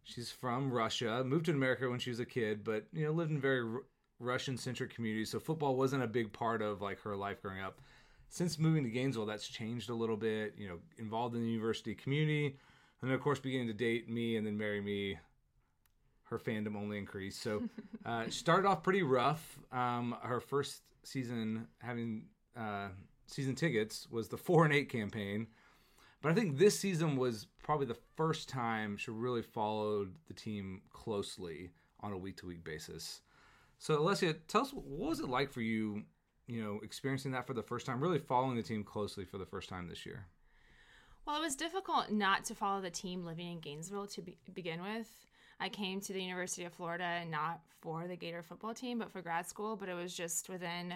she's 0.02 0.30
from 0.30 0.70
Russia, 0.72 1.22
moved 1.24 1.46
to 1.46 1.52
America 1.52 1.88
when 1.88 2.00
she 2.00 2.10
was 2.10 2.20
a 2.20 2.26
kid, 2.26 2.64
but 2.64 2.86
you 2.92 3.04
know, 3.04 3.12
lived 3.12 3.30
in 3.30 3.40
very 3.40 3.60
R- 3.60 3.82
Russian-centric 4.18 4.92
communities. 4.92 5.30
So 5.30 5.38
football 5.38 5.76
wasn't 5.76 6.02
a 6.02 6.08
big 6.08 6.32
part 6.32 6.60
of 6.60 6.82
like 6.82 7.00
her 7.02 7.14
life 7.16 7.40
growing 7.42 7.60
up 7.60 7.80
since 8.28 8.58
moving 8.58 8.84
to 8.84 8.90
Gainesville, 8.90 9.26
that's 9.26 9.48
changed 9.48 9.90
a 9.90 9.94
little 9.94 10.16
bit. 10.16 10.54
You 10.56 10.68
know, 10.68 10.78
involved 10.98 11.34
in 11.34 11.42
the 11.42 11.48
university 11.48 11.94
community, 11.94 12.46
and 13.00 13.10
then 13.10 13.12
of 13.12 13.20
course 13.20 13.40
beginning 13.40 13.68
to 13.68 13.72
date 13.72 14.08
me 14.08 14.36
and 14.36 14.46
then 14.46 14.56
marry 14.56 14.80
me. 14.80 15.18
Her 16.24 16.38
fandom 16.38 16.76
only 16.76 16.98
increased. 16.98 17.42
So, 17.42 17.62
uh, 18.04 18.24
she 18.24 18.32
started 18.32 18.68
off 18.68 18.82
pretty 18.82 19.02
rough. 19.02 19.58
Um, 19.72 20.14
her 20.22 20.40
first 20.40 20.82
season 21.02 21.68
having 21.78 22.26
uh, 22.54 22.88
season 23.26 23.54
tickets 23.54 24.06
was 24.10 24.28
the 24.28 24.36
four 24.36 24.64
and 24.64 24.74
eight 24.74 24.90
campaign, 24.90 25.46
but 26.20 26.30
I 26.30 26.34
think 26.34 26.58
this 26.58 26.78
season 26.78 27.16
was 27.16 27.46
probably 27.62 27.86
the 27.86 27.96
first 28.16 28.48
time 28.48 28.98
she 28.98 29.10
really 29.10 29.42
followed 29.42 30.16
the 30.26 30.34
team 30.34 30.82
closely 30.92 31.70
on 32.00 32.12
a 32.12 32.18
week 32.18 32.36
to 32.38 32.46
week 32.46 32.62
basis. 32.62 33.22
So, 33.78 33.98
Olesya, 33.98 34.36
tell 34.48 34.62
us 34.62 34.72
what 34.72 34.84
was 34.84 35.20
it 35.20 35.28
like 35.28 35.50
for 35.50 35.60
you 35.60 36.02
you 36.48 36.62
know, 36.62 36.80
experiencing 36.82 37.30
that 37.32 37.46
for 37.46 37.54
the 37.54 37.62
first 37.62 37.86
time, 37.86 38.00
really 38.00 38.18
following 38.18 38.56
the 38.56 38.62
team 38.62 38.82
closely 38.82 39.24
for 39.24 39.38
the 39.38 39.46
first 39.46 39.68
time 39.68 39.86
this 39.86 40.04
year? 40.04 40.26
Well, 41.26 41.36
it 41.36 41.42
was 41.44 41.54
difficult 41.54 42.10
not 42.10 42.44
to 42.46 42.54
follow 42.54 42.80
the 42.80 42.90
team 42.90 43.24
living 43.24 43.52
in 43.52 43.60
Gainesville 43.60 44.06
to 44.08 44.22
be- 44.22 44.38
begin 44.54 44.82
with. 44.82 45.08
I 45.60 45.68
came 45.68 46.00
to 46.00 46.12
the 46.12 46.22
University 46.22 46.64
of 46.64 46.72
Florida 46.72 47.24
not 47.28 47.60
for 47.80 48.08
the 48.08 48.16
Gator 48.16 48.42
football 48.42 48.72
team, 48.72 48.98
but 48.98 49.12
for 49.12 49.20
grad 49.20 49.46
school. 49.46 49.76
But 49.76 49.90
it 49.90 49.94
was 49.94 50.14
just 50.14 50.48
within 50.48 50.94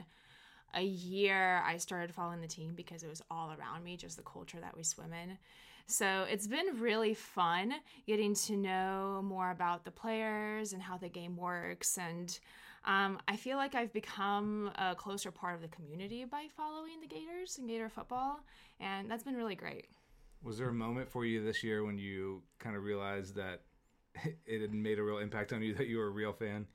a 0.75 0.83
year 0.83 1.63
I 1.67 1.77
started 1.77 2.15
following 2.15 2.41
the 2.41 2.47
team 2.47 2.73
because 2.75 3.03
it 3.03 3.09
was 3.09 3.23
all 3.31 3.53
around 3.53 3.85
me, 3.85 3.97
just 3.97 4.17
the 4.17 4.23
culture 4.23 4.59
that 4.61 4.77
we 4.77 4.83
swim 4.83 5.13
in. 5.13 5.37
So 5.87 6.25
it's 6.31 6.47
been 6.47 6.79
really 6.81 7.13
fun 7.13 7.75
getting 8.07 8.35
to 8.35 8.57
know 8.57 9.21
more 9.23 9.51
about 9.51 9.85
the 9.85 9.91
players 9.91 10.73
and 10.73 10.81
how 10.81 10.97
the 10.97 11.09
game 11.09 11.37
works. 11.37 11.99
And 11.99 12.39
um, 12.85 13.19
I 13.29 13.37
feel 13.37 13.57
like 13.57 13.75
I've 13.75 13.93
become 13.93 14.71
a 14.77 14.95
closer 14.95 15.31
part 15.31 15.55
of 15.55 15.63
the 15.63 15.69
community 15.69 16.25
by 16.25 16.47
following 16.57 17.01
the 17.01 17.07
Gators 17.07 17.59
and 17.59 17.69
Gator 17.69 17.89
football. 17.89 18.41
And 18.81 19.11
that's 19.11 19.23
been 19.23 19.37
really 19.37 19.55
great. 19.55 19.87
Was 20.43 20.59
there 20.59 20.69
a 20.69 20.75
moment 20.75 21.09
for 21.09 21.25
you 21.25 21.45
this 21.45 21.63
year 21.63 21.85
when 21.85 21.99
you 21.99 22.43
kind 22.59 22.75
of 22.75 22.83
realized 22.83 23.37
that 23.37 23.63
it 24.47 24.61
had 24.61 24.75
made 24.75 24.99
a 24.99 25.03
real 25.03 25.19
impact 25.19 25.53
on 25.53 25.63
you, 25.63 25.75
that 25.75 25.87
you 25.87 25.99
were 25.99 26.07
a 26.07 26.11
real 26.11 26.33
fan? 26.33 26.67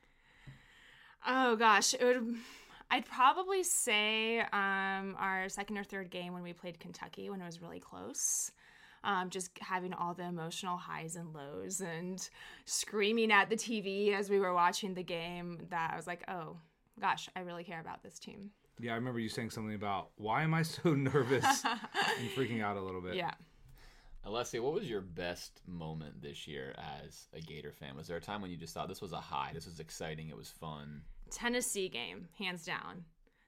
Oh 1.28 1.56
gosh, 1.56 1.93
it 1.93 2.04
would. 2.04 2.36
I'd 2.89 3.06
probably 3.06 3.63
say 3.63 4.39
um, 4.39 5.15
our 5.20 5.50
second 5.50 5.78
or 5.78 5.84
third 5.84 6.10
game 6.10 6.34
when 6.34 6.41
we 6.41 6.54
played 6.54 6.80
Kentucky 6.80 7.30
when 7.30 7.41
it 7.41 7.46
was 7.46 7.62
really 7.62 7.82
close. 7.82 8.52
Um, 9.04 9.30
just 9.30 9.52
having 9.60 9.94
all 9.94 10.14
the 10.14 10.24
emotional 10.24 10.78
highs 10.78 11.16
and 11.16 11.34
lows 11.34 11.82
and 11.82 12.28
screaming 12.66 13.32
at 13.32 13.50
the 13.50 13.56
TV 13.56 14.14
as 14.14 14.30
we 14.30 14.40
were 14.40 14.54
watching 14.54 14.94
the 14.94 15.04
game. 15.04 15.60
That 15.70 15.92
I 15.94 15.96
was 15.96 16.08
like, 16.08 16.24
oh 16.28 16.58
gosh, 17.00 17.30
I 17.36 17.42
really 17.42 17.64
care 17.64 17.80
about 17.80 18.04
this 18.04 18.20
team. 18.20 18.52
Yeah, 18.80 18.94
I 18.94 18.96
remember 18.96 19.20
you 19.20 19.30
saying 19.30 19.50
something 19.50 19.76
about 19.76 20.10
why 20.18 20.44
am 20.44 20.54
I 20.54 20.64
so 20.64 20.94
nervous 20.96 21.46
and 21.66 22.30
freaking 22.36 22.62
out 22.62 22.78
a 22.78 22.82
little 22.82 23.02
bit. 23.02 23.16
Yeah. 23.16 23.32
Olesya, 24.26 24.60
what 24.62 24.74
was 24.74 24.90
your 24.90 25.02
best 25.02 25.62
moment 25.66 26.22
this 26.22 26.48
year 26.48 26.76
as 26.78 27.28
a 27.34 27.40
Gator 27.40 27.72
fan? 27.72 27.96
Was 27.96 28.08
there 28.08 28.18
a 28.18 28.22
time 28.22 28.42
when 28.42 28.52
you 28.52 28.58
just 28.58 28.74
thought 28.74 28.90
this 28.90 29.02
was 29.02 29.14
a 29.14 29.22
high, 29.22 29.52
this 29.54 29.66
was 29.66 29.80
exciting, 29.80 30.30
it 30.30 30.36
was 30.36 30.50
fun? 30.50 31.02
Tennessee 31.32 31.88
game, 31.88 32.28
hands 32.38 32.66
down. 32.66 33.06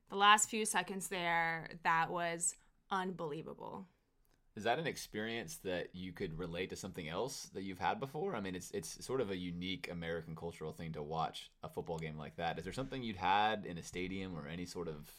The 0.10 0.16
last 0.16 0.50
few 0.50 0.66
seconds 0.66 1.10
there, 1.10 1.70
that 1.84 2.10
was 2.10 2.56
unbelievable. 2.92 3.88
Is 4.60 4.66
that 4.66 4.78
an 4.78 4.88
experience 4.88 5.56
that 5.64 5.88
you 5.94 6.12
could 6.12 6.38
relate 6.38 6.70
to 6.72 6.76
something 6.76 7.08
else 7.08 7.50
that 7.54 7.64
you've 7.64 7.80
had 7.80 7.98
before? 7.98 8.36
I 8.36 8.42
mean, 8.42 8.56
it's 8.56 8.72
it's 8.72 9.06
sort 9.06 9.22
of 9.22 9.32
a 9.32 9.38
unique 9.38 9.88
American 9.90 10.36
cultural 10.36 10.74
thing 10.74 10.92
to 10.92 11.02
watch 11.02 11.50
a 11.64 11.70
football 11.70 11.98
game 11.98 12.18
like 12.18 12.36
that. 12.36 12.58
Is 12.58 12.66
there 12.66 12.74
something 12.74 13.02
you'd 13.02 13.16
had 13.16 13.66
in 13.66 13.78
a 13.78 13.82
stadium 13.84 14.38
or 14.38 14.50
any 14.50 14.66
sort 14.66 14.90
of 14.90 15.10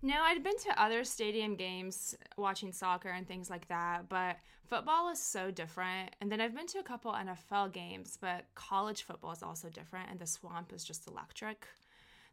No, 0.00 0.14
I'd 0.22 0.42
been 0.42 0.56
to 0.60 0.82
other 0.82 1.04
stadium 1.04 1.56
games 1.56 2.16
watching 2.38 2.72
soccer 2.72 3.10
and 3.10 3.28
things 3.28 3.50
like 3.50 3.68
that, 3.68 4.08
but 4.08 4.38
football 4.66 5.10
is 5.10 5.20
so 5.20 5.50
different. 5.50 6.16
And 6.22 6.32
then 6.32 6.40
I've 6.40 6.54
been 6.54 6.68
to 6.68 6.78
a 6.78 6.82
couple 6.82 7.12
NFL 7.12 7.74
games, 7.74 8.16
but 8.18 8.46
college 8.54 9.02
football 9.02 9.32
is 9.32 9.42
also 9.42 9.68
different, 9.68 10.08
and 10.10 10.18
the 10.18 10.26
swamp 10.26 10.72
is 10.72 10.84
just 10.84 11.06
electric. 11.06 11.66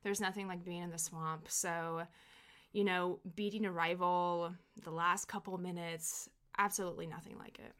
There's 0.04 0.22
nothing 0.22 0.48
like 0.48 0.64
being 0.64 0.84
in 0.84 0.92
the 0.92 0.98
swamp. 0.98 1.48
So, 1.50 2.04
you 2.76 2.84
know, 2.84 3.20
beating 3.36 3.66
a 3.66 3.72
rival 3.72 4.54
the 4.84 4.92
last 4.92 5.30
couple 5.30 5.58
minutes, 5.58 6.30
absolutely 6.58 7.08
nothing 7.08 7.38
like 7.40 7.58
it. 7.58 7.72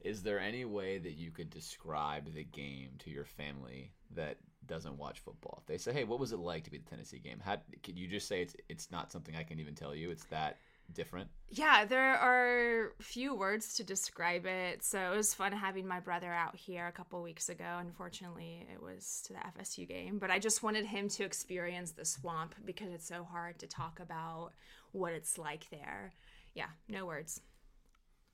Is 0.00 0.22
there 0.24 0.40
any 0.40 0.64
way 0.64 0.98
that 0.98 1.12
you 1.12 1.30
could 1.30 1.50
describe 1.50 2.34
the 2.34 2.42
game 2.42 2.90
to 2.98 3.10
your 3.10 3.24
family 3.24 3.92
that 4.16 4.38
doesn't 4.66 4.98
watch 4.98 5.20
football? 5.20 5.62
They 5.66 5.78
say, 5.78 5.92
"Hey, 5.92 6.02
what 6.02 6.18
was 6.18 6.32
it 6.32 6.38
like 6.40 6.64
to 6.64 6.70
be 6.70 6.78
the 6.78 6.90
Tennessee 6.90 7.20
game?" 7.20 7.38
How 7.38 7.58
could 7.84 7.96
you 7.96 8.08
just 8.08 8.26
say 8.26 8.42
it's 8.42 8.56
it's 8.68 8.90
not 8.90 9.12
something 9.12 9.36
I 9.36 9.44
can 9.44 9.60
even 9.60 9.76
tell 9.76 9.94
you? 9.94 10.10
It's 10.10 10.24
that 10.26 10.58
different. 10.94 11.30
Yeah, 11.48 11.84
there 11.84 12.14
are 12.14 12.92
few 13.00 13.34
words 13.34 13.74
to 13.74 13.84
describe 13.84 14.46
it. 14.46 14.84
So 14.84 15.12
it 15.12 15.16
was 15.16 15.34
fun 15.34 15.52
having 15.52 15.86
my 15.86 16.00
brother 16.00 16.32
out 16.32 16.56
here 16.56 16.86
a 16.86 16.92
couple 16.92 17.22
weeks 17.22 17.48
ago. 17.48 17.78
Unfortunately, 17.80 18.66
it 18.72 18.82
was 18.82 19.22
to 19.26 19.32
the 19.32 19.40
FSU 19.40 19.88
game, 19.88 20.18
but 20.18 20.30
I 20.30 20.38
just 20.38 20.62
wanted 20.62 20.86
him 20.86 21.08
to 21.10 21.24
experience 21.24 21.92
the 21.92 22.04
swamp 22.04 22.54
because 22.64 22.92
it's 22.92 23.06
so 23.06 23.24
hard 23.24 23.58
to 23.58 23.66
talk 23.66 24.00
about 24.00 24.50
what 24.92 25.12
it's 25.12 25.38
like 25.38 25.68
there. 25.70 26.12
Yeah, 26.54 26.68
no 26.88 27.06
words. 27.06 27.40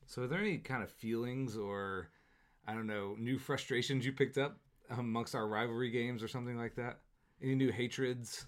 So, 0.07 0.23
are 0.23 0.27
there 0.27 0.41
any 0.41 0.59
kind 0.59 0.83
of 0.83 0.91
feelings 0.91 1.57
or, 1.57 2.11
I 2.67 2.75
don't 2.75 2.87
know, 2.87 3.17
new 3.19 3.39
frustrations 3.39 4.07
you 4.07 4.13
picked 4.13 4.39
up 4.39 4.59
amongst 4.91 5.35
our 5.35 5.49
rivalry 5.49 5.91
games 5.91 6.23
or 6.23 6.29
something 6.29 6.57
like 6.57 6.77
that? 6.77 7.01
Any 7.43 7.55
new 7.55 7.73
hatreds? 7.73 8.47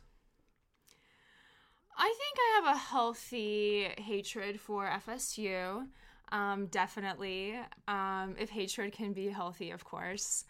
I 2.00 2.06
think 2.06 2.38
I 2.38 2.60
have 2.64 2.76
a 2.76 2.78
healthy 2.78 3.88
hatred 3.98 4.60
for 4.60 4.88
FSU. 5.06 5.86
Um, 6.30 6.66
definitely. 6.66 7.58
Um, 7.88 8.36
if 8.38 8.50
hatred 8.50 8.92
can 8.92 9.12
be 9.12 9.28
healthy, 9.28 9.72
of 9.72 9.84
course. 9.84 10.44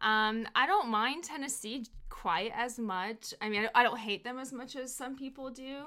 Um, 0.00 0.46
I 0.54 0.66
don't 0.66 0.88
mind 0.88 1.24
Tennessee 1.24 1.84
quite 2.08 2.52
as 2.56 2.78
much. 2.78 3.34
I 3.42 3.50
mean, 3.50 3.68
I 3.74 3.82
don't 3.82 3.98
hate 3.98 4.24
them 4.24 4.38
as 4.38 4.52
much 4.52 4.76
as 4.76 4.94
some 4.94 5.14
people 5.14 5.50
do. 5.50 5.84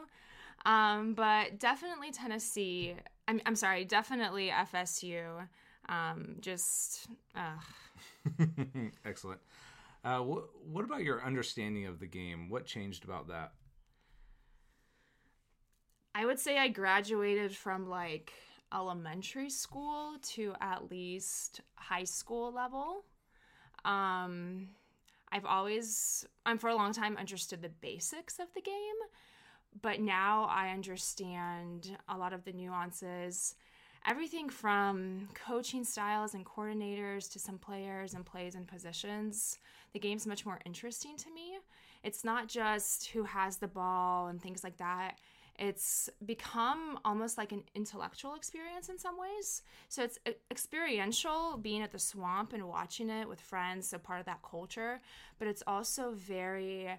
Um, 0.66 1.14
but 1.14 1.60
definitely 1.60 2.12
Tennessee. 2.12 2.96
I'm, 3.28 3.42
I'm 3.46 3.56
sorry, 3.56 3.86
definitely 3.86 4.50
FSU. 4.50 5.48
Um, 5.90 6.36
just, 6.42 7.08
excellent. 9.06 9.40
Uh, 10.04 10.20
wh- 10.20 10.68
what 10.72 10.86
about 10.86 11.04
your 11.04 11.24
understanding 11.26 11.88
of 11.88 12.00
the 12.00 12.08
game? 12.08 12.50
What 12.50 12.66
changed 12.66 13.04
about 13.04 13.30
that? 13.30 13.54
I 16.18 16.26
would 16.26 16.40
say 16.40 16.58
I 16.58 16.68
graduated 16.68 17.56
from 17.56 17.88
like 17.88 18.34
elementary 18.74 19.52
school 19.52 20.16
to 20.30 20.56
at 20.60 20.90
least 20.90 21.62
high 21.76 22.06
school 22.06 22.52
level. 22.52 23.04
Um, 23.86 24.70
I've 25.32 25.46
always, 25.46 26.26
I'm 26.44 26.58
for 26.58 26.72
a 26.72 26.76
long 26.76 26.92
time 26.92 27.18
understood 27.18 27.62
the 27.62 27.70
basics 27.70 28.40
of 28.40 28.48
the 28.56 28.62
game, 28.62 28.74
but 29.84 30.00
now 30.00 30.46
I 30.46 30.70
understand 30.70 31.96
a 32.10 32.18
lot 32.18 32.34
of 32.34 32.44
the 32.46 32.52
nuances. 32.52 33.54
Everything 34.08 34.50
from 34.50 35.30
coaching 35.36 35.84
styles 35.84 36.34
and 36.34 36.44
coordinators 36.44 37.32
to 37.34 37.38
some 37.38 37.60
players 37.60 38.16
and 38.16 38.26
plays 38.26 38.56
and 38.56 38.68
positions. 38.68 39.60
The 39.94 40.00
game's 40.00 40.26
much 40.26 40.48
more 40.48 40.60
interesting 40.66 41.16
to 41.18 41.32
me. 41.32 41.60
It's 42.04 42.24
not 42.24 42.48
just 42.48 43.10
who 43.10 43.24
has 43.24 43.58
the 43.58 43.68
ball 43.68 44.28
and 44.28 44.42
things 44.42 44.64
like 44.64 44.78
that 44.78 45.20
it's 45.58 46.10
become 46.26 47.00
almost 47.04 47.38
like 47.38 47.52
an 47.52 47.64
intellectual 47.74 48.36
experience 48.36 48.90
in 48.90 49.00
some 49.00 49.20
ways. 49.20 49.64
So 49.90 50.04
it's 50.04 50.20
experiential 50.52 51.58
being 51.58 51.82
at 51.82 51.92
the 51.92 52.00
swamp 52.00 52.54
and 52.54 52.68
watching 52.68 53.10
it 53.10 53.28
with 53.28 53.42
friends, 53.42 53.88
so 53.90 53.98
part 53.98 54.20
of 54.20 54.26
that 54.28 54.42
culture, 54.44 55.02
but 55.40 55.48
it's 55.48 55.64
also 55.66 56.12
very 56.12 56.90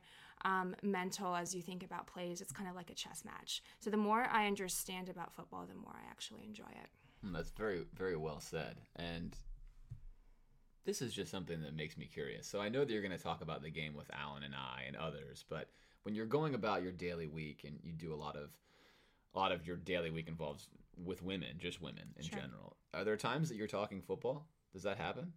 um, 0.45 0.75
mental 0.83 1.35
as 1.35 1.55
you 1.55 1.63
think 1.63 1.83
about 1.83 2.07
plays. 2.07 2.41
It's 2.41 2.53
kind 2.53 2.69
of 2.69 2.75
like 2.75 2.91
a 2.91 2.95
chess 2.95 3.25
match. 3.25 3.63
So 3.81 3.91
the 3.91 3.97
more 3.97 4.27
I 4.31 4.47
understand 4.47 5.09
about 5.09 5.33
football, 5.35 5.67
the 5.67 5.75
more 5.75 5.95
I 5.95 6.11
actually 6.11 6.45
enjoy 6.45 6.71
it. 6.71 6.89
Hmm, 7.23 7.33
that's 7.33 7.51
very, 7.51 7.85
very 7.95 8.17
well 8.17 8.41
said. 8.41 8.77
And 8.97 9.37
this 10.85 11.03
is 11.03 11.13
just 11.13 11.31
something 11.31 11.63
that 11.63 11.77
makes 11.77 11.97
me 11.97 12.09
curious. 12.13 12.47
So 12.47 12.61
I 12.61 12.69
know 12.69 12.85
that 12.85 12.91
you're 12.91 13.03
going 13.03 13.17
to 13.17 13.23
talk 13.23 13.43
about 13.43 13.63
the 13.63 13.71
game 13.71 13.95
with 13.95 14.11
Allen 14.13 14.43
and 14.43 14.55
I 14.55 14.85
and 14.87 14.97
others, 14.97 15.45
but 15.49 15.69
when 16.03 16.15
you're 16.15 16.27
going 16.27 16.55
about 16.55 16.83
your 16.83 16.93
daily 16.93 17.27
week 17.27 17.63
and 17.65 17.79
you 17.83 17.93
do 17.93 18.13
a 18.13 18.17
lot 18.17 18.37
of 18.37 18.51
a 19.35 19.39
lot 19.39 19.53
of 19.53 19.67
your 19.67 19.77
daily 19.77 20.11
week 20.11 20.29
involves 20.29 20.69
with 21.05 21.23
women, 21.23 21.57
just 21.59 21.81
women 21.81 22.15
in 22.17 22.25
sure. 22.25 22.39
general. 22.39 22.77
Are 22.95 23.05
there 23.05 23.17
times 23.17 23.49
that 23.49 23.57
you're 23.57 23.67
talking 23.67 24.01
football? 24.01 24.47
Does 24.73 24.83
that 24.83 24.99
happen? 24.99 25.33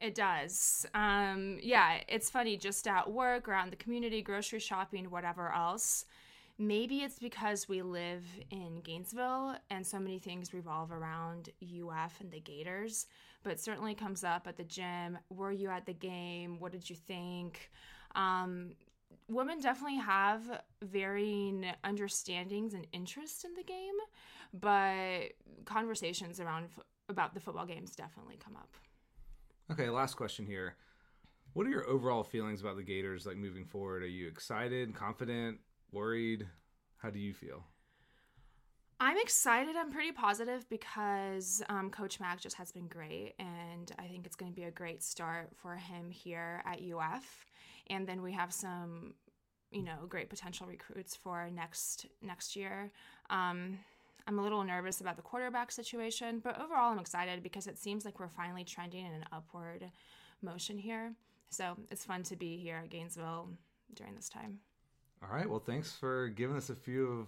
It 0.00 0.14
does. 0.14 0.84
Um, 0.94 1.58
yeah, 1.62 2.00
it's 2.08 2.28
funny. 2.28 2.56
Just 2.56 2.86
at 2.88 3.10
work, 3.10 3.48
around 3.48 3.70
the 3.70 3.76
community, 3.76 4.20
grocery 4.20 4.58
shopping, 4.58 5.10
whatever 5.10 5.52
else. 5.52 6.04
Maybe 6.58 6.98
it's 6.98 7.18
because 7.18 7.68
we 7.68 7.82
live 7.82 8.24
in 8.50 8.80
Gainesville 8.82 9.56
and 9.70 9.86
so 9.86 9.98
many 9.98 10.18
things 10.18 10.52
revolve 10.52 10.92
around 10.92 11.48
UF 11.62 12.20
and 12.20 12.30
the 12.30 12.40
Gators, 12.40 13.06
but 13.42 13.58
certainly 13.58 13.94
comes 13.94 14.22
up 14.22 14.46
at 14.46 14.56
the 14.56 14.64
gym. 14.64 15.18
Were 15.30 15.52
you 15.52 15.70
at 15.70 15.86
the 15.86 15.94
game? 15.94 16.60
What 16.60 16.72
did 16.72 16.90
you 16.90 16.96
think? 16.96 17.70
Um, 18.14 18.72
women 19.28 19.60
definitely 19.60 19.98
have 19.98 20.62
varying 20.82 21.66
understandings 21.84 22.74
and 22.74 22.86
interests 22.92 23.44
in 23.44 23.54
the 23.54 23.62
game, 23.62 23.94
but 24.52 25.32
conversations 25.64 26.40
around 26.40 26.68
about 27.08 27.34
the 27.34 27.40
football 27.40 27.66
games 27.66 27.94
definitely 27.94 28.38
come 28.42 28.56
up. 28.56 28.76
Okay, 29.70 29.88
last 29.90 30.14
question 30.14 30.46
here. 30.46 30.76
What 31.54 31.66
are 31.66 31.70
your 31.70 31.86
overall 31.86 32.24
feelings 32.24 32.60
about 32.60 32.76
the 32.76 32.82
Gators 32.82 33.26
like 33.26 33.36
moving 33.36 33.64
forward? 33.64 34.02
Are 34.02 34.06
you 34.06 34.26
excited, 34.26 34.94
confident, 34.94 35.58
worried? 35.92 36.46
How 36.96 37.10
do 37.10 37.18
you 37.18 37.34
feel? 37.34 37.64
I'm 39.00 39.18
excited. 39.18 39.74
I'm 39.76 39.90
pretty 39.90 40.12
positive 40.12 40.68
because 40.68 41.60
um, 41.68 41.90
Coach 41.90 42.20
Mac 42.20 42.40
just 42.40 42.56
has 42.56 42.70
been 42.70 42.86
great, 42.86 43.34
and 43.38 43.90
I 43.98 44.06
think 44.06 44.26
it's 44.26 44.36
going 44.36 44.52
to 44.52 44.54
be 44.54 44.62
a 44.62 44.70
great 44.70 45.02
start 45.02 45.50
for 45.56 45.74
him 45.74 46.10
here 46.10 46.62
at 46.64 46.80
UF 46.80 47.46
and 47.88 48.06
then 48.06 48.22
we 48.22 48.32
have 48.32 48.52
some 48.52 49.14
you 49.70 49.82
know 49.82 50.06
great 50.08 50.28
potential 50.28 50.66
recruits 50.66 51.16
for 51.16 51.48
next 51.50 52.06
next 52.22 52.56
year. 52.56 52.90
Um, 53.30 53.78
i'm 54.28 54.38
a 54.38 54.42
little 54.42 54.62
nervous 54.62 55.00
about 55.00 55.16
the 55.16 55.22
quarterback 55.22 55.72
situation 55.72 56.40
but 56.44 56.56
overall 56.60 56.92
i'm 56.92 56.98
excited 57.00 57.42
because 57.42 57.66
it 57.66 57.76
seems 57.76 58.04
like 58.04 58.20
we're 58.20 58.28
finally 58.28 58.62
trending 58.62 59.04
in 59.04 59.12
an 59.12 59.24
upward 59.32 59.90
motion 60.42 60.78
here. 60.78 61.14
So 61.50 61.76
it's 61.90 62.04
fun 62.04 62.22
to 62.24 62.36
be 62.36 62.56
here 62.56 62.80
at 62.82 62.90
gainesville 62.90 63.48
during 63.94 64.14
this 64.14 64.28
time. 64.28 64.58
All 65.22 65.34
right. 65.34 65.48
Well 65.48 65.60
thanks 65.60 65.92
for 65.92 66.28
giving 66.28 66.56
us 66.56 66.70
a 66.70 66.74
few 66.74 67.20
of 67.20 67.26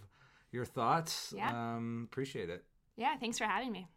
your 0.51 0.65
thoughts. 0.65 1.33
Yeah. 1.37 1.51
Um, 1.51 2.09
appreciate 2.11 2.51
it. 2.51 2.65
Yeah 2.97 3.17
thanks 3.19 3.39
for 3.39 3.45
having 3.45 3.73
me. 3.73 3.89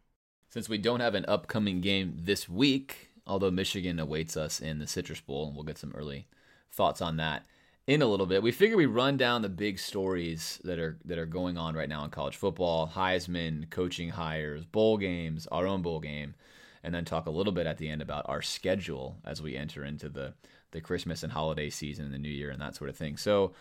Since 0.50 0.68
we 0.68 0.78
don't 0.78 1.00
have 1.00 1.14
an 1.14 1.24
upcoming 1.28 1.80
game 1.80 2.16
this 2.18 2.48
week 2.48 3.10
although 3.26 3.50
michigan 3.50 3.98
awaits 3.98 4.36
us 4.36 4.58
in 4.58 4.78
the 4.78 4.86
citrus 4.86 5.20
bowl 5.20 5.46
and 5.48 5.54
we'll 5.54 5.64
get 5.64 5.76
some 5.76 5.92
early 5.94 6.26
thoughts 6.72 7.00
on 7.00 7.16
that 7.16 7.46
in 7.86 8.02
a 8.02 8.06
little 8.06 8.26
bit. 8.26 8.42
We 8.42 8.52
figure 8.52 8.76
we 8.76 8.86
run 8.86 9.16
down 9.16 9.42
the 9.42 9.48
big 9.48 9.78
stories 9.78 10.60
that 10.64 10.78
are 10.78 10.98
that 11.06 11.18
are 11.18 11.26
going 11.26 11.56
on 11.56 11.74
right 11.74 11.88
now 11.88 12.04
in 12.04 12.10
college 12.10 12.36
football, 12.36 12.86
Heisman, 12.94 13.68
coaching 13.70 14.10
hires, 14.10 14.64
bowl 14.64 14.98
games, 14.98 15.46
our 15.48 15.66
own 15.66 15.82
bowl 15.82 16.00
game, 16.00 16.34
and 16.82 16.94
then 16.94 17.04
talk 17.04 17.26
a 17.26 17.30
little 17.30 17.52
bit 17.52 17.66
at 17.66 17.78
the 17.78 17.88
end 17.88 18.02
about 18.02 18.28
our 18.28 18.42
schedule 18.42 19.16
as 19.24 19.42
we 19.42 19.56
enter 19.56 19.84
into 19.84 20.08
the 20.08 20.34
the 20.72 20.80
Christmas 20.80 21.22
and 21.22 21.32
holiday 21.32 21.70
season 21.70 22.04
and 22.04 22.14
the 22.14 22.18
new 22.18 22.28
year 22.28 22.50
and 22.50 22.60
that 22.60 22.76
sort 22.76 22.90
of 22.90 22.96
thing. 22.96 23.16
So, 23.16 23.52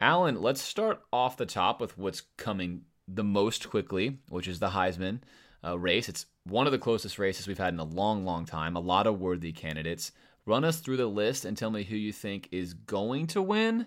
Allen, 0.00 0.42
let's 0.42 0.60
start 0.60 1.00
off 1.10 1.38
the 1.38 1.46
top 1.46 1.80
with 1.80 1.96
what's 1.96 2.22
coming 2.36 2.82
the 3.08 3.24
most 3.24 3.70
quickly, 3.70 4.18
which 4.28 4.46
is 4.46 4.58
the 4.58 4.68
Heisman 4.68 5.20
uh, 5.64 5.78
race. 5.78 6.08
It's 6.08 6.26
one 6.44 6.66
of 6.66 6.72
the 6.72 6.78
closest 6.78 7.18
races 7.18 7.46
we've 7.46 7.58
had 7.58 7.72
in 7.72 7.80
a 7.80 7.84
long, 7.84 8.24
long 8.24 8.44
time. 8.44 8.76
A 8.76 8.80
lot 8.80 9.06
of 9.06 9.20
worthy 9.20 9.52
candidates. 9.52 10.12
Run 10.44 10.64
us 10.64 10.80
through 10.80 10.96
the 10.96 11.06
list 11.06 11.44
and 11.44 11.56
tell 11.56 11.70
me 11.70 11.84
who 11.84 11.96
you 11.96 12.12
think 12.12 12.48
is 12.50 12.74
going 12.74 13.28
to 13.28 13.40
win, 13.42 13.86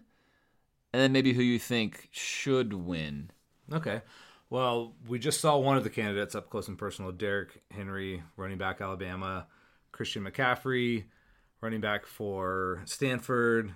and 0.93 1.01
then 1.01 1.11
maybe 1.11 1.33
who 1.33 1.43
you 1.43 1.59
think 1.59 2.07
should 2.11 2.73
win. 2.73 3.31
Okay. 3.73 4.01
Well, 4.49 4.93
we 5.07 5.19
just 5.19 5.41
saw 5.41 5.57
one 5.57 5.75
of 5.75 5.83
the 5.83 5.89
candidates 5.89 6.35
up 6.35 6.49
close 6.49 6.67
and 6.67 6.77
personal 6.77 7.11
Derrick 7.11 7.61
Henry, 7.71 8.23
running 8.37 8.57
back 8.57 8.79
Alabama, 8.79 9.47
Christian 9.91 10.23
McCaffrey, 10.23 11.05
running 11.61 11.81
back 11.81 12.05
for 12.05 12.81
Stanford, 12.85 13.73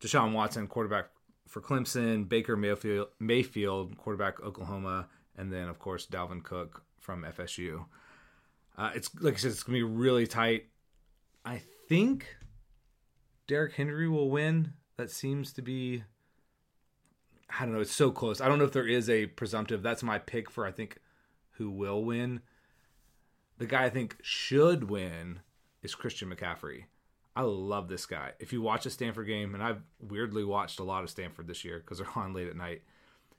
Deshaun 0.00 0.32
Watson, 0.32 0.66
quarterback 0.66 1.06
for 1.48 1.60
Clemson, 1.60 2.28
Baker 2.28 2.56
Mayfield, 2.56 3.08
Mayfield 3.20 3.96
quarterback 3.96 4.42
Oklahoma, 4.42 5.08
and 5.36 5.52
then, 5.52 5.68
of 5.68 5.78
course, 5.78 6.06
Dalvin 6.06 6.42
Cook 6.42 6.82
from 6.98 7.22
FSU. 7.22 7.84
Uh, 8.76 8.90
it's 8.94 9.08
like 9.20 9.34
I 9.34 9.36
said, 9.36 9.52
it's 9.52 9.62
gonna 9.62 9.78
be 9.78 9.82
really 9.82 10.26
tight. 10.26 10.66
I 11.44 11.62
think 11.94 12.36
Derrick 13.46 13.74
Henry 13.74 14.08
will 14.08 14.30
win. 14.30 14.72
That 14.96 15.10
seems 15.10 15.52
to 15.52 15.62
be. 15.62 16.04
I 17.48 17.64
don't 17.64 17.74
know. 17.74 17.80
It's 17.80 17.92
so 17.92 18.10
close. 18.10 18.40
I 18.40 18.48
don't 18.48 18.58
know 18.58 18.64
if 18.64 18.72
there 18.72 18.86
is 18.86 19.08
a 19.08 19.26
presumptive. 19.26 19.82
That's 19.82 20.02
my 20.02 20.18
pick 20.18 20.50
for 20.50 20.66
I 20.66 20.72
think 20.72 20.98
who 21.52 21.70
will 21.70 22.02
win. 22.04 22.40
The 23.58 23.66
guy 23.66 23.84
I 23.84 23.90
think 23.90 24.16
should 24.22 24.90
win 24.90 25.40
is 25.82 25.94
Christian 25.94 26.34
McCaffrey. 26.34 26.84
I 27.36 27.42
love 27.42 27.88
this 27.88 28.06
guy. 28.06 28.32
If 28.40 28.52
you 28.52 28.60
watch 28.60 28.86
a 28.86 28.90
Stanford 28.90 29.26
game, 29.26 29.54
and 29.54 29.62
I've 29.62 29.82
weirdly 30.00 30.44
watched 30.44 30.80
a 30.80 30.84
lot 30.84 31.04
of 31.04 31.10
Stanford 31.10 31.46
this 31.46 31.64
year 31.64 31.78
because 31.78 31.98
they're 31.98 32.08
on 32.16 32.32
late 32.32 32.48
at 32.48 32.56
night, 32.56 32.82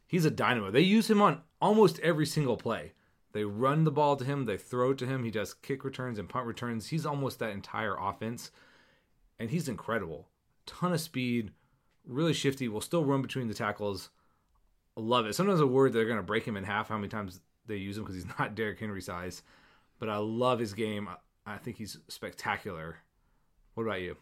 he's 0.08 0.26
a 0.26 0.32
dynamo. 0.32 0.72
They 0.72 0.82
use 0.82 1.10
him 1.10 1.22
on 1.22 1.42
almost 1.62 2.00
every 2.00 2.26
single 2.26 2.56
play. 2.56 2.94
They 3.36 3.44
run 3.44 3.84
the 3.84 3.92
ball 3.92 4.16
to 4.16 4.24
him, 4.24 4.46
they 4.46 4.56
throw 4.56 4.94
to 4.94 5.06
him. 5.06 5.26
He 5.26 5.30
does 5.30 5.54
kick 5.54 5.84
returns 5.84 6.18
and 6.18 6.30
punt 6.30 6.46
returns. 6.46 6.88
He's 6.88 7.06
almost 7.06 7.40
that 7.40 7.50
entire 7.50 7.94
offense, 8.00 8.50
and 9.38 9.50
he's 9.50 9.68
incredible. 9.68 10.30
Ton 10.66 10.94
of 10.94 11.02
speed, 11.02 11.52
really 12.08 12.32
shifty. 12.32 12.70
Will 12.70 12.80
still 12.80 13.04
run 13.04 13.22
between 13.22 13.50
the 13.50 13.54
tackles. 13.54 14.10
Love 14.96 15.26
it. 15.26 15.36
Sometimes 15.36 15.60
a 15.60 15.68
word 15.68 15.92
they're 15.92 16.06
going 16.06 16.16
to 16.16 16.24
break 16.24 16.46
him 16.46 16.56
in 16.56 16.64
half. 16.64 16.88
How 16.88 16.96
many 16.96 17.10
times 17.10 17.42
they 17.68 17.76
use 17.76 17.98
him 17.98 18.04
because 18.04 18.16
he's 18.16 18.26
not 18.40 18.56
Derrick 18.56 18.80
Henry 18.80 19.02
size, 19.02 19.44
but 20.00 20.08
I 20.08 20.16
love 20.16 20.60
his 20.60 20.74
game. 20.74 21.10
I 21.46 21.58
think 21.58 21.76
he's 21.76 21.98
spectacular. 22.08 23.00
What 23.74 23.84
about 23.84 24.00
you? 24.00 24.16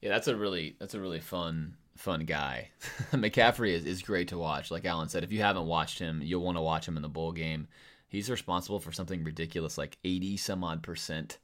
Yeah, 0.00 0.10
that's 0.10 0.28
a 0.28 0.36
really 0.36 0.76
that's 0.78 0.94
a 0.94 1.00
really 1.00 1.18
fun 1.18 1.74
fun 1.96 2.20
guy. 2.20 2.70
McCaffrey 3.10 3.70
is, 3.70 3.84
is 3.84 4.00
great 4.00 4.28
to 4.28 4.38
watch. 4.38 4.70
Like 4.70 4.84
Allen 4.84 5.08
said, 5.08 5.24
if 5.24 5.32
you 5.32 5.42
haven't 5.42 5.66
watched 5.66 5.98
him, 5.98 6.22
you'll 6.22 6.44
want 6.44 6.56
to 6.56 6.62
watch 6.62 6.86
him 6.86 6.94
in 6.94 7.02
the 7.02 7.08
bowl 7.08 7.32
game. 7.32 7.66
He's 8.14 8.30
responsible 8.30 8.80
for 8.80 8.92
something 8.92 9.24
ridiculous, 9.24 9.76
like 9.76 9.98
eighty 10.04 10.36
some 10.36 10.62
odd 10.62 10.82
percent 10.82 11.38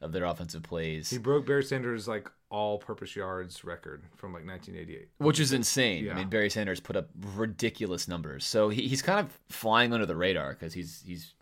of 0.00 0.12
their 0.12 0.24
offensive 0.24 0.62
plays. 0.62 1.10
He 1.10 1.18
broke 1.18 1.46
Barry 1.46 1.62
Sanders' 1.62 2.08
like 2.08 2.28
all-purpose 2.50 3.16
yards 3.16 3.64
record 3.64 4.02
from 4.16 4.32
like 4.32 4.44
1988, 4.44 5.08
which 5.18 5.40
is 5.40 5.52
insane. 5.52 6.04
Yeah. 6.04 6.12
I 6.12 6.16
mean, 6.16 6.28
Barry 6.28 6.50
Sanders 6.50 6.80
put 6.80 6.96
up 6.96 7.08
ridiculous 7.34 8.08
numbers, 8.08 8.44
so 8.44 8.68
he, 8.68 8.88
he's 8.88 9.00
kind 9.00 9.20
of 9.20 9.38
flying 9.48 9.92
under 9.92 10.06
the 10.06 10.16
radar 10.16 10.50
because 10.50 10.74
he's 10.74 11.02
he's 11.06 11.34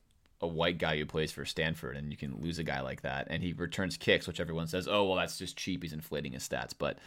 a 0.43 0.47
white 0.47 0.79
guy 0.79 0.97
who 0.97 1.05
plays 1.05 1.33
for 1.33 1.45
Stanford, 1.45 1.97
and 1.97 2.11
you 2.11 2.17
can 2.17 2.41
lose 2.41 2.59
a 2.59 2.65
guy 2.65 2.81
like 2.81 3.03
that, 3.03 3.27
and 3.29 3.43
he 3.43 3.53
returns 3.53 3.97
kicks, 3.97 4.27
which 4.27 4.41
everyone 4.41 4.67
says, 4.67 4.89
oh 4.89 5.05
well, 5.05 5.17
that's 5.17 5.39
just 5.39 5.57
cheap. 5.57 5.83
He's 5.83 5.93
inflating 5.93 6.33
his 6.33 6.49
stats, 6.49 6.73
but 6.77 6.99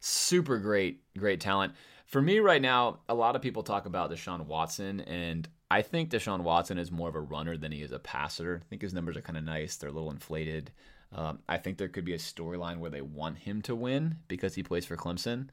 super 0.00 0.58
great, 0.58 1.00
great 1.16 1.40
talent. 1.40 1.74
For 2.06 2.20
me 2.20 2.38
right 2.38 2.60
now, 2.60 3.00
a 3.08 3.14
lot 3.14 3.36
of 3.36 3.42
people 3.42 3.62
talk 3.62 3.86
about 3.86 4.10
Deshaun 4.10 4.46
Watson, 4.46 5.00
and 5.00 5.48
I 5.74 5.82
think 5.82 6.10
Deshaun 6.10 6.42
Watson 6.42 6.78
is 6.78 6.92
more 6.92 7.08
of 7.08 7.16
a 7.16 7.20
runner 7.20 7.56
than 7.56 7.72
he 7.72 7.82
is 7.82 7.90
a 7.90 7.98
passer. 7.98 8.60
I 8.64 8.68
think 8.68 8.80
his 8.80 8.94
numbers 8.94 9.16
are 9.16 9.22
kind 9.22 9.36
of 9.36 9.42
nice; 9.42 9.74
they're 9.74 9.90
a 9.90 9.92
little 9.92 10.12
inflated. 10.12 10.70
Um, 11.10 11.40
I 11.48 11.58
think 11.58 11.78
there 11.78 11.88
could 11.88 12.04
be 12.04 12.14
a 12.14 12.18
storyline 12.18 12.78
where 12.78 12.92
they 12.92 13.00
want 13.00 13.38
him 13.38 13.60
to 13.62 13.74
win 13.74 14.18
because 14.28 14.54
he 14.54 14.62
plays 14.62 14.86
for 14.86 14.96
Clemson, 14.96 15.48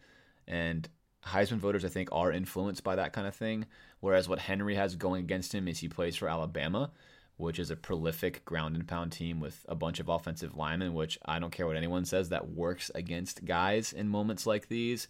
and 0.47 0.87
Heisman 1.25 1.57
voters 1.57 1.83
I 1.83 1.87
think 1.87 2.09
are 2.11 2.31
influenced 2.31 2.83
by 2.83 2.97
that 2.97 3.13
kind 3.13 3.25
of 3.25 3.35
thing. 3.35 3.65
Whereas 3.99 4.29
what 4.29 4.37
Henry 4.37 4.75
has 4.75 4.95
going 4.95 5.23
against 5.23 5.55
him 5.55 5.67
is 5.67 5.79
he 5.79 5.89
plays 5.89 6.15
for 6.15 6.29
Alabama, 6.29 6.91
which 7.37 7.57
is 7.57 7.71
a 7.71 7.75
prolific 7.75 8.45
ground 8.45 8.75
and 8.75 8.87
pound 8.87 9.13
team 9.13 9.39
with 9.39 9.65
a 9.67 9.73
bunch 9.73 9.99
of 9.99 10.07
offensive 10.07 10.55
linemen, 10.55 10.93
which 10.93 11.17
I 11.25 11.39
don't 11.39 11.51
care 11.51 11.65
what 11.65 11.77
anyone 11.77 12.05
says, 12.05 12.29
that 12.29 12.49
works 12.51 12.91
against 12.93 13.43
guys 13.43 13.91
in 13.91 14.07
moments 14.07 14.45
like 14.45 14.67
these. 14.67 15.07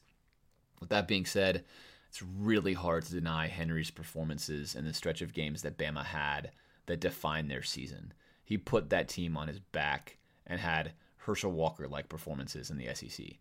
With 0.79 0.87
that 0.87 1.09
being 1.09 1.25
said, 1.25 1.65
it's 2.11 2.21
really 2.21 2.73
hard 2.73 3.05
to 3.05 3.13
deny 3.13 3.47
Henry's 3.47 3.89
performances 3.89 4.75
in 4.75 4.83
the 4.83 4.93
stretch 4.93 5.21
of 5.21 5.33
games 5.33 5.61
that 5.61 5.77
Bama 5.77 6.03
had 6.03 6.51
that 6.87 6.99
defined 6.99 7.49
their 7.49 7.63
season. 7.63 8.11
He 8.43 8.57
put 8.57 8.89
that 8.89 9.07
team 9.07 9.37
on 9.37 9.47
his 9.47 9.59
back 9.59 10.17
and 10.45 10.59
had 10.59 10.91
Herschel 11.15 11.53
Walker 11.53 11.87
like 11.87 12.09
performances 12.09 12.69
in 12.69 12.77
the 12.77 12.93
SEC. 12.93 13.37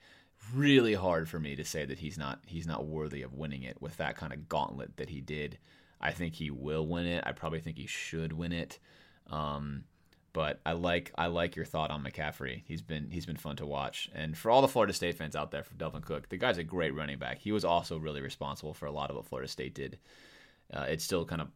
Really 0.54 0.94
hard 0.94 1.28
for 1.28 1.40
me 1.40 1.56
to 1.56 1.64
say 1.64 1.84
that 1.84 1.98
he's 1.98 2.16
not 2.16 2.42
he's 2.46 2.68
not 2.68 2.86
worthy 2.86 3.22
of 3.22 3.34
winning 3.34 3.64
it 3.64 3.82
with 3.82 3.96
that 3.96 4.16
kind 4.16 4.32
of 4.32 4.48
gauntlet 4.48 4.98
that 4.98 5.10
he 5.10 5.20
did. 5.20 5.58
I 6.00 6.12
think 6.12 6.34
he 6.34 6.52
will 6.52 6.86
win 6.86 7.06
it. 7.06 7.24
I 7.26 7.32
probably 7.32 7.58
think 7.58 7.76
he 7.76 7.88
should 7.88 8.32
win 8.32 8.52
it. 8.52 8.78
Um, 9.26 9.82
but 10.32 10.60
I 10.64 10.72
like 10.72 11.12
I 11.16 11.26
like 11.26 11.56
your 11.56 11.64
thought 11.64 11.90
on 11.90 12.04
McCaffrey. 12.04 12.62
He's 12.66 12.82
been 12.82 13.10
he's 13.10 13.26
been 13.26 13.36
fun 13.36 13.56
to 13.56 13.66
watch. 13.66 14.08
And 14.14 14.36
for 14.36 14.50
all 14.50 14.62
the 14.62 14.68
Florida 14.68 14.92
State 14.92 15.16
fans 15.16 15.34
out 15.36 15.50
there, 15.50 15.62
for 15.62 15.74
Dalvin 15.74 16.04
Cook, 16.04 16.28
the 16.28 16.36
guy's 16.36 16.58
a 16.58 16.64
great 16.64 16.94
running 16.94 17.18
back. 17.18 17.38
He 17.38 17.52
was 17.52 17.64
also 17.64 17.98
really 17.98 18.20
responsible 18.20 18.74
for 18.74 18.86
a 18.86 18.92
lot 18.92 19.10
of 19.10 19.16
what 19.16 19.26
Florida 19.26 19.48
State 19.48 19.74
did. 19.74 19.98
Uh, 20.72 20.86
it 20.88 21.00
still 21.00 21.24
kind 21.24 21.42
of 21.42 21.48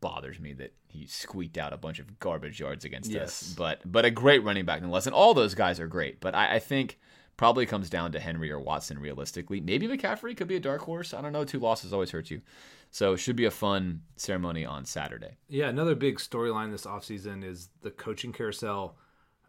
bothers 0.00 0.38
me 0.38 0.52
that 0.52 0.72
he 0.86 1.06
squeaked 1.06 1.58
out 1.58 1.72
a 1.72 1.76
bunch 1.76 1.98
of 1.98 2.18
garbage 2.20 2.60
yards 2.60 2.84
against 2.84 3.10
Yes. 3.10 3.42
us. 3.42 3.54
But 3.56 3.80
but 3.84 4.04
a 4.04 4.10
great 4.10 4.44
running 4.44 4.64
back 4.64 4.80
nonetheless. 4.80 5.06
And 5.06 5.14
all 5.14 5.34
those 5.34 5.54
guys 5.54 5.80
are 5.80 5.88
great. 5.88 6.20
But 6.20 6.34
I, 6.34 6.56
I 6.56 6.58
think 6.58 6.98
probably 7.40 7.64
comes 7.64 7.88
down 7.88 8.12
to 8.12 8.20
Henry 8.20 8.52
or 8.52 8.60
Watson 8.60 8.98
realistically. 8.98 9.62
Maybe 9.62 9.88
McCaffrey 9.88 10.36
could 10.36 10.46
be 10.46 10.56
a 10.56 10.60
dark 10.60 10.82
horse. 10.82 11.14
I 11.14 11.22
don't 11.22 11.32
know. 11.32 11.42
Two 11.42 11.58
losses 11.58 11.90
always 11.90 12.10
hurt 12.10 12.30
you. 12.30 12.42
So 12.90 13.14
it 13.14 13.16
should 13.16 13.34
be 13.34 13.46
a 13.46 13.50
fun 13.50 14.02
ceremony 14.16 14.66
on 14.66 14.84
Saturday. 14.84 15.38
Yeah, 15.48 15.70
another 15.70 15.94
big 15.94 16.18
storyline 16.18 16.70
this 16.70 16.84
offseason 16.84 17.42
is 17.42 17.70
the 17.80 17.92
coaching 17.92 18.34
carousel. 18.34 18.98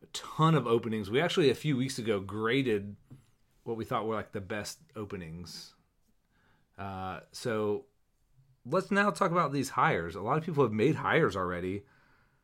A 0.02 0.06
ton 0.14 0.56
of 0.56 0.68
openings. 0.68 1.10
We 1.10 1.20
actually 1.20 1.50
a 1.50 1.54
few 1.54 1.76
weeks 1.76 2.00
ago 2.00 2.22
graded 2.22 2.96
what 3.66 3.76
we 3.76 3.84
thought 3.84 4.06
were 4.06 4.16
like 4.16 4.32
the 4.32 4.39
best 4.39 4.80
openings. 4.96 5.74
Uh, 6.80 7.20
so 7.34 7.88
let's 8.66 8.89
now 8.89 9.10
talk 9.10 9.32
about 9.32 9.52
these 9.52 9.72
hires. 9.72 10.16
A 10.16 10.22
lot 10.22 10.38
of 10.38 10.46
people 10.46 10.64
have 10.64 10.72
made 10.72 10.96
hires 10.96 11.36
already. 11.36 11.84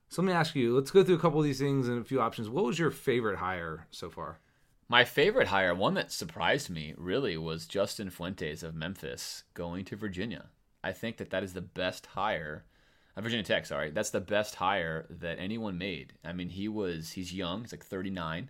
So 0.10 0.22
let 0.22 0.28
me 0.28 0.34
ask 0.34 0.56
you. 0.56 0.76
Let's 0.76 0.92
go 0.92 1.06
through 1.06 1.16
a 1.16 1.20
couple 1.20 1.40
of 1.40 1.46
these 1.46 1.60
things 1.60 1.88
and 1.88 2.02
a 2.02 2.04
few 2.04 2.20
options. 2.20 2.50
What 2.50 2.66
was 2.66 2.78
your 2.78 2.92
favorite 2.92 3.38
hire 3.38 3.88
so 3.92 4.10
far? 4.10 4.42
My 4.90 5.04
favorite 5.04 5.50
hire, 5.50 5.76
one 5.76 5.96
that 5.96 6.14
surprised 6.14 6.70
me 6.70 6.94
really, 6.98 7.38
was 7.38 7.66
Justin 7.66 8.10
Fuentes 8.10 8.64
of 8.64 8.74
Memphis 8.74 9.44
going 9.54 9.84
to 9.86 9.98
Virginia. 9.98 10.46
I 10.82 10.94
think 10.94 11.18
that 11.18 11.30
that 11.32 11.44
is 11.44 11.52
the 11.52 11.62
best 11.62 12.06
hire, 12.06 12.64
uh, 13.18 13.22
Virginia 13.22 13.44
Tech. 13.44 13.66
Sorry, 13.66 13.92
that's 13.92 14.12
the 14.12 14.22
best 14.22 14.56
hire 14.56 15.06
that 15.10 15.40
anyone 15.40 15.78
made. 15.78 16.14
I 16.24 16.32
mean, 16.32 16.48
he 16.50 16.70
was 16.70 17.12
he's 17.12 17.34
young. 17.34 17.62
He's 17.62 17.74
like 17.74 17.84
39. 17.84 18.50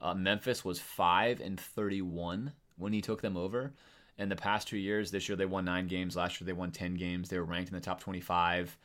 Uh, 0.00 0.14
Memphis 0.14 0.62
was 0.62 0.78
five 0.78 1.40
and 1.40 1.58
31 1.58 2.52
when 2.76 2.92
he 2.92 3.00
took 3.00 3.22
them 3.22 3.38
over. 3.38 3.72
In 4.18 4.28
the 4.28 4.36
past 4.36 4.68
two 4.68 4.76
years, 4.76 5.10
this 5.10 5.28
year 5.28 5.36
they 5.36 5.46
won 5.46 5.64
nine 5.64 5.86
games. 5.86 6.16
Last 6.16 6.38
year 6.38 6.46
they 6.46 6.52
won 6.52 6.70
10 6.70 6.96
games. 6.96 7.30
They 7.30 7.38
were 7.38 7.44
ranked 7.44 7.70
in 7.70 7.74
the 7.74 7.80
top 7.80 8.00
25. 8.00 8.76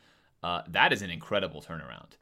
Uh, 0.42 0.62
that 0.68 0.92
is 0.92 1.02
an 1.02 1.10
incredible 1.10 1.60
turnaround. 1.60 2.12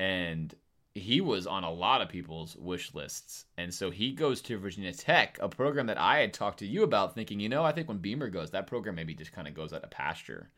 And 0.00 0.52
he 0.96 1.20
was 1.20 1.46
on 1.46 1.62
a 1.62 1.72
lot 1.72 2.00
of 2.00 2.08
people's 2.08 2.56
wish 2.56 2.94
lists. 2.94 3.44
And 3.58 3.72
so 3.72 3.90
he 3.90 4.12
goes 4.12 4.40
to 4.42 4.58
Virginia 4.58 4.92
Tech, 4.92 5.38
a 5.40 5.48
program 5.48 5.86
that 5.86 6.00
I 6.00 6.18
had 6.18 6.32
talked 6.32 6.60
to 6.60 6.66
you 6.66 6.82
about, 6.82 7.14
thinking, 7.14 7.38
you 7.38 7.48
know, 7.48 7.64
I 7.64 7.72
think 7.72 7.88
when 7.88 7.98
Beamer 7.98 8.28
goes, 8.28 8.50
that 8.50 8.66
program 8.66 8.94
maybe 8.94 9.14
just 9.14 9.32
kind 9.32 9.46
of 9.46 9.54
goes 9.54 9.72
out 9.72 9.84
of 9.84 9.90
pasture. 9.90 10.50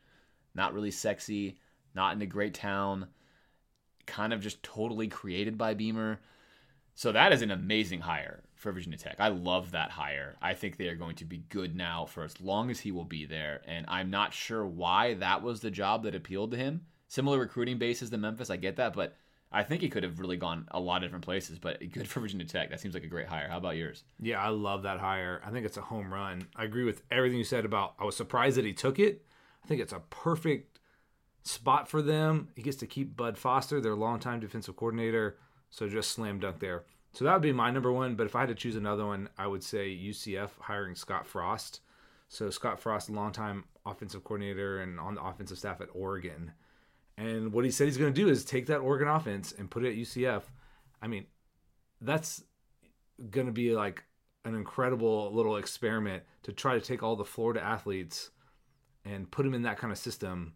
Not 0.55 0.73
really 0.73 0.91
sexy, 0.91 1.57
not 1.93 2.15
in 2.15 2.21
a 2.21 2.25
great 2.25 2.53
town, 2.53 3.07
kind 4.05 4.31
of 4.31 4.41
just 4.41 4.63
totally 4.63 5.07
created 5.07 5.57
by 5.57 5.73
Beamer. 5.73 6.21
So 6.95 7.11
that 7.11 7.33
is 7.33 7.41
an 7.41 7.51
amazing 7.51 8.01
hire 8.01 8.43
for 8.55 8.71
Virginia 8.71 8.97
Tech. 8.97 9.17
I 9.19 9.27
love 9.27 9.71
that 9.71 9.91
hire. 9.91 10.35
I 10.41 10.53
think 10.53 10.77
they 10.77 10.87
are 10.87 10.95
going 10.95 11.15
to 11.17 11.25
be 11.25 11.43
good 11.49 11.75
now 11.75 12.05
for 12.05 12.23
as 12.23 12.39
long 12.39 12.71
as 12.71 12.79
he 12.79 12.91
will 12.91 13.05
be 13.05 13.25
there. 13.25 13.61
And 13.65 13.85
I'm 13.89 14.09
not 14.09 14.33
sure 14.33 14.65
why 14.65 15.15
that 15.15 15.43
was 15.43 15.59
the 15.59 15.71
job 15.71 16.03
that 16.03 16.15
appealed 16.15 16.51
to 16.51 16.57
him. 16.57 16.85
Similar 17.07 17.39
recruiting 17.39 17.77
bases 17.77 18.09
than 18.09 18.21
Memphis, 18.21 18.49
I 18.49 18.57
get 18.57 18.77
that, 18.77 18.93
but 18.93 19.15
I 19.51 19.63
think 19.63 19.81
he 19.81 19.89
could 19.89 20.03
have 20.03 20.19
really 20.19 20.37
gone 20.37 20.67
a 20.71 20.79
lot 20.79 20.97
of 20.97 21.03
different 21.03 21.25
places. 21.25 21.59
But 21.59 21.79
good 21.91 22.07
for 22.07 22.19
Virginia 22.19 22.45
Tech. 22.45 22.69
That 22.69 22.79
seems 22.79 22.93
like 22.93 23.03
a 23.03 23.07
great 23.07 23.27
hire. 23.27 23.47
How 23.49 23.57
about 23.57 23.77
yours? 23.77 24.03
Yeah, 24.19 24.41
I 24.41 24.49
love 24.49 24.83
that 24.83 24.99
hire. 24.99 25.41
I 25.45 25.49
think 25.49 25.65
it's 25.65 25.77
a 25.77 25.81
home 25.81 26.13
run. 26.13 26.47
I 26.55 26.63
agree 26.63 26.83
with 26.83 27.01
everything 27.09 27.37
you 27.37 27.43
said 27.43 27.65
about. 27.65 27.93
I 27.99 28.05
was 28.05 28.15
surprised 28.15 28.57
that 28.57 28.65
he 28.65 28.73
took 28.73 28.99
it. 28.99 29.25
I 29.63 29.67
think 29.67 29.81
it's 29.81 29.93
a 29.93 30.01
perfect 30.09 30.79
spot 31.43 31.89
for 31.89 32.01
them. 32.01 32.49
He 32.55 32.61
gets 32.61 32.77
to 32.77 32.87
keep 32.87 33.15
Bud 33.15 33.37
Foster, 33.37 33.81
their 33.81 33.95
longtime 33.95 34.39
defensive 34.39 34.75
coordinator. 34.75 35.37
So 35.69 35.87
just 35.87 36.11
slam 36.11 36.39
dunk 36.39 36.59
there. 36.59 36.83
So 37.13 37.25
that 37.25 37.33
would 37.33 37.41
be 37.41 37.51
my 37.51 37.71
number 37.71 37.91
one. 37.91 38.15
But 38.15 38.27
if 38.27 38.35
I 38.35 38.41
had 38.41 38.49
to 38.49 38.55
choose 38.55 38.75
another 38.75 39.05
one, 39.05 39.29
I 39.37 39.47
would 39.47 39.63
say 39.63 39.89
UCF 39.89 40.49
hiring 40.61 40.95
Scott 40.95 41.25
Frost. 41.25 41.81
So 42.27 42.49
Scott 42.49 42.79
Frost, 42.79 43.09
longtime 43.09 43.63
offensive 43.85 44.23
coordinator 44.23 44.79
and 44.79 44.99
on 44.99 45.15
the 45.15 45.23
offensive 45.23 45.57
staff 45.57 45.81
at 45.81 45.89
Oregon. 45.93 46.51
And 47.19 47.51
what 47.51 47.65
he 47.65 47.71
said 47.71 47.85
he's 47.85 47.97
going 47.97 48.13
to 48.13 48.21
do 48.21 48.29
is 48.29 48.45
take 48.45 48.67
that 48.67 48.77
Oregon 48.79 49.09
offense 49.09 49.51
and 49.51 49.69
put 49.69 49.83
it 49.83 49.89
at 49.89 49.95
UCF. 49.97 50.43
I 51.01 51.07
mean, 51.07 51.25
that's 51.99 52.41
going 53.29 53.47
to 53.47 53.51
be 53.51 53.75
like 53.75 54.05
an 54.45 54.55
incredible 54.55 55.29
little 55.33 55.57
experiment 55.57 56.23
to 56.43 56.53
try 56.53 56.75
to 56.75 56.81
take 56.81 57.03
all 57.03 57.17
the 57.17 57.25
Florida 57.25 57.61
athletes 57.61 58.29
and 59.03 59.29
put 59.29 59.43
them 59.43 59.53
in 59.53 59.63
that 59.63 59.77
kind 59.77 59.91
of 59.91 59.99
system 59.99 60.53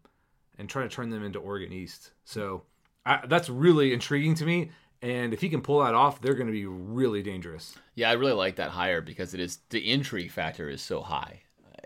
and 0.58 0.66
try 0.66 0.82
to 0.82 0.88
turn 0.88 1.10
them 1.10 1.22
into 1.22 1.38
Oregon 1.38 1.70
East. 1.70 2.12
So 2.24 2.62
I, 3.04 3.26
that's 3.26 3.50
really 3.50 3.92
intriguing 3.92 4.34
to 4.36 4.46
me. 4.46 4.70
And 5.02 5.34
if 5.34 5.42
he 5.42 5.50
can 5.50 5.60
pull 5.60 5.84
that 5.84 5.94
off, 5.94 6.22
they're 6.22 6.32
going 6.32 6.46
to 6.46 6.52
be 6.52 6.64
really 6.64 7.22
dangerous. 7.22 7.76
Yeah, 7.94 8.08
I 8.08 8.14
really 8.14 8.32
like 8.32 8.56
that 8.56 8.70
hire 8.70 9.02
because 9.02 9.34
it 9.34 9.40
is 9.40 9.58
the 9.68 9.90
intrigue 9.90 10.30
factor 10.30 10.70
is 10.70 10.80
so 10.80 11.02
high. 11.02 11.42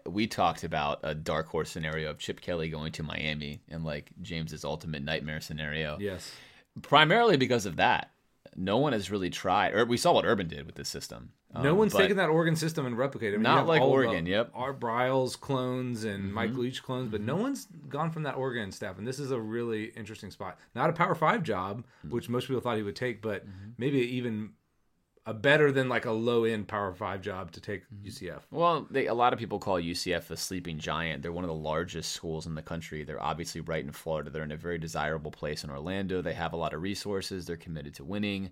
We 0.08 0.26
talked 0.26 0.64
about 0.64 1.00
a 1.02 1.14
dark 1.14 1.48
horse 1.48 1.70
scenario 1.70 2.10
of 2.10 2.18
Chip 2.18 2.40
Kelly 2.40 2.68
going 2.68 2.92
to 2.92 3.02
Miami 3.02 3.60
and 3.68 3.84
like 3.84 4.10
James's 4.22 4.64
ultimate 4.64 5.02
nightmare 5.02 5.40
scenario. 5.40 5.98
Yes. 6.00 6.32
Primarily 6.82 7.36
because 7.36 7.66
of 7.66 7.76
that. 7.76 8.10
no 8.56 8.78
one 8.78 8.92
has 8.92 9.08
really 9.08 9.30
tried. 9.30 9.72
Or 9.72 9.84
we 9.84 9.96
saw 9.96 10.12
what 10.14 10.24
Urban 10.24 10.48
did 10.48 10.66
with 10.66 10.74
this 10.74 10.88
system. 10.88 11.30
No 11.62 11.70
Um, 11.72 11.78
one's 11.78 11.94
taken 11.94 12.16
that 12.16 12.28
Oregon 12.28 12.56
system 12.56 12.86
and 12.86 12.96
replicated 12.96 13.22
it. 13.22 13.34
I 13.34 13.36
mean, 13.36 13.42
Not 13.44 13.66
like 13.68 13.80
Oregon, 13.82 14.26
yep. 14.26 14.50
Art 14.52 14.80
Briles 14.80 15.38
clones 15.38 16.02
and 16.02 16.24
Mhm. 16.30 16.32
Mike 16.32 16.54
Leach 16.54 16.82
clones, 16.82 17.08
but 17.08 17.20
no 17.20 17.36
one's 17.36 17.66
gone 17.88 18.10
from 18.10 18.24
that 18.24 18.36
Oregon 18.36 18.72
staff. 18.72 18.98
And 18.98 19.06
this 19.06 19.20
is 19.20 19.30
a 19.30 19.38
really 19.40 19.86
interesting 19.96 20.32
spot. 20.32 20.58
Not 20.74 20.90
a 20.90 20.92
Power 20.92 21.14
Five 21.14 21.44
job, 21.44 21.84
Mm. 22.04 22.10
which 22.10 22.28
most 22.28 22.48
people 22.48 22.60
thought 22.60 22.76
he 22.78 22.82
would 22.82 22.96
take, 22.96 23.22
but 23.22 23.46
Mm-hmm. 23.46 23.70
maybe 23.78 23.98
even 23.98 24.54
a 25.28 25.34
better 25.34 25.70
than 25.70 25.90
like 25.90 26.06
a 26.06 26.10
low 26.10 26.44
end 26.44 26.66
Power 26.66 26.94
Five 26.94 27.20
job 27.20 27.52
to 27.52 27.60
take 27.60 27.82
Mm-hmm. 27.92 28.08
UCF. 28.08 28.40
Well, 28.50 28.86
they, 28.90 29.06
a 29.06 29.14
lot 29.14 29.32
of 29.32 29.38
people 29.38 29.58
call 29.58 29.80
UCF 29.80 30.26
the 30.26 30.36
sleeping 30.36 30.78
giant. 30.78 31.22
They're 31.22 31.32
one 31.32 31.44
of 31.44 31.48
the 31.48 31.54
largest 31.54 32.12
schools 32.12 32.46
in 32.46 32.54
the 32.54 32.62
country. 32.62 33.04
They're 33.04 33.22
obviously 33.22 33.60
right 33.60 33.84
in 33.84 33.92
Florida. 33.92 34.30
They're 34.30 34.42
in 34.42 34.52
a 34.52 34.56
very 34.56 34.78
desirable 34.78 35.30
place 35.30 35.64
in 35.64 35.70
Orlando. 35.70 36.22
They 36.22 36.32
have 36.32 36.52
a 36.54 36.56
lot 36.56 36.72
of 36.72 36.82
resources. 36.82 37.44
They're 37.46 37.56
committed 37.56 37.94
to 37.94 38.04
winning. 38.04 38.50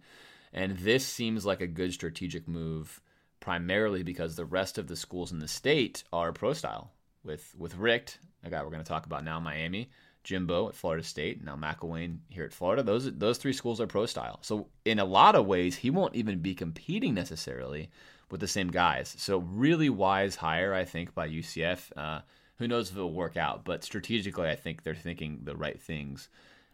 And 0.52 0.78
this 0.78 1.06
seems 1.06 1.46
like 1.46 1.60
a 1.60 1.66
good 1.66 1.92
strategic 1.92 2.46
move, 2.46 3.00
primarily 3.40 4.02
because 4.02 4.36
the 4.36 4.44
rest 4.44 4.78
of 4.78 4.86
the 4.86 4.96
schools 4.96 5.32
in 5.32 5.38
the 5.38 5.48
state 5.48 6.04
are 6.12 6.32
pro 6.32 6.52
style. 6.52 6.92
With 7.24 7.54
with 7.56 7.76
Richt, 7.76 8.18
a 8.44 8.50
guy 8.50 8.62
we're 8.62 8.70
going 8.70 8.84
to 8.84 8.88
talk 8.88 9.06
about 9.06 9.24
now, 9.24 9.40
Miami, 9.40 9.90
Jimbo 10.26 10.68
at 10.68 10.74
Florida 10.74 11.04
State, 11.04 11.44
now 11.44 11.54
McElwain 11.54 12.18
here 12.28 12.44
at 12.44 12.52
Florida. 12.52 12.82
Those 12.82 13.12
those 13.12 13.38
three 13.38 13.52
schools 13.52 13.80
are 13.80 13.86
pro 13.86 14.06
style. 14.06 14.40
So 14.42 14.66
in 14.84 14.98
a 14.98 15.04
lot 15.04 15.36
of 15.36 15.46
ways, 15.46 15.76
he 15.76 15.88
won't 15.88 16.16
even 16.16 16.40
be 16.40 16.52
competing 16.52 17.14
necessarily 17.14 17.90
with 18.28 18.40
the 18.40 18.48
same 18.48 18.68
guys. 18.68 19.14
So 19.16 19.38
really 19.38 19.88
wise 19.88 20.34
hire, 20.34 20.74
I 20.74 20.84
think, 20.84 21.14
by 21.14 21.28
UCF. 21.28 21.92
Uh, 21.96 22.20
who 22.58 22.66
knows 22.66 22.90
if 22.90 22.96
it'll 22.96 23.12
work 23.12 23.36
out? 23.36 23.64
But 23.64 23.84
strategically, 23.84 24.48
I 24.48 24.56
think 24.56 24.82
they're 24.82 24.96
thinking 24.96 25.42
the 25.44 25.54
right 25.54 25.80
things 25.80 26.28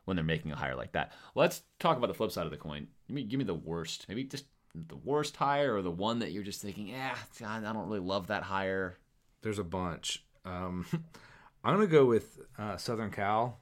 when 0.07 0.17
they're 0.17 0.25
making 0.25 0.51
a 0.51 0.57
hire 0.57 0.75
like 0.75 0.93
that. 0.93 1.13
Let's 1.35 1.61
talk 1.79 1.99
about 1.99 2.07
the 2.07 2.15
flip 2.15 2.33
side 2.33 2.47
of 2.47 2.53
the 2.53 2.57
coin. 2.57 2.87
Give 3.07 3.15
me, 3.15 3.25
give 3.25 3.39
me 3.39 3.45
the 3.45 3.53
worst. 3.53 4.07
Maybe 4.09 4.25
just 4.25 4.47
the 4.75 4.97
worst 4.97 5.37
hire 5.37 5.77
or 5.77 5.83
the 5.83 5.91
one 5.91 6.21
that 6.21 6.33
you're 6.33 6.43
just 6.43 6.63
thinking, 6.63 6.87
yeah, 6.87 7.17
I 7.47 7.61
don't 7.61 7.87
really 7.87 8.01
love 8.01 8.29
that 8.29 8.45
hire. 8.45 8.97
There's 9.43 9.59
a 9.59 9.65
bunch. 9.65 10.25
Um, 10.47 10.87
I'm 11.65 11.75
gonna 11.75 11.87
go 11.87 12.05
with 12.05 12.41
uh, 12.59 12.77
Southern 12.77 13.11
Cal 13.11 13.61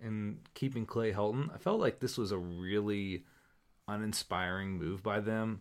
and 0.00 0.40
keeping 0.54 0.86
Clay 0.86 1.12
Helton. 1.12 1.54
I 1.54 1.58
felt 1.58 1.80
like 1.80 2.00
this 2.00 2.18
was 2.18 2.32
a 2.32 2.38
really 2.38 3.24
uninspiring 3.86 4.78
move 4.78 5.02
by 5.02 5.20
them. 5.20 5.60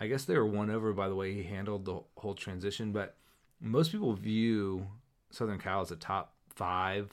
I 0.00 0.06
guess 0.06 0.24
they 0.24 0.36
were 0.36 0.46
won 0.46 0.70
over 0.70 0.92
by 0.92 1.08
the 1.08 1.16
way 1.16 1.34
he 1.34 1.42
handled 1.42 1.84
the 1.84 2.00
whole 2.16 2.34
transition, 2.34 2.92
but 2.92 3.16
most 3.60 3.90
people 3.90 4.12
view 4.14 4.86
Southern 5.30 5.58
Cal 5.58 5.80
as 5.80 5.90
a 5.90 5.96
top 5.96 6.34
five, 6.54 7.12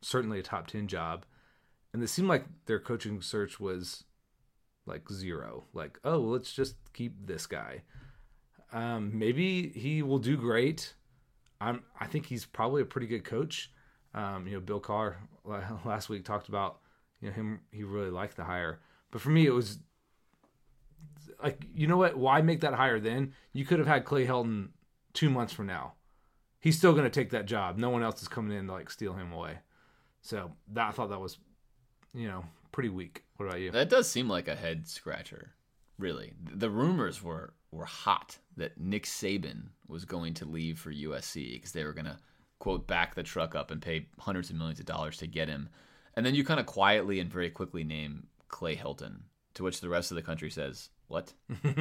certainly 0.00 0.38
a 0.38 0.42
top 0.42 0.68
ten 0.68 0.86
job, 0.86 1.24
and 1.92 2.02
it 2.02 2.08
seemed 2.08 2.28
like 2.28 2.44
their 2.66 2.78
coaching 2.78 3.20
search 3.20 3.58
was 3.58 4.04
like 4.86 5.08
zero. 5.10 5.64
Like, 5.72 5.98
oh, 6.04 6.18
let's 6.18 6.52
just 6.52 6.76
keep 6.92 7.26
this 7.26 7.46
guy. 7.46 7.82
Um, 8.72 9.18
maybe 9.18 9.70
he 9.70 10.02
will 10.02 10.20
do 10.20 10.36
great. 10.36 10.94
I'm. 11.60 11.82
I 11.98 12.06
think 12.06 12.26
he's 12.26 12.44
probably 12.46 12.82
a 12.82 12.86
pretty 12.86 13.06
good 13.06 13.24
coach. 13.24 13.70
Um, 14.14 14.46
you 14.46 14.54
know, 14.54 14.60
Bill 14.60 14.80
Carr 14.80 15.18
last 15.84 16.08
week 16.08 16.24
talked 16.24 16.48
about 16.48 16.78
you 17.20 17.28
know 17.28 17.34
him. 17.34 17.60
He 17.70 17.84
really 17.84 18.10
liked 18.10 18.36
the 18.36 18.44
hire, 18.44 18.80
but 19.10 19.20
for 19.20 19.30
me, 19.30 19.46
it 19.46 19.54
was 19.54 19.78
like 21.42 21.64
you 21.74 21.86
know 21.86 21.96
what? 21.96 22.16
Why 22.16 22.42
make 22.42 22.60
that 22.60 22.74
hire 22.74 23.00
then? 23.00 23.34
You 23.52 23.64
could 23.64 23.78
have 23.78 23.88
had 23.88 24.04
Clay 24.04 24.26
Helton 24.26 24.68
two 25.12 25.30
months 25.30 25.52
from 25.52 25.66
now. 25.66 25.94
He's 26.60 26.76
still 26.76 26.92
going 26.92 27.04
to 27.04 27.10
take 27.10 27.30
that 27.30 27.46
job. 27.46 27.78
No 27.78 27.90
one 27.90 28.02
else 28.02 28.20
is 28.20 28.28
coming 28.28 28.56
in 28.56 28.66
to 28.66 28.72
like 28.72 28.90
steal 28.90 29.14
him 29.14 29.32
away. 29.32 29.58
So 30.22 30.52
that 30.72 30.88
I 30.88 30.90
thought 30.92 31.08
that 31.08 31.20
was, 31.20 31.38
you 32.12 32.28
know, 32.28 32.44
pretty 32.72 32.90
weak. 32.90 33.24
What 33.36 33.46
about 33.46 33.60
you? 33.60 33.70
That 33.70 33.88
does 33.88 34.10
seem 34.10 34.28
like 34.28 34.48
a 34.48 34.54
head 34.54 34.86
scratcher, 34.86 35.54
really. 36.00 36.32
The 36.52 36.70
rumors 36.70 37.22
were 37.22 37.52
were 37.70 37.84
hot 37.84 38.38
that 38.56 38.80
Nick 38.80 39.04
Saban 39.04 39.68
was 39.86 40.04
going 40.04 40.34
to 40.34 40.44
leave 40.44 40.78
for 40.78 40.92
USC 40.92 41.52
because 41.52 41.72
they 41.72 41.84
were 41.84 41.92
going 41.92 42.06
to 42.06 42.18
quote 42.58 42.86
back 42.86 43.14
the 43.14 43.22
truck 43.22 43.54
up 43.54 43.70
and 43.70 43.80
pay 43.80 44.06
hundreds 44.18 44.50
of 44.50 44.56
millions 44.56 44.80
of 44.80 44.86
dollars 44.86 45.16
to 45.18 45.26
get 45.26 45.48
him, 45.48 45.68
and 46.14 46.26
then 46.26 46.34
you 46.34 46.44
kind 46.44 46.60
of 46.60 46.66
quietly 46.66 47.20
and 47.20 47.32
very 47.32 47.50
quickly 47.50 47.84
name 47.84 48.26
Clay 48.48 48.76
Helton, 48.76 49.20
to 49.54 49.62
which 49.62 49.80
the 49.80 49.88
rest 49.88 50.10
of 50.10 50.16
the 50.16 50.22
country 50.22 50.50
says 50.50 50.90
what, 51.08 51.32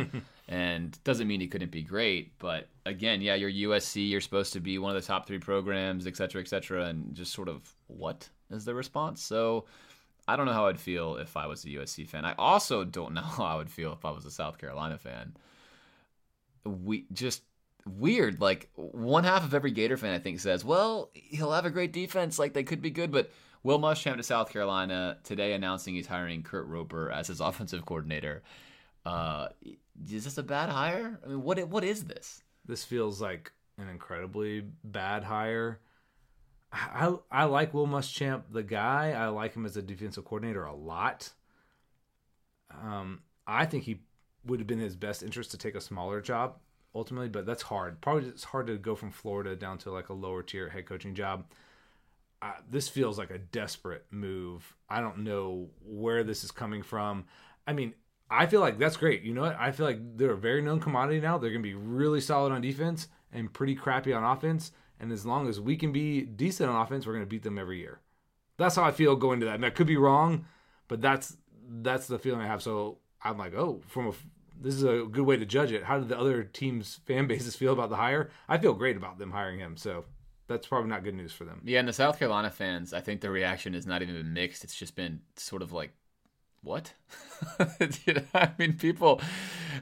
and 0.48 1.04
doesn't 1.04 1.28
mean 1.28 1.40
he 1.40 1.48
couldn't 1.48 1.72
be 1.72 1.84
great, 1.84 2.38
but 2.40 2.68
again, 2.86 3.22
yeah, 3.22 3.36
you're 3.36 3.70
USC, 3.72 4.10
you're 4.10 4.22
supposed 4.22 4.54
to 4.54 4.60
be 4.60 4.80
one 4.80 4.96
of 4.96 5.02
the 5.02 5.08
top 5.08 5.28
three 5.28 5.38
programs, 5.38 6.08
et 6.08 6.18
cetera, 6.18 6.42
et 6.42 6.48
cetera, 6.48 6.86
and 6.86 7.14
just 7.14 7.34
sort 7.34 7.48
of 7.48 7.74
what 7.88 8.30
is 8.52 8.66
the 8.66 8.74
response? 8.74 9.22
So. 9.22 9.66
I 10.30 10.36
don't 10.36 10.46
know 10.46 10.54
how 10.54 10.68
I'd 10.68 10.80
feel 10.80 11.16
if 11.16 11.36
I 11.36 11.48
was 11.48 11.66
a 11.66 11.70
USC 11.70 12.08
fan. 12.08 12.24
I 12.24 12.36
also 12.38 12.84
don't 12.84 13.14
know 13.16 13.22
how 13.22 13.46
I 13.46 13.56
would 13.56 13.72
feel 13.72 13.94
if 13.94 14.06
I 14.06 14.12
was 14.12 14.26
a 14.26 14.32
South 14.32 14.60
Carolina 14.60 14.98
fan. 15.00 15.36
We 16.64 17.06
just 17.12 17.42
weird. 17.86 18.40
Like 18.40 18.70
one 18.76 19.24
half 19.24 19.44
of 19.44 19.56
every 19.56 19.72
Gator 19.72 19.98
fan, 19.98 20.14
I 20.14 20.20
think, 20.20 20.40
says, 20.40 20.64
"Well, 20.64 21.10
he'll 21.14 21.52
have 21.52 21.66
a 21.66 21.72
great 21.72 21.94
defense. 21.94 22.38
Like 22.38 22.54
they 22.54 22.64
could 22.64 22.82
be 22.82 22.92
good." 22.92 23.12
But 23.12 23.32
Will 23.64 23.80
Muschamp 23.80 24.18
to 24.18 24.24
South 24.24 24.52
Carolina 24.52 25.18
today 25.24 25.54
announcing 25.54 25.96
he's 25.96 26.08
hiring 26.08 26.44
Kurt 26.44 26.68
Roper 26.68 27.12
as 27.12 27.28
his 27.28 27.40
offensive 27.50 27.86
coordinator. 27.86 28.44
Uh, 29.06 29.48
is 30.12 30.26
this 30.26 30.38
a 30.38 30.44
bad 30.44 30.70
hire? 30.70 31.20
I 31.26 31.30
mean, 31.30 31.42
what 31.42 31.68
what 31.70 31.84
is 31.84 32.04
this? 32.04 32.44
This 32.68 32.84
feels 32.84 33.20
like 33.20 33.52
an 33.80 33.90
incredibly 33.90 34.64
bad 34.84 35.24
hire. 35.24 35.80
I 36.72 37.16
I 37.32 37.46
like 37.46 37.74
Will 37.74 37.88
Muschamp, 37.88 38.44
the 38.52 38.64
guy. 38.64 39.12
I 39.12 39.28
like 39.28 39.56
him 39.56 39.66
as 39.66 39.78
a 39.78 39.82
defensive 39.82 40.26
coordinator 40.26 40.66
a 40.66 40.76
lot. 40.76 41.32
Um, 42.72 43.22
I 43.48 43.66
think 43.66 43.84
he 43.86 44.02
would 44.46 44.60
have 44.60 44.68
been 44.68 44.80
in 44.80 44.86
his 44.86 44.96
best 44.96 45.24
interest 45.24 45.52
to 45.52 45.58
take 45.58 45.76
a 45.76 45.82
smaller 45.82 46.22
job 46.22 46.58
ultimately, 46.94 47.30
but 47.30 47.46
that's 47.46 47.64
hard. 47.64 48.02
Probably 48.02 48.30
it's 48.30 48.44
hard 48.44 48.68
to 48.68 48.78
go 48.78 48.96
from 48.96 49.12
Florida 49.12 49.56
down 49.56 49.78
to 49.80 49.92
like 49.92 50.10
a 50.10 50.14
lower 50.14 50.44
tier 50.44 50.70
head 50.70 50.86
coaching 50.86 51.16
job. 51.16 51.46
This 52.70 52.88
feels 52.88 53.18
like 53.18 53.32
a 53.32 53.38
desperate 53.38 54.06
move. 54.12 54.76
I 54.90 55.02
don't 55.02 55.20
know 55.20 55.70
where 55.84 56.24
this 56.24 56.44
is 56.44 56.52
coming 56.52 56.84
from. 56.84 57.26
I 57.68 57.74
mean, 57.74 57.94
I 58.30 58.46
feel 58.46 58.62
like 58.62 58.78
that's 58.78 58.96
great. 58.96 59.24
You 59.24 59.34
know 59.34 59.42
what? 59.42 59.58
I 59.60 59.72
feel 59.72 59.86
like 59.86 60.18
they're 60.18 60.32
a 60.32 60.38
very 60.38 60.62
known 60.62 60.80
commodity 60.80 61.20
now. 61.20 61.38
They're 61.38 61.50
going 61.50 61.64
to 61.64 61.68
be 61.68 61.74
really 61.74 62.22
solid 62.22 62.54
on 62.54 62.62
defense 62.62 63.08
and 63.34 63.52
pretty 63.52 63.76
crappy 63.76 64.14
on 64.14 64.24
offense. 64.24 64.72
And 65.00 65.12
as 65.12 65.26
long 65.26 65.48
as 65.48 65.60
we 65.60 65.78
can 65.78 65.92
be 65.92 66.22
decent 66.22 66.70
on 66.70 66.82
offense, 66.82 67.06
we're 67.06 67.14
going 67.14 67.26
to 67.26 67.30
beat 67.30 67.44
them 67.44 67.58
every 67.58 67.80
year. 67.80 68.00
That's 68.58 68.76
how 68.76 68.84
I 68.84 68.92
feel 68.92 69.16
going 69.16 69.40
to 69.40 69.46
that. 69.46 69.62
That 69.62 69.76
could 69.76 69.88
be 69.88 69.98
wrong, 69.98 70.46
but 70.88 71.02
that's 71.02 71.38
that's 71.82 72.08
the 72.08 72.20
feeling 72.20 72.42
I 72.42 72.48
have. 72.48 72.62
So 72.62 72.98
I'm 73.24 73.38
like, 73.38 73.54
oh, 73.54 73.82
from 73.88 74.08
a 74.08 74.12
this 74.62 74.76
is 74.76 74.84
a 74.84 75.06
good 75.10 75.26
way 75.26 75.38
to 75.38 75.46
judge 75.46 75.72
it. 75.72 75.84
How 75.84 76.00
did 76.00 76.10
the 76.10 76.20
other 76.20 76.44
teams' 76.44 77.00
fan 77.06 77.28
bases 77.28 77.56
feel 77.56 77.74
about 77.74 77.90
the 77.90 77.96
hire? 77.96 78.30
I 78.48 78.58
feel 78.58 78.74
great 78.74 78.98
about 78.98 79.18
them 79.18 79.32
hiring 79.32 79.60
him. 79.60 79.78
So 79.78 80.06
that's 80.48 80.68
probably 80.68 80.90
not 80.90 81.04
good 81.04 81.16
news 81.16 81.32
for 81.32 81.46
them. 81.46 81.62
Yeah, 81.64 81.80
and 81.80 81.88
the 81.88 81.94
South 81.94 82.20
Carolina 82.20 82.50
fans, 82.50 82.94
I 82.94 83.02
think 83.02 83.22
the 83.22 83.30
reaction 83.30 83.74
has 83.74 83.86
not 83.86 84.02
even 84.02 84.16
been 84.16 84.34
mixed. 84.34 84.64
It's 84.64 84.76
just 84.76 84.96
been 84.96 85.22
sort 85.38 85.62
of 85.62 85.72
like, 85.72 85.92
what? 86.62 86.94
you 88.06 88.16
know, 88.16 88.24
I 88.34 88.52
mean, 88.58 88.74
people, 88.74 89.22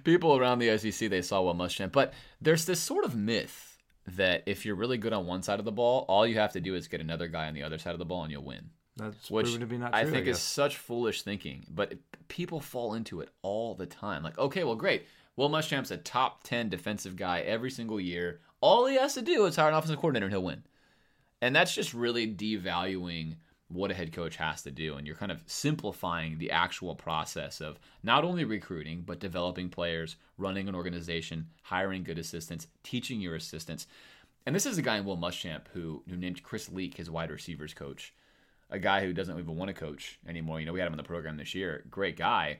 people 0.04 0.38
around 0.38 0.60
the 0.60 0.78
SEC, 0.78 1.10
they 1.10 1.24
saw 1.24 1.42
Will 1.42 1.56
Muschamp, 1.56 1.92
but 1.92 2.14
there's 2.40 2.66
this 2.66 2.80
sort 2.80 3.04
of 3.04 3.16
myth 3.16 3.77
that 4.16 4.44
if 4.46 4.66
you're 4.66 4.76
really 4.76 4.98
good 4.98 5.14
on 5.14 5.26
one 5.26 5.44
side 5.44 5.60
of 5.60 5.66
the 5.66 5.72
ball, 5.72 6.06
all 6.08 6.26
you 6.26 6.36
have 6.36 6.54
to 6.54 6.62
do 6.62 6.76
is 6.76 6.88
get 6.88 7.02
another 7.02 7.28
guy 7.28 7.48
on 7.48 7.54
the 7.54 7.64
other 7.64 7.78
side 7.78 7.94
of 7.94 8.00
the 8.00 8.06
ball 8.06 8.24
and 8.24 8.32
you'll 8.32 8.44
win. 8.44 8.70
That's 8.96 9.30
Which 9.30 9.46
proven 9.46 9.62
to 9.62 9.68
be 9.68 9.78
not 9.78 9.94
I 9.94 10.04
true, 10.04 10.12
I 10.12 10.14
think 10.14 10.28
is 10.28 10.40
such 10.40 10.78
foolish 10.78 11.22
thinking, 11.22 11.66
but 11.70 11.94
people 12.30 12.60
fall 12.60 12.94
into 12.94 13.22
it 13.22 13.30
all 13.42 13.76
the 13.76 13.86
time. 13.86 14.24
Like, 14.24 14.38
okay, 14.38 14.64
well, 14.64 14.76
great. 14.76 15.06
Will 15.36 15.50
Muschamp's 15.50 15.92
a 15.92 15.98
top 15.98 16.44
10 16.44 16.70
defensive 16.70 17.16
guy 17.16 17.42
every 17.42 17.70
single 17.70 18.00
year. 18.00 18.40
All 18.60 18.88
he 18.88 18.96
has 18.96 19.14
to 19.14 19.22
do 19.22 19.46
is 19.46 19.56
hire 19.56 19.70
an 19.70 19.76
offensive 19.76 19.98
coordinator 19.98 20.26
and 20.26 20.34
he'll 20.34 20.44
win. 20.44 20.64
And 21.42 21.56
that's 21.56 21.76
just 21.76 21.94
really 21.94 22.28
devaluing 22.28 23.36
what 23.70 23.92
a 23.92 23.94
head 23.94 24.14
coach 24.14 24.38
has 24.38 24.62
to 24.64 24.72
do. 24.72 24.96
And 24.96 25.06
you're 25.06 25.16
kind 25.16 25.32
of 25.32 25.44
simplifying 25.46 26.38
the 26.38 26.52
actual 26.52 26.96
process 26.96 27.60
of 27.60 27.80
not 28.04 28.24
only 28.24 28.46
recruiting, 28.46 29.04
but 29.06 29.20
developing 29.20 29.70
players, 29.70 30.16
running 30.38 30.70
an 30.70 30.76
organization, 30.76 31.48
hiring 31.64 32.04
good 32.04 32.18
assistants, 32.18 32.68
teaching 32.84 33.20
your 33.20 33.36
assistants. 33.36 33.88
And 34.46 34.56
this 34.56 34.66
is 34.66 34.78
a 34.78 34.82
guy 34.82 34.98
in 34.98 35.06
Will 35.06 35.18
Muschamp 35.18 35.64
who, 35.74 36.04
who 36.10 36.16
named 36.16 36.44
Chris 36.44 36.72
Leak 36.72 36.96
his 36.96 37.10
wide 37.10 37.32
receivers 37.32 37.74
coach, 37.74 38.14
a 38.70 38.80
guy 38.80 39.04
who 39.04 39.12
doesn't 39.12 39.38
even 39.38 39.58
want 39.58 39.68
to 39.68 39.74
coach 39.74 40.20
anymore. 40.28 40.60
You 40.60 40.66
know, 40.66 40.74
we 40.74 40.80
had 40.80 40.88
him 40.88 40.94
on 40.94 40.98
the 40.98 41.04
program 41.04 41.36
this 41.36 41.54
year. 41.54 41.84
Great 41.90 42.18
guy. 42.18 42.60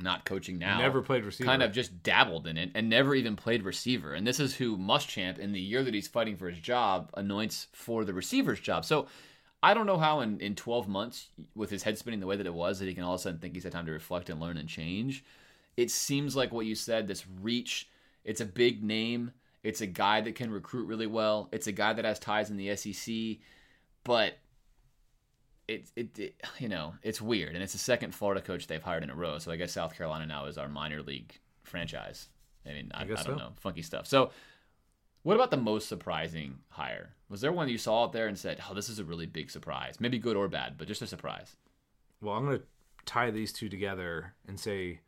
Not 0.00 0.24
coaching 0.24 0.58
now. 0.58 0.78
Never 0.78 1.02
played 1.02 1.24
receiver. 1.24 1.46
Kind 1.46 1.62
of 1.62 1.70
just 1.70 2.02
dabbled 2.02 2.48
in 2.48 2.56
it 2.56 2.72
and 2.74 2.88
never 2.88 3.14
even 3.14 3.36
played 3.36 3.62
receiver. 3.62 4.12
And 4.12 4.26
this 4.26 4.40
is 4.40 4.56
who 4.56 4.76
Muschamp, 4.76 5.38
in 5.38 5.52
the 5.52 5.60
year 5.60 5.84
that 5.84 5.94
he's 5.94 6.08
fighting 6.08 6.36
for 6.36 6.50
his 6.50 6.58
job, 6.58 7.10
anoints 7.14 7.68
for 7.72 8.04
the 8.04 8.12
receiver's 8.12 8.58
job. 8.58 8.84
So 8.84 9.06
I 9.64 9.72
don't 9.72 9.86
know 9.86 9.96
how 9.96 10.20
in, 10.20 10.38
in 10.40 10.54
12 10.54 10.88
months, 10.88 11.28
with 11.54 11.70
his 11.70 11.82
head 11.82 11.96
spinning 11.96 12.20
the 12.20 12.26
way 12.26 12.36
that 12.36 12.44
it 12.44 12.52
was, 12.52 12.78
that 12.78 12.86
he 12.86 12.92
can 12.92 13.02
all 13.02 13.14
of 13.14 13.20
a 13.20 13.22
sudden 13.22 13.38
think 13.38 13.54
he's 13.54 13.62
had 13.62 13.72
time 13.72 13.86
to 13.86 13.92
reflect 13.92 14.28
and 14.28 14.38
learn 14.38 14.58
and 14.58 14.68
change. 14.68 15.24
It 15.78 15.90
seems 15.90 16.36
like 16.36 16.52
what 16.52 16.66
you 16.66 16.74
said, 16.74 17.08
this 17.08 17.24
reach, 17.40 17.88
it's 18.26 18.42
a 18.42 18.44
big 18.44 18.84
name. 18.84 19.32
It's 19.62 19.80
a 19.80 19.86
guy 19.86 20.20
that 20.20 20.34
can 20.34 20.50
recruit 20.50 20.84
really 20.84 21.06
well. 21.06 21.48
It's 21.50 21.66
a 21.66 21.72
guy 21.72 21.94
that 21.94 22.04
has 22.04 22.18
ties 22.18 22.50
in 22.50 22.58
the 22.58 22.76
SEC. 22.76 23.38
But 24.04 24.34
it, 25.66 25.90
it, 25.96 26.18
it, 26.18 26.42
you 26.58 26.68
know, 26.68 26.92
it's 27.02 27.22
weird, 27.22 27.54
and 27.54 27.62
it's 27.62 27.72
the 27.72 27.78
second 27.78 28.14
Florida 28.14 28.42
coach 28.42 28.66
they've 28.66 28.82
hired 28.82 29.02
in 29.02 29.08
a 29.08 29.14
row. 29.14 29.38
So 29.38 29.50
I 29.50 29.56
guess 29.56 29.72
South 29.72 29.96
Carolina 29.96 30.26
now 30.26 30.44
is 30.44 30.58
our 30.58 30.68
minor 30.68 31.00
league 31.00 31.32
franchise. 31.62 32.28
I 32.66 32.74
mean, 32.74 32.90
I, 32.92 33.04
I, 33.04 33.04
guess 33.06 33.24
don't 33.24 33.38
so. 33.38 33.44
know, 33.44 33.52
funky 33.56 33.80
stuff. 33.80 34.06
So, 34.06 34.30
what 35.22 35.36
about 35.36 35.50
the 35.50 35.56
most 35.56 35.88
surprising 35.88 36.58
hire? 36.68 37.14
Was 37.34 37.40
there 37.40 37.50
one 37.50 37.68
you 37.68 37.78
saw 37.78 38.04
out 38.04 38.12
there 38.12 38.28
and 38.28 38.38
said, 38.38 38.62
"Oh, 38.70 38.74
this 38.74 38.88
is 38.88 39.00
a 39.00 39.04
really 39.04 39.26
big 39.26 39.50
surprise"? 39.50 39.98
Maybe 39.98 40.20
good 40.20 40.36
or 40.36 40.46
bad, 40.46 40.78
but 40.78 40.86
just 40.86 41.02
a 41.02 41.06
surprise. 41.08 41.56
Well, 42.20 42.36
I'm 42.36 42.44
going 42.44 42.60
to 42.60 42.64
tie 43.06 43.32
these 43.32 43.52
two 43.52 43.68
together 43.68 44.36
and 44.46 44.60
say 44.60 45.00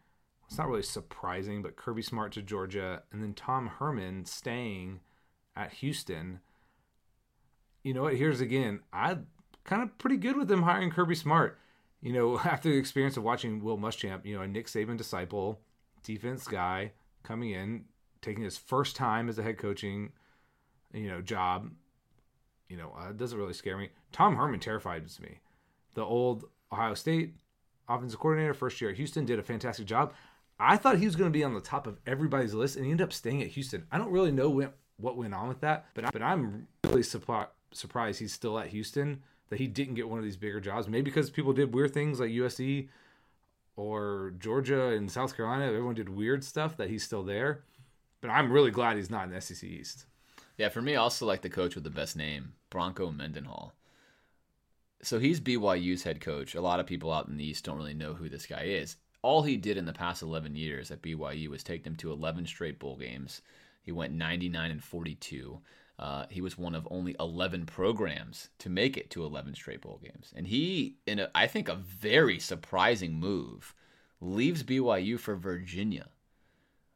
it's 0.49 0.59
not 0.59 0.67
really 0.67 0.83
surprising, 0.83 1.63
but 1.63 1.77
Kirby 1.77 2.03
Smart 2.03 2.33
to 2.33 2.43
Georgia 2.43 3.05
and 3.13 3.23
then 3.23 3.33
Tom 3.33 3.69
Herman 3.69 4.25
staying 4.25 5.03
at 5.55 5.75
Houston. 5.75 6.41
You 7.85 7.95
know 7.95 8.03
what? 8.03 8.17
Here's 8.17 8.41
again, 8.41 8.81
I 8.93 9.19
kind 9.63 9.85
of 9.85 9.97
pretty 9.97 10.17
good 10.17 10.37
with 10.37 10.49
them 10.49 10.65
hiring 10.65 10.91
Kirby 10.91 11.15
Smart. 11.15 11.61
You 12.03 12.13
know, 12.13 12.39
after 12.45 12.69
the 12.69 12.77
experience 12.77 13.17
of 13.17 13.23
watching 13.23 13.63
Will 13.63 13.79
Muschamp, 13.79 14.27
you 14.27 14.35
know, 14.35 14.43
a 14.43 14.49
Nick 14.49 14.67
Saban 14.67 14.97
disciple, 14.97 15.61
defense 16.03 16.49
guy 16.49 16.91
coming 17.23 17.53
in, 17.53 17.85
taking 18.21 18.43
his 18.43 18.59
first 18.59 18.97
time 18.97 19.29
as 19.29 19.39
a 19.39 19.45
head 19.45 19.59
coaching, 19.59 20.11
you 20.93 21.07
know, 21.07 21.23
job. 21.23 21.71
You 22.69 22.77
know, 22.77 22.95
uh, 22.99 23.11
it 23.11 23.17
doesn't 23.17 23.39
really 23.39 23.53
scare 23.53 23.79
me. 23.79 23.91
Tom 24.13 24.37
Herman 24.37 24.61
terrifies 24.61 25.21
me. 25.21 25.41
The 25.95 26.03
old 26.03 26.45
Ohio 26.73 26.95
State 26.95 27.35
offensive 27.89 28.19
coordinator, 28.19 28.55
first 28.55 28.81
year 28.81 28.91
at 28.91 28.97
Houston, 28.97 29.25
did 29.25 29.39
a 29.39 29.43
fantastic 29.43 29.87
job. 29.87 30.13
I 30.59 30.77
thought 30.77 30.99
he 30.99 31.07
was 31.07 31.17
going 31.17 31.31
to 31.31 31.37
be 31.39 31.45
on 31.45 31.55
the 31.55 31.61
top 31.61 31.87
of 31.87 31.99
everybody's 32.07 32.55
list, 32.55 32.77
and 32.77 32.85
he 32.85 32.91
ended 32.91 33.05
up 33.05 33.13
staying 33.13 33.43
at 33.43 33.49
Houston. 33.49 33.87
I 33.93 33.99
don't 33.99 34.11
really 34.11 34.33
know 34.33 34.49
when, 34.49 34.71
what 34.97 35.17
went 35.17 35.35
on 35.35 35.49
with 35.49 35.61
that, 35.61 35.87
but 35.95 36.05
I, 36.07 36.11
but 36.11 36.23
I'm 36.23 36.67
really 36.85 37.03
surpri- 37.03 37.49
surprised 37.73 38.21
he's 38.21 38.33
still 38.33 38.59
at 38.59 38.69
Houston. 38.69 39.23
That 39.49 39.61
he 39.61 39.69
didn't 39.69 39.95
get 39.95 40.09
one 40.09 40.19
of 40.19 40.25
these 40.25 40.37
bigger 40.37 40.61
jobs. 40.61 40.89
Maybe 40.89 41.05
because 41.05 41.31
people 41.31 41.53
did 41.53 41.73
weird 41.73 41.95
things 41.95 42.19
like 42.19 42.31
USC 42.31 42.89
or 43.77 44.33
Georgia 44.41 44.89
and 44.89 45.09
South 45.09 45.37
Carolina. 45.37 45.67
Everyone 45.67 45.95
did 45.95 46.09
weird 46.09 46.43
stuff. 46.43 46.77
That 46.77 46.91
he's 46.91 47.05
still 47.05 47.23
there. 47.23 47.63
But 48.21 48.31
I'm 48.31 48.51
really 48.51 48.73
glad 48.73 48.97
he's 48.97 49.09
not 49.09 49.31
in 49.31 49.41
SEC 49.41 49.63
East. 49.63 50.07
Yeah, 50.57 50.71
for 50.71 50.81
me, 50.81 50.97
I'll 50.97 51.11
select 51.11 51.43
the 51.43 51.51
coach 51.51 51.75
with 51.75 51.85
the 51.85 51.91
best 51.91 52.17
name, 52.17 52.55
Bronco 52.71 53.11
Mendenhall. 53.11 53.75
So 55.03 55.19
he's 55.19 55.41
BYU's 55.41 56.03
head 56.03 56.21
coach. 56.21 56.55
A 56.55 56.61
lot 56.63 56.81
of 56.81 56.87
people 56.87 57.13
out 57.13 57.29
in 57.29 57.37
the 57.37 57.45
East 57.45 57.65
don't 57.65 57.77
really 57.77 57.95
know 57.95 58.15
who 58.15 58.29
this 58.31 58.47
guy 58.47 58.63
is. 58.63 58.97
All 59.21 59.43
he 59.43 59.57
did 59.57 59.77
in 59.77 59.85
the 59.85 59.93
past 59.93 60.23
11 60.23 60.57
years 60.57 60.91
at 60.91 61.03
BYU 61.03 61.49
was 61.49 61.63
take 61.63 61.85
them 61.85 61.97
to 61.97 62.13
11 62.13 62.47
straight 62.47 62.79
bowl 62.79 62.97
games. 62.97 63.43
He 63.83 63.93
went 63.93 64.15
99 64.15 64.71
and 64.71 64.83
42. 64.83 65.61
Uh, 65.99 66.27
he 66.31 66.41
was 66.41 66.57
one 66.57 66.75
of 66.75 66.89
only 66.91 67.15
11 67.21 67.67
programs 67.67 68.49
to 68.59 68.71
make 68.71 68.97
it 68.97 69.11
to 69.11 69.25
11 69.25 69.55
straight 69.55 69.83
bowl 69.83 70.01
games. 70.03 70.33
And 70.35 70.47
he, 70.47 70.97
in 71.07 71.19
a, 71.19 71.31
I 71.35 71.47
think 71.47 71.69
a 71.69 71.75
very 71.75 72.39
surprising 72.39 73.15
move, 73.15 73.75
leaves 74.21 74.63
BYU 74.63 75.19
for 75.19 75.37
Virginia, 75.37 76.09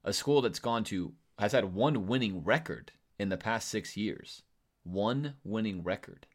a 0.03 0.13
school 0.13 0.41
that's 0.41 0.59
gone 0.59 0.85
to, 0.85 1.13
has 1.39 1.53
had 1.53 1.75
one 1.75 2.07
winning 2.07 2.43
record 2.43 2.93
in 3.21 3.29
the 3.29 3.37
past 3.37 3.69
six 3.69 3.99
years. 3.99 4.43
One 4.83 5.35
winning 5.45 5.83
record. 5.83 6.27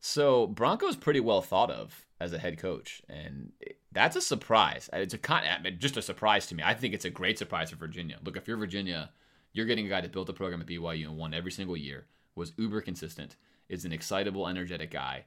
So 0.00 0.46
Bronco's 0.46 0.96
pretty 0.96 1.20
well 1.20 1.40
thought 1.40 1.70
of 1.70 2.06
as 2.20 2.34
a 2.34 2.38
head 2.38 2.58
coach, 2.58 3.00
and 3.08 3.52
that's 3.90 4.16
a 4.16 4.20
surprise. 4.20 4.90
It's 4.92 5.14
a 5.14 5.18
con- 5.18 5.44
just 5.78 5.96
a 5.96 6.02
surprise 6.02 6.46
to 6.48 6.54
me. 6.54 6.62
I 6.62 6.74
think 6.74 6.92
it's 6.92 7.06
a 7.06 7.10
great 7.10 7.38
surprise 7.38 7.70
for 7.70 7.76
Virginia. 7.76 8.18
Look, 8.22 8.36
if 8.36 8.46
you're 8.46 8.58
Virginia, 8.58 9.10
you're 9.54 9.64
getting 9.64 9.86
a 9.86 9.88
guy 9.88 10.02
that 10.02 10.12
built 10.12 10.28
a 10.28 10.34
program 10.34 10.60
at 10.60 10.66
BYU 10.66 11.06
and 11.06 11.16
won 11.16 11.32
every 11.32 11.52
single 11.52 11.76
year, 11.76 12.04
was 12.34 12.52
uber 12.58 12.82
consistent, 12.82 13.36
is 13.70 13.86
an 13.86 13.92
excitable, 13.92 14.46
energetic 14.46 14.90
guy. 14.90 15.24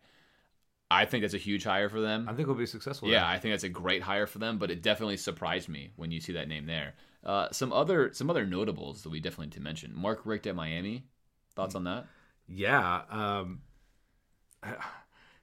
I 0.92 1.06
think 1.06 1.24
that's 1.24 1.34
a 1.34 1.40
huge 1.40 1.64
hire 1.64 1.90
for 1.90 2.02
them. 2.02 2.30
I 2.30 2.34
think 2.34 2.48
he'll 2.48 2.56
be 2.56 2.68
successful. 2.68 3.10
Yeah, 3.10 3.22
there. 3.22 3.26
I 3.26 3.40
think 3.40 3.54
that's 3.54 3.64
a 3.64 3.70
great 3.70 4.04
hire 4.04 4.28
for 4.28 4.38
them, 4.38 4.60
but 4.60 4.70
it 4.70 4.84
definitely 4.84 5.18
surprised 5.18 5.70
me 5.70 5.92
when 5.96 6.12
you 6.12 6.22
see 6.22 6.34
that 6.34 6.48
name 6.48 6.68
there. 6.68 6.94
Uh, 7.26 7.48
some 7.52 7.72
other 7.72 8.14
some 8.14 8.30
other 8.30 8.46
notables 8.46 9.04
that 9.04 9.10
we 9.10 9.20
definitely 9.20 9.48
need 9.48 9.54
to 9.54 9.62
mention. 9.62 9.92
Mark 9.96 10.22
Richt 10.26 10.48
at 10.48 10.56
Miami. 10.56 11.06
Thoughts 11.56 11.76
on 11.76 11.84
that? 11.86 12.06
Yeah. 12.48 13.02
Um, 13.10 13.62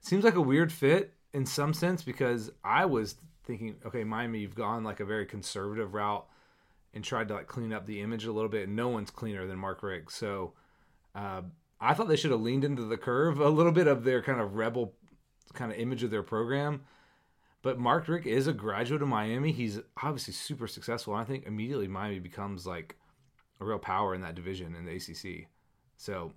seems 0.01 0.25
like 0.25 0.35
a 0.35 0.41
weird 0.41 0.73
fit 0.73 1.15
in 1.33 1.47
some 1.47 1.73
sense 1.73 2.03
because 2.03 2.51
I 2.65 2.85
was 2.87 3.17
thinking, 3.45 3.77
okay, 3.87 4.05
Miami, 4.05 4.41
you've 4.41 4.55
gone 4.55 4.85
like 4.85 5.01
a 5.01 5.05
very 5.05 5.27
conservative 5.27 5.95
route 5.95 6.27
and 6.93 7.05
tried 7.05 7.29
to 7.29 7.35
like 7.35 7.47
clean 7.47 7.73
up 7.73 7.87
the 7.87 8.01
image 8.01 8.25
a 8.25 8.33
little 8.33 8.51
bit. 8.51 8.67
And 8.67 8.77
no 8.77 8.89
one's 8.89 9.11
cleaner 9.11 9.47
than 9.47 9.59
Mark 9.59 9.83
Richt. 9.83 10.13
So 10.13 10.53
uh, 11.15 11.43
I 11.81 11.95
thought 11.95 12.09
they 12.09 12.17
should 12.17 12.31
have 12.33 12.41
leaned 12.41 12.65
into 12.65 12.83
the 12.83 12.97
curve 12.97 13.41
a 13.41 13.49
little 13.49 13.73
bit 13.73 13.87
of 13.87 14.05
their 14.05 14.23
kind 14.23 14.41
of 14.41 14.55
rebel 14.55 14.95
kind 15.55 15.73
of 15.73 15.79
image 15.79 16.03
of 16.03 16.11
their 16.11 16.23
program. 16.23 16.83
But 17.63 17.79
Mark 17.79 18.09
Richt 18.09 18.27
is 18.27 18.47
a 18.47 18.53
graduate 18.53 19.03
of 19.03 19.09
Miami. 19.09 19.53
He's 19.53 19.81
obviously 20.03 20.33
super 20.33 20.67
successful. 20.67 21.15
I 21.15 21.25
think 21.25 21.47
immediately 21.47 21.89
Miami 21.89 22.19
becomes 22.19 22.67
like 22.67 22.97
a 23.61 23.65
real 23.65 23.79
power 23.79 24.15
in 24.15 24.23
that 24.23 24.35
division 24.35 24.75
in 24.75 24.87
the 24.87 24.97
ACC. 24.97 25.49
So 25.97 26.33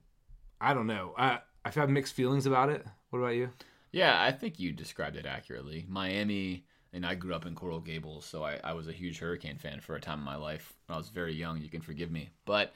I 0.60 0.74
don't 0.74 0.88
know. 0.88 1.14
I 1.18 1.40
I've 1.66 1.90
mixed 1.90 2.14
feelings 2.14 2.46
about 2.46 2.70
it. 2.70 2.86
What 3.10 3.20
about 3.20 3.36
you? 3.36 3.50
Yeah, 3.92 4.22
I 4.22 4.32
think 4.32 4.60
you 4.60 4.74
described 4.74 5.16
it 5.16 5.26
accurately. 5.26 5.86
Miami, 5.88 6.66
and 6.92 7.06
I 7.06 7.16
grew 7.16 7.34
up 7.34 7.46
in 7.46 7.56
Coral 7.56 7.80
Gables, 7.80 8.26
so 8.26 8.44
I, 8.44 8.60
I 8.64 8.74
was 8.74 8.88
a 8.88 8.92
huge 8.92 9.20
Hurricane 9.20 9.58
fan 9.58 9.80
for 9.80 9.96
a 9.96 10.02
time 10.02 10.20
in 10.20 10.26
my 10.26 10.36
life. 10.36 10.74
When 10.88 10.96
I 10.96 10.98
was 10.98 11.10
very 11.10 11.34
young, 11.36 11.62
you 11.62 11.70
can 11.70 11.82
forgive 11.82 12.12
me. 12.12 12.32
But 12.44 12.74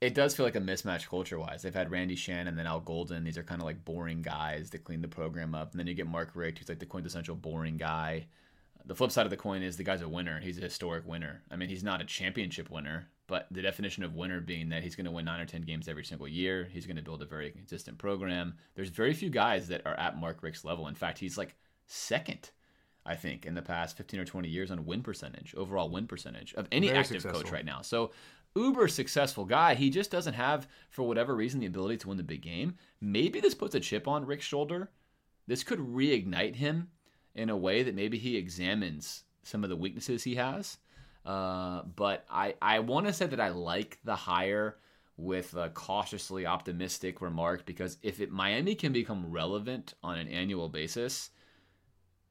it 0.00 0.14
does 0.14 0.34
feel 0.34 0.46
like 0.46 0.56
a 0.56 0.60
mismatch 0.60 1.08
culture 1.08 1.38
wise. 1.38 1.62
They've 1.62 1.74
had 1.74 1.90
Randy 1.90 2.16
Shannon, 2.16 2.48
and 2.48 2.58
then 2.58 2.66
Al 2.66 2.80
Golden. 2.80 3.24
These 3.24 3.38
are 3.38 3.42
kind 3.42 3.60
of 3.60 3.66
like 3.66 3.84
boring 3.84 4.22
guys 4.22 4.70
that 4.70 4.84
clean 4.84 5.02
the 5.02 5.08
program 5.08 5.54
up. 5.54 5.70
And 5.72 5.80
then 5.80 5.86
you 5.86 5.94
get 5.94 6.06
Mark 6.06 6.30
Richt, 6.34 6.58
who's 6.58 6.68
like 6.68 6.78
the 6.78 6.86
quintessential 6.86 7.36
boring 7.36 7.76
guy. 7.76 8.26
The 8.86 8.94
flip 8.94 9.10
side 9.10 9.24
of 9.24 9.30
the 9.30 9.36
coin 9.36 9.62
is 9.62 9.76
the 9.76 9.84
guy's 9.84 10.02
a 10.02 10.08
winner. 10.08 10.40
He's 10.40 10.58
a 10.58 10.62
historic 10.62 11.06
winner. 11.06 11.42
I 11.50 11.56
mean, 11.56 11.70
he's 11.70 11.82
not 11.82 12.02
a 12.02 12.04
championship 12.04 12.70
winner, 12.70 13.08
but 13.26 13.46
the 13.50 13.62
definition 13.62 14.04
of 14.04 14.14
winner 14.14 14.40
being 14.40 14.68
that 14.68 14.82
he's 14.82 14.94
going 14.94 15.06
to 15.06 15.10
win 15.10 15.24
nine 15.24 15.40
or 15.40 15.46
10 15.46 15.62
games 15.62 15.88
every 15.88 16.04
single 16.04 16.28
year. 16.28 16.68
He's 16.70 16.84
going 16.86 16.96
to 16.96 17.02
build 17.02 17.22
a 17.22 17.26
very 17.26 17.50
consistent 17.50 17.96
program. 17.96 18.54
There's 18.74 18.90
very 18.90 19.14
few 19.14 19.30
guys 19.30 19.68
that 19.68 19.86
are 19.86 19.98
at 19.98 20.18
Mark 20.18 20.42
Richt's 20.42 20.64
level. 20.66 20.86
In 20.88 20.94
fact, 20.94 21.18
he's 21.18 21.38
like 21.38 21.56
second, 21.86 22.50
I 23.06 23.16
think, 23.16 23.46
in 23.46 23.54
the 23.54 23.62
past 23.62 23.96
15 23.96 24.20
or 24.20 24.24
20 24.26 24.48
years 24.48 24.70
on 24.70 24.84
win 24.84 25.02
percentage, 25.02 25.54
overall 25.56 25.88
win 25.88 26.06
percentage 26.06 26.52
of 26.54 26.68
any 26.70 26.88
Very 26.88 26.98
active 26.98 27.22
successful. 27.22 27.42
coach 27.42 27.52
right 27.52 27.64
now. 27.64 27.80
So, 27.80 28.10
uber 28.56 28.88
successful 28.88 29.44
guy. 29.44 29.74
He 29.74 29.90
just 29.90 30.10
doesn't 30.10 30.34
have, 30.34 30.68
for 30.90 31.02
whatever 31.02 31.34
reason, 31.34 31.60
the 31.60 31.66
ability 31.66 31.98
to 31.98 32.08
win 32.08 32.16
the 32.16 32.22
big 32.22 32.42
game. 32.42 32.76
Maybe 33.00 33.40
this 33.40 33.54
puts 33.54 33.74
a 33.74 33.80
chip 33.80 34.06
on 34.06 34.26
Richt's 34.26 34.46
shoulder. 34.46 34.90
This 35.46 35.64
could 35.64 35.78
reignite 35.78 36.56
him 36.56 36.88
in 37.34 37.50
a 37.50 37.56
way 37.56 37.82
that 37.82 37.94
maybe 37.94 38.18
he 38.18 38.36
examines 38.36 39.24
some 39.42 39.64
of 39.64 39.70
the 39.70 39.76
weaknesses 39.76 40.22
he 40.22 40.36
has. 40.36 40.78
Uh, 41.24 41.82
but 41.96 42.24
I, 42.30 42.54
I 42.60 42.78
want 42.80 43.06
to 43.06 43.12
say 43.12 43.26
that 43.26 43.40
I 43.40 43.48
like 43.48 43.98
the 44.04 44.16
hire 44.16 44.76
with 45.16 45.54
a 45.54 45.70
cautiously 45.70 46.44
optimistic 46.44 47.20
remark 47.20 47.64
because 47.64 47.98
if 48.02 48.20
it, 48.20 48.30
Miami 48.30 48.74
can 48.74 48.92
become 48.92 49.30
relevant 49.30 49.94
on 50.02 50.18
an 50.18 50.28
annual 50.28 50.68
basis, 50.68 51.30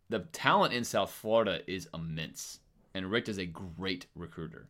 the 0.10 0.20
talent 0.20 0.74
in 0.74 0.84
South 0.84 1.12
Florida 1.12 1.60
is 1.66 1.90
immense, 1.94 2.60
and 2.94 3.10
Richt 3.10 3.30
is 3.30 3.40
a 3.40 3.46
great 3.46 4.06
recruiter. 4.16 4.68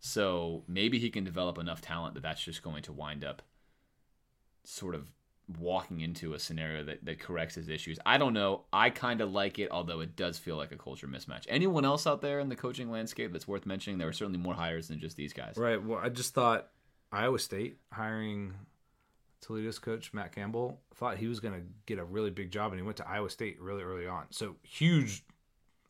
So 0.00 0.64
maybe 0.66 0.98
he 0.98 1.10
can 1.10 1.24
develop 1.24 1.58
enough 1.58 1.80
talent 1.80 2.14
that 2.14 2.22
that's 2.22 2.42
just 2.42 2.62
going 2.62 2.82
to 2.84 2.92
wind 2.92 3.24
up 3.24 3.42
sort 4.64 4.94
of 4.94 5.06
walking 5.58 6.00
into 6.00 6.32
a 6.32 6.38
scenario 6.38 6.84
that, 6.84 7.04
that 7.04 7.18
corrects 7.18 7.54
his 7.54 7.68
issues. 7.68 7.98
I 8.06 8.18
don't 8.18 8.32
know. 8.32 8.64
I 8.72 8.90
kind 8.90 9.20
of 9.20 9.32
like 9.32 9.58
it, 9.58 9.70
although 9.70 10.00
it 10.00 10.16
does 10.16 10.38
feel 10.38 10.56
like 10.56 10.72
a 10.72 10.76
culture 10.76 11.08
mismatch. 11.08 11.44
Anyone 11.48 11.84
else 11.84 12.06
out 12.06 12.22
there 12.22 12.40
in 12.40 12.48
the 12.48 12.56
coaching 12.56 12.90
landscape 12.90 13.32
that's 13.32 13.48
worth 13.48 13.66
mentioning? 13.66 13.98
There 13.98 14.08
are 14.08 14.12
certainly 14.12 14.38
more 14.38 14.54
hires 14.54 14.88
than 14.88 15.00
just 15.00 15.16
these 15.16 15.32
guys. 15.32 15.54
Right. 15.56 15.82
Well, 15.82 15.98
I 15.98 16.08
just 16.08 16.34
thought 16.34 16.68
Iowa 17.12 17.38
State 17.38 17.78
hiring 17.92 18.54
Toledo's 19.40 19.78
coach 19.78 20.12
Matt 20.12 20.34
Campbell 20.34 20.80
thought 20.94 21.16
he 21.16 21.26
was 21.26 21.40
going 21.40 21.54
to 21.54 21.66
get 21.86 21.98
a 21.98 22.04
really 22.04 22.30
big 22.30 22.50
job, 22.50 22.72
and 22.72 22.80
he 22.80 22.84
went 22.84 22.98
to 22.98 23.08
Iowa 23.08 23.30
State 23.30 23.60
really 23.60 23.82
early 23.82 24.06
on. 24.06 24.26
So 24.30 24.56
huge 24.62 25.24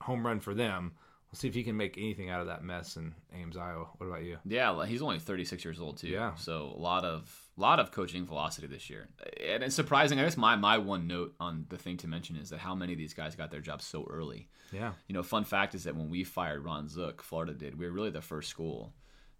home 0.02 0.26
run 0.26 0.40
for 0.40 0.54
them. 0.54 0.92
We'll 1.30 1.38
see 1.38 1.46
if 1.46 1.54
he 1.54 1.62
can 1.62 1.76
make 1.76 1.96
anything 1.96 2.28
out 2.28 2.40
of 2.40 2.48
that 2.48 2.64
mess 2.64 2.96
in 2.96 3.14
Ames, 3.32 3.56
Iowa. 3.56 3.86
What 3.98 4.06
about 4.08 4.24
you? 4.24 4.38
Yeah, 4.44 4.84
he's 4.84 5.00
only 5.00 5.20
36 5.20 5.64
years 5.64 5.78
old 5.78 5.98
too. 5.98 6.08
Yeah. 6.08 6.34
So 6.34 6.72
a 6.76 6.80
lot 6.80 7.04
of 7.04 7.32
lot 7.56 7.78
of 7.78 7.92
coaching 7.92 8.26
velocity 8.26 8.66
this 8.66 8.90
year, 8.90 9.08
and 9.40 9.62
it's 9.62 9.76
surprising. 9.76 10.18
I 10.18 10.24
guess 10.24 10.36
my 10.36 10.56
my 10.56 10.78
one 10.78 11.06
note 11.06 11.34
on 11.38 11.66
the 11.68 11.78
thing 11.78 11.98
to 11.98 12.08
mention 12.08 12.34
is 12.34 12.50
that 12.50 12.58
how 12.58 12.74
many 12.74 12.92
of 12.92 12.98
these 12.98 13.14
guys 13.14 13.36
got 13.36 13.52
their 13.52 13.60
jobs 13.60 13.84
so 13.84 14.04
early. 14.10 14.48
Yeah. 14.72 14.92
You 15.06 15.14
know, 15.14 15.22
fun 15.22 15.44
fact 15.44 15.76
is 15.76 15.84
that 15.84 15.94
when 15.94 16.10
we 16.10 16.24
fired 16.24 16.64
Ron 16.64 16.88
Zook, 16.88 17.22
Florida 17.22 17.54
did. 17.54 17.78
We 17.78 17.86
were 17.86 17.92
really 17.92 18.10
the 18.10 18.20
first 18.20 18.50
school 18.50 18.92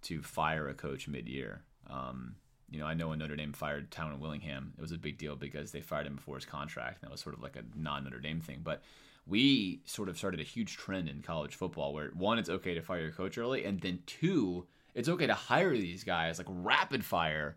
to 0.03 0.22
fire 0.22 0.68
a 0.68 0.74
coach 0.74 1.09
mid-year. 1.09 1.62
Um, 1.88 2.36
you 2.70 2.78
know, 2.78 2.86
I 2.86 2.95
know 2.95 3.09
when 3.09 3.18
Notre 3.18 3.36
Dame 3.36 3.53
fired 3.53 3.91
Tyrone 3.91 4.20
Willingham, 4.20 4.72
it 4.78 4.80
was 4.80 4.93
a 4.93 4.99
big 4.99 5.18
deal 5.18 5.34
because 5.34 5.72
they 5.72 5.80
fired 5.80 6.07
him 6.07 6.14
before 6.14 6.36
his 6.36 6.47
contract. 6.47 7.03
That 7.03 7.11
was 7.11 7.20
sort 7.20 7.34
of 7.34 7.43
like 7.43 7.57
a 7.57 7.64
non-Notre 7.76 8.20
Dame 8.20 8.41
thing, 8.41 8.61
but 8.62 8.82
we 9.26 9.82
sort 9.84 10.08
of 10.08 10.18
started 10.18 10.40
a 10.40 10.44
huge 10.44 10.76
trend 10.76 11.08
in 11.08 11.22
college 11.22 11.54
football 11.54 11.92
where 11.92 12.08
one, 12.08 12.38
it's 12.38 12.48
okay 12.48 12.74
to 12.74 12.82
fire 12.82 13.00
your 13.00 13.12
coach 13.12 13.38
early, 13.38 13.64
and 13.64 13.80
then 13.80 14.00
two, 14.06 14.66
it's 14.94 15.08
okay 15.08 15.26
to 15.26 15.34
hire 15.34 15.76
these 15.76 16.04
guys 16.04 16.38
like 16.38 16.48
rapid 16.50 17.04
fire 17.04 17.56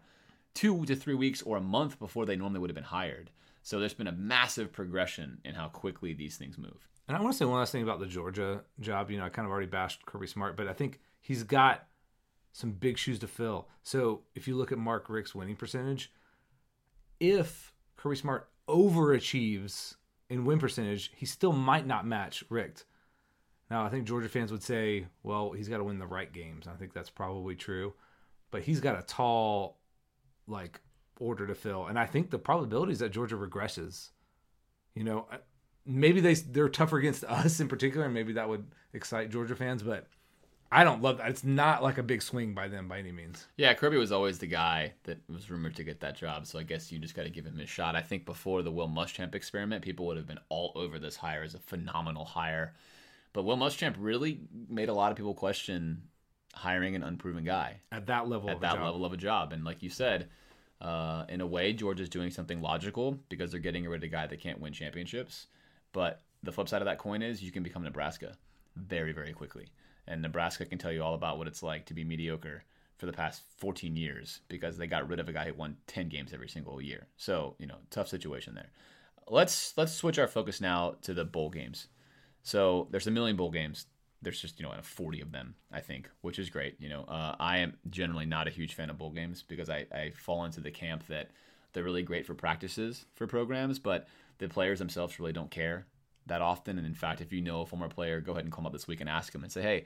two 0.53 0.85
to 0.85 0.95
three 0.95 1.15
weeks 1.15 1.41
or 1.41 1.57
a 1.57 1.61
month 1.61 1.97
before 1.99 2.25
they 2.25 2.35
normally 2.35 2.59
would 2.59 2.69
have 2.69 2.75
been 2.75 2.83
hired. 2.83 3.31
So 3.63 3.79
there's 3.79 3.93
been 3.93 4.07
a 4.07 4.11
massive 4.11 4.71
progression 4.71 5.39
in 5.43 5.55
how 5.55 5.69
quickly 5.69 6.13
these 6.13 6.37
things 6.37 6.57
move. 6.57 6.87
And 7.07 7.17
I 7.17 7.21
want 7.21 7.33
to 7.33 7.37
say 7.37 7.45
one 7.45 7.59
last 7.59 7.71
thing 7.71 7.83
about 7.83 7.99
the 7.99 8.05
Georgia 8.05 8.61
job. 8.79 9.09
You 9.09 9.17
know, 9.17 9.25
I 9.25 9.29
kind 9.29 9.45
of 9.45 9.51
already 9.51 9.67
bashed 9.67 10.05
Kirby 10.05 10.27
Smart, 10.27 10.55
but 10.55 10.67
I 10.67 10.73
think 10.73 10.99
he's 11.21 11.43
got 11.43 11.87
some 12.51 12.71
big 12.71 12.97
shoes 12.97 13.19
to 13.19 13.27
fill. 13.27 13.67
So 13.81 14.21
if 14.35 14.47
you 14.47 14.55
look 14.55 14.71
at 14.71 14.77
Mark 14.77 15.09
Richt's 15.09 15.33
winning 15.33 15.55
percentage, 15.55 16.11
if 17.19 17.73
Kirby 17.97 18.17
Smart 18.17 18.49
overachieves 18.69 19.95
in 20.29 20.45
win 20.45 20.59
percentage, 20.59 21.11
he 21.15 21.25
still 21.25 21.53
might 21.53 21.85
not 21.85 22.05
match 22.05 22.43
Richt. 22.49 22.85
Now, 23.69 23.85
I 23.85 23.89
think 23.89 24.07
Georgia 24.07 24.29
fans 24.29 24.51
would 24.51 24.63
say, 24.63 25.07
well, 25.23 25.51
he's 25.51 25.69
got 25.69 25.77
to 25.77 25.83
win 25.83 25.99
the 25.99 26.07
right 26.07 26.31
games. 26.31 26.67
I 26.67 26.73
think 26.73 26.93
that's 26.93 27.09
probably 27.09 27.55
true. 27.55 27.93
But 28.51 28.61
he's 28.61 28.79
got 28.79 28.99
a 28.99 29.03
tall, 29.03 29.79
like, 30.47 30.79
order 31.19 31.47
to 31.47 31.55
fill. 31.55 31.87
And 31.87 31.97
I 31.97 32.05
think 32.05 32.29
the 32.29 32.37
probability 32.37 32.91
is 32.91 32.99
that 32.99 33.11
Georgia 33.11 33.35
regresses. 33.35 34.09
You 34.93 35.03
know, 35.03 35.27
uh, 35.31 35.37
maybe 35.85 36.21
they, 36.21 36.35
they're 36.35 36.69
tougher 36.69 36.97
against 36.97 37.23
us 37.27 37.59
in 37.59 37.67
particular, 37.67 38.05
and 38.05 38.13
maybe 38.13 38.33
that 38.33 38.49
would 38.49 38.65
excite 38.93 39.31
Georgia 39.31 39.55
fans. 39.55 39.81
But 39.81 40.07
I 40.73 40.83
don't 40.83 41.01
love 41.01 41.17
that. 41.17 41.29
It's 41.29 41.43
not 41.43 41.83
like 41.83 41.99
a 41.99 42.03
big 42.03 42.21
swing 42.21 42.53
by 42.53 42.67
them 42.67 42.87
by 42.87 42.97
any 42.97 43.11
means. 43.11 43.45
Yeah, 43.57 43.73
Kirby 43.73 43.97
was 43.97 44.11
always 44.11 44.39
the 44.39 44.47
guy 44.47 44.93
that 45.03 45.19
was 45.29 45.49
rumored 45.49 45.75
to 45.75 45.83
get 45.83 45.99
that 45.99 46.17
job, 46.17 46.47
so 46.47 46.57
I 46.57 46.63
guess 46.63 46.91
you 46.91 46.97
just 46.97 47.15
got 47.15 47.23
to 47.23 47.29
give 47.29 47.45
him 47.45 47.59
a 47.59 47.67
shot. 47.67 47.95
I 47.95 48.01
think 48.01 48.25
before 48.25 48.63
the 48.63 48.71
Will 48.71 48.89
Muschamp 48.89 49.35
experiment, 49.35 49.83
people 49.83 50.07
would 50.07 50.17
have 50.17 50.25
been 50.25 50.39
all 50.49 50.71
over 50.75 50.97
this 50.97 51.15
hire 51.15 51.43
as 51.43 51.53
a 51.53 51.59
phenomenal 51.59 52.25
hire. 52.25 52.73
But 53.33 53.43
Will 53.43 53.57
Muschamp 53.57 53.95
really 53.99 54.41
made 54.67 54.89
a 54.89 54.93
lot 54.93 55.11
of 55.11 55.17
people 55.17 55.35
question 55.35 56.01
hiring 56.55 56.95
an 56.95 57.03
unproven 57.03 57.43
guy 57.43 57.81
at 57.91 58.07
that 58.07 58.27
level. 58.27 58.49
At 58.49 58.61
that 58.61 58.81
level 58.81 59.05
of 59.05 59.13
a 59.13 59.17
job, 59.17 59.53
and 59.53 59.63
like 59.63 59.83
you 59.83 59.89
said, 59.89 60.29
uh, 60.81 61.25
in 61.29 61.41
a 61.41 61.47
way, 61.47 61.73
Georgia's 61.73 62.09
doing 62.09 62.31
something 62.31 62.61
logical 62.61 63.19
because 63.29 63.51
they're 63.51 63.59
getting 63.59 63.87
rid 63.87 64.03
of 64.03 64.03
a 64.03 64.11
guy 64.11 64.27
that 64.27 64.39
can't 64.39 64.59
win 64.59 64.73
championships. 64.73 65.47
But 65.91 66.21
the 66.41 66.51
flip 66.51 66.67
side 66.67 66.81
of 66.81 66.85
that 66.85 66.97
coin 66.97 67.21
is 67.21 67.43
you 67.43 67.51
can 67.51 67.63
become 67.63 67.83
Nebraska 67.83 68.37
very, 68.75 69.13
very 69.13 69.33
quickly, 69.33 69.67
and 70.07 70.21
Nebraska 70.21 70.65
can 70.65 70.77
tell 70.77 70.91
you 70.91 71.03
all 71.03 71.15
about 71.15 71.37
what 71.37 71.47
it's 71.47 71.63
like 71.63 71.85
to 71.85 71.93
be 71.93 72.03
mediocre 72.03 72.63
for 72.97 73.05
the 73.05 73.13
past 73.13 73.41
14 73.57 73.95
years 73.95 74.41
because 74.47 74.77
they 74.77 74.87
got 74.87 75.07
rid 75.09 75.19
of 75.19 75.27
a 75.27 75.33
guy 75.33 75.45
who 75.45 75.53
won 75.53 75.77
10 75.87 76.09
games 76.09 76.33
every 76.33 76.49
single 76.49 76.81
year. 76.81 77.07
So 77.17 77.55
you 77.59 77.67
know, 77.67 77.77
tough 77.89 78.07
situation 78.07 78.55
there. 78.55 78.71
Let's 79.27 79.73
let's 79.77 79.93
switch 79.93 80.19
our 80.19 80.27
focus 80.27 80.61
now 80.61 80.95
to 81.03 81.13
the 81.13 81.25
bowl 81.25 81.49
games. 81.49 81.87
So 82.43 82.87
there's 82.91 83.07
a 83.07 83.11
million 83.11 83.35
bowl 83.35 83.51
games. 83.51 83.85
There's 84.21 84.39
just 84.39 84.59
you 84.59 84.65
know 84.65 84.73
40 84.81 85.21
of 85.21 85.31
them, 85.31 85.55
I 85.71 85.79
think, 85.79 86.09
which 86.21 86.39
is 86.39 86.49
great. 86.49 86.75
You 86.79 86.89
know, 86.89 87.03
uh, 87.03 87.35
I 87.39 87.59
am 87.59 87.77
generally 87.89 88.25
not 88.25 88.47
a 88.47 88.51
huge 88.51 88.73
fan 88.73 88.89
of 88.89 88.97
bowl 88.97 89.11
games 89.11 89.43
because 89.43 89.69
I, 89.69 89.85
I 89.91 90.11
fall 90.11 90.45
into 90.45 90.61
the 90.61 90.71
camp 90.71 91.07
that 91.07 91.31
they're 91.73 91.83
really 91.83 92.03
great 92.03 92.25
for 92.25 92.35
practices 92.35 93.05
for 93.15 93.27
programs, 93.27 93.79
but 93.79 94.07
the 94.37 94.47
players 94.47 94.79
themselves 94.79 95.19
really 95.19 95.33
don't 95.33 95.51
care 95.51 95.87
that 96.27 96.41
often. 96.41 96.77
And 96.77 96.87
in 96.87 96.93
fact, 96.93 97.21
if 97.21 97.33
you 97.33 97.41
know 97.41 97.61
a 97.61 97.65
former 97.65 97.89
player, 97.89 98.21
go 98.21 98.33
ahead 98.33 98.43
and 98.43 98.53
come 98.53 98.65
up 98.65 98.73
this 98.73 98.87
week 98.87 99.01
and 99.01 99.09
ask 99.09 99.31
them 99.31 99.43
and 99.43 99.51
say, 99.51 99.61
hey, 99.61 99.85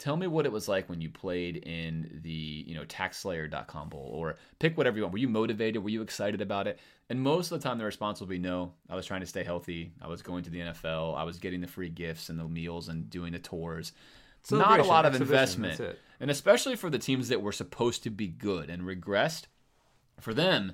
tell 0.00 0.16
me 0.16 0.26
what 0.26 0.46
it 0.46 0.52
was 0.52 0.66
like 0.66 0.88
when 0.88 1.00
you 1.00 1.10
played 1.10 1.58
in 1.58 2.20
the 2.24 2.64
you 2.66 2.74
know 2.74 2.84
taxslayer.com 2.84 3.90
bowl 3.90 4.10
or 4.14 4.36
pick 4.58 4.76
whatever 4.76 4.96
you 4.96 5.02
want. 5.02 5.12
Were 5.12 5.18
you 5.18 5.28
motivated? 5.28 5.84
Were 5.84 5.90
you 5.90 6.02
excited 6.02 6.40
about 6.40 6.66
it? 6.66 6.80
And 7.10 7.20
most 7.20 7.52
of 7.52 7.60
the 7.60 7.68
time 7.68 7.78
the 7.78 7.84
response 7.84 8.18
will 8.18 8.26
be 8.26 8.38
no 8.38 8.72
i 8.88 8.96
was 8.96 9.06
trying 9.06 9.20
to 9.20 9.26
stay 9.26 9.44
healthy. 9.44 9.92
I 10.00 10.08
was 10.08 10.22
going 10.22 10.42
to 10.44 10.50
the 10.50 10.60
nfl 10.60 11.16
i 11.16 11.22
was 11.22 11.38
getting 11.38 11.60
the 11.60 11.66
free 11.68 11.90
gifts 11.90 12.30
and 12.30 12.38
the 12.38 12.44
meals 12.48 12.88
and 12.88 13.08
doing 13.10 13.32
the 13.32 13.38
tours. 13.38 13.92
Not 14.50 14.80
a 14.80 14.84
lot 14.84 15.04
of 15.04 15.14
investment. 15.14 15.78
and 16.18 16.30
especially 16.30 16.74
for 16.76 16.88
the 16.88 16.98
teams 16.98 17.28
that 17.28 17.42
were 17.42 17.52
supposed 17.52 18.02
to 18.04 18.10
be 18.10 18.26
good 18.26 18.70
and 18.70 18.82
regressed 18.82 19.44
for 20.18 20.32
them 20.32 20.72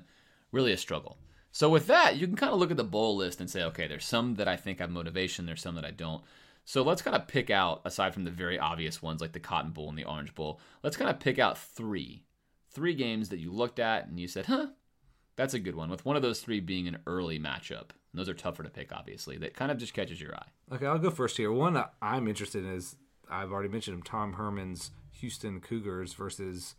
really 0.53 0.71
a 0.71 0.77
struggle 0.77 1.17
so 1.51 1.69
with 1.69 1.87
that 1.87 2.17
you 2.17 2.27
can 2.27 2.35
kind 2.35 2.53
of 2.53 2.59
look 2.59 2.71
at 2.71 2.77
the 2.77 2.83
bowl 2.83 3.15
list 3.15 3.39
and 3.39 3.49
say 3.49 3.63
okay 3.63 3.87
there's 3.87 4.05
some 4.05 4.35
that 4.35 4.47
i 4.47 4.55
think 4.55 4.79
have 4.79 4.89
motivation 4.89 5.45
there's 5.45 5.61
some 5.61 5.75
that 5.75 5.85
i 5.85 5.91
don't 5.91 6.23
so 6.67 6.83
let's 6.83 7.01
kind 7.01 7.15
of 7.15 7.29
pick 7.29 7.49
out, 7.49 7.79
aside 7.85 8.13
from 8.13 8.25
the 8.25 8.29
very 8.29 8.59
obvious 8.59 9.01
ones 9.01 9.21
like 9.21 9.31
the 9.31 9.39
Cotton 9.39 9.71
Bowl 9.71 9.87
and 9.87 9.97
the 9.97 10.03
Orange 10.03 10.35
Bowl, 10.35 10.59
let's 10.83 10.97
kind 10.97 11.09
of 11.09 11.17
pick 11.17 11.39
out 11.39 11.57
three. 11.57 12.25
Three 12.71 12.93
games 12.93 13.29
that 13.29 13.39
you 13.39 13.53
looked 13.53 13.79
at 13.79 14.05
and 14.05 14.19
you 14.19 14.27
said, 14.27 14.47
huh, 14.47 14.67
that's 15.37 15.53
a 15.53 15.59
good 15.59 15.75
one, 15.75 15.89
with 15.89 16.03
one 16.03 16.17
of 16.17 16.21
those 16.21 16.41
three 16.41 16.59
being 16.59 16.85
an 16.85 16.97
early 17.07 17.39
matchup. 17.39 17.91
And 18.11 18.19
those 18.19 18.27
are 18.27 18.33
tougher 18.33 18.63
to 18.63 18.69
pick, 18.69 18.91
obviously. 18.91 19.37
That 19.37 19.53
kind 19.53 19.71
of 19.71 19.77
just 19.77 19.93
catches 19.93 20.19
your 20.19 20.35
eye. 20.35 20.47
Okay, 20.73 20.85
I'll 20.85 20.99
go 20.99 21.09
first 21.09 21.37
here. 21.37 21.53
One 21.53 21.81
I'm 22.01 22.27
interested 22.27 22.65
in 22.65 22.73
is, 22.73 22.97
I've 23.29 23.53
already 23.53 23.69
mentioned 23.69 23.95
him, 23.95 24.03
Tom 24.03 24.33
Herman's 24.33 24.91
Houston 25.21 25.61
Cougars 25.61 26.15
versus 26.15 26.75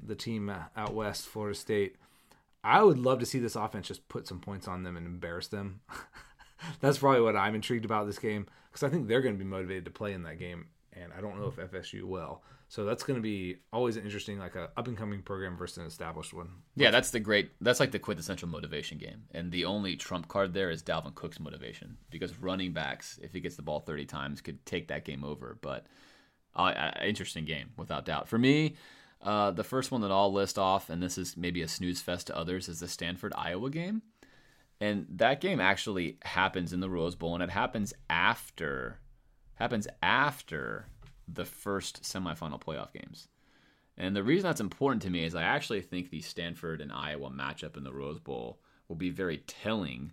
the 0.00 0.14
team 0.14 0.48
out 0.76 0.94
west, 0.94 1.26
Florida 1.26 1.58
State. 1.58 1.96
I 2.62 2.82
would 2.82 2.98
love 2.98 3.20
to 3.20 3.26
see 3.26 3.38
this 3.38 3.56
offense 3.56 3.88
just 3.88 4.08
put 4.08 4.26
some 4.26 4.40
points 4.40 4.68
on 4.68 4.82
them 4.82 4.96
and 4.96 5.06
embarrass 5.06 5.48
them. 5.48 5.80
that's 6.80 6.98
probably 6.98 7.22
what 7.22 7.36
I'm 7.36 7.54
intrigued 7.54 7.84
about 7.84 8.06
this 8.06 8.18
game 8.18 8.46
because 8.70 8.82
I 8.82 8.90
think 8.90 9.08
they're 9.08 9.22
going 9.22 9.34
to 9.34 9.38
be 9.38 9.48
motivated 9.48 9.84
to 9.86 9.90
play 9.90 10.12
in 10.12 10.22
that 10.24 10.38
game, 10.38 10.66
and 10.92 11.12
I 11.16 11.20
don't 11.20 11.40
know 11.40 11.48
if 11.48 11.56
FSU 11.56 12.04
will. 12.04 12.42
So 12.68 12.84
that's 12.84 13.02
going 13.02 13.16
to 13.16 13.22
be 13.22 13.56
always 13.72 13.96
an 13.96 14.04
interesting, 14.04 14.38
like 14.38 14.54
a 14.54 14.70
up 14.76 14.86
and 14.86 14.96
coming 14.96 15.22
program 15.22 15.56
versus 15.56 15.78
an 15.78 15.86
established 15.86 16.32
one. 16.32 16.50
Yeah, 16.76 16.92
that's 16.92 17.10
the 17.10 17.18
great. 17.18 17.50
That's 17.60 17.80
like 17.80 17.90
the 17.90 17.98
quintessential 17.98 18.48
motivation 18.48 18.98
game, 18.98 19.24
and 19.32 19.50
the 19.50 19.64
only 19.64 19.96
trump 19.96 20.28
card 20.28 20.54
there 20.54 20.70
is 20.70 20.82
Dalvin 20.82 21.14
Cook's 21.16 21.40
motivation 21.40 21.96
because 22.10 22.38
running 22.38 22.72
backs, 22.72 23.18
if 23.22 23.32
he 23.32 23.40
gets 23.40 23.56
the 23.56 23.62
ball 23.62 23.80
30 23.80 24.04
times, 24.04 24.40
could 24.40 24.64
take 24.66 24.86
that 24.88 25.04
game 25.04 25.24
over. 25.24 25.58
But 25.60 25.86
uh, 26.54 26.92
interesting 27.04 27.44
game 27.44 27.70
without 27.76 28.04
doubt 28.04 28.28
for 28.28 28.38
me. 28.38 28.76
Uh, 29.22 29.50
the 29.50 29.64
first 29.64 29.90
one 29.90 30.00
that 30.00 30.10
I'll 30.10 30.32
list 30.32 30.58
off, 30.58 30.88
and 30.88 31.02
this 31.02 31.18
is 31.18 31.36
maybe 31.36 31.62
a 31.62 31.68
snooze 31.68 32.00
fest 32.00 32.28
to 32.28 32.36
others, 32.36 32.68
is 32.68 32.80
the 32.80 32.88
Stanford 32.88 33.32
Iowa 33.36 33.70
game. 33.70 34.02
And 34.80 35.06
that 35.10 35.42
game 35.42 35.60
actually 35.60 36.16
happens 36.22 36.72
in 36.72 36.80
the 36.80 36.88
Rose 36.88 37.14
Bowl, 37.14 37.34
and 37.34 37.42
it 37.42 37.50
happens 37.50 37.92
after 38.08 38.98
happens 39.56 39.86
after 40.02 40.86
the 41.28 41.44
first 41.44 42.02
semifinal 42.02 42.60
playoff 42.60 42.92
games. 42.94 43.28
And 43.98 44.16
the 44.16 44.22
reason 44.22 44.44
that's 44.44 44.60
important 44.62 45.02
to 45.02 45.10
me 45.10 45.24
is 45.24 45.34
I 45.34 45.42
actually 45.42 45.82
think 45.82 46.08
the 46.08 46.22
Stanford 46.22 46.80
and 46.80 46.90
Iowa 46.90 47.28
matchup 47.28 47.76
in 47.76 47.84
the 47.84 47.92
Rose 47.92 48.18
Bowl 48.18 48.58
will 48.88 48.96
be 48.96 49.10
very 49.10 49.38
telling, 49.46 50.12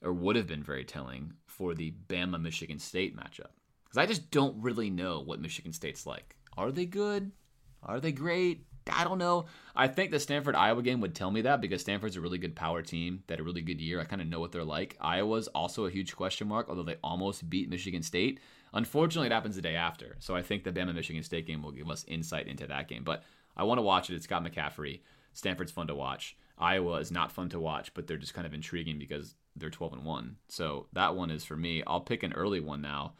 or 0.00 0.12
would 0.12 0.36
have 0.36 0.46
been 0.46 0.62
very 0.62 0.84
telling, 0.84 1.32
for 1.46 1.74
the 1.74 1.92
Bama 2.08 2.40
Michigan 2.40 2.78
State 2.78 3.16
matchup. 3.16 3.50
Because 3.84 3.98
I 3.98 4.06
just 4.06 4.30
don't 4.30 4.62
really 4.62 4.88
know 4.88 5.20
what 5.20 5.40
Michigan 5.40 5.72
State's 5.72 6.06
like. 6.06 6.36
Are 6.56 6.70
they 6.70 6.86
good? 6.86 7.32
Are 7.86 8.00
they 8.00 8.12
great? 8.12 8.66
I 8.92 9.04
don't 9.04 9.18
know. 9.18 9.46
I 9.74 9.88
think 9.88 10.10
the 10.10 10.20
Stanford 10.20 10.54
Iowa 10.54 10.82
game 10.82 11.00
would 11.00 11.14
tell 11.14 11.30
me 11.30 11.42
that 11.42 11.60
because 11.60 11.80
Stanford's 11.80 12.16
a 12.16 12.20
really 12.20 12.38
good 12.38 12.54
power 12.54 12.82
team 12.82 13.22
that 13.26 13.40
a 13.40 13.42
really 13.42 13.62
good 13.62 13.80
year. 13.80 14.00
I 14.00 14.04
kind 14.04 14.22
of 14.22 14.28
know 14.28 14.38
what 14.38 14.52
they're 14.52 14.64
like. 14.64 14.96
Iowa's 15.00 15.48
also 15.48 15.86
a 15.86 15.90
huge 15.90 16.14
question 16.14 16.46
mark, 16.48 16.68
although 16.68 16.84
they 16.84 16.96
almost 17.02 17.48
beat 17.50 17.68
Michigan 17.68 18.02
State. 18.02 18.40
Unfortunately, 18.72 19.26
it 19.26 19.32
happens 19.32 19.56
the 19.56 19.62
day 19.62 19.74
after. 19.74 20.16
So 20.20 20.36
I 20.36 20.42
think 20.42 20.62
the 20.62 20.72
Bama 20.72 20.94
Michigan 20.94 21.22
State 21.22 21.46
game 21.46 21.62
will 21.62 21.72
give 21.72 21.90
us 21.90 22.04
insight 22.06 22.46
into 22.46 22.66
that 22.66 22.88
game. 22.88 23.04
But 23.04 23.24
I 23.56 23.64
want 23.64 23.78
to 23.78 23.82
watch 23.82 24.10
it. 24.10 24.14
It's 24.14 24.26
got 24.26 24.44
McCaffrey. 24.44 25.00
Stanford's 25.32 25.72
fun 25.72 25.88
to 25.88 25.94
watch. 25.94 26.36
Iowa 26.58 26.98
is 26.98 27.10
not 27.10 27.32
fun 27.32 27.48
to 27.50 27.60
watch, 27.60 27.92
but 27.92 28.06
they're 28.06 28.16
just 28.16 28.34
kind 28.34 28.46
of 28.46 28.54
intriguing 28.54 28.98
because 28.98 29.34
they're 29.56 29.70
12 29.70 29.94
and 29.94 30.04
1. 30.04 30.36
So 30.48 30.86
that 30.92 31.14
one 31.14 31.30
is 31.30 31.44
for 31.44 31.56
me. 31.56 31.82
I'll 31.86 32.00
pick 32.00 32.22
an 32.22 32.32
early 32.32 32.60
one 32.60 32.80
now. 32.80 33.14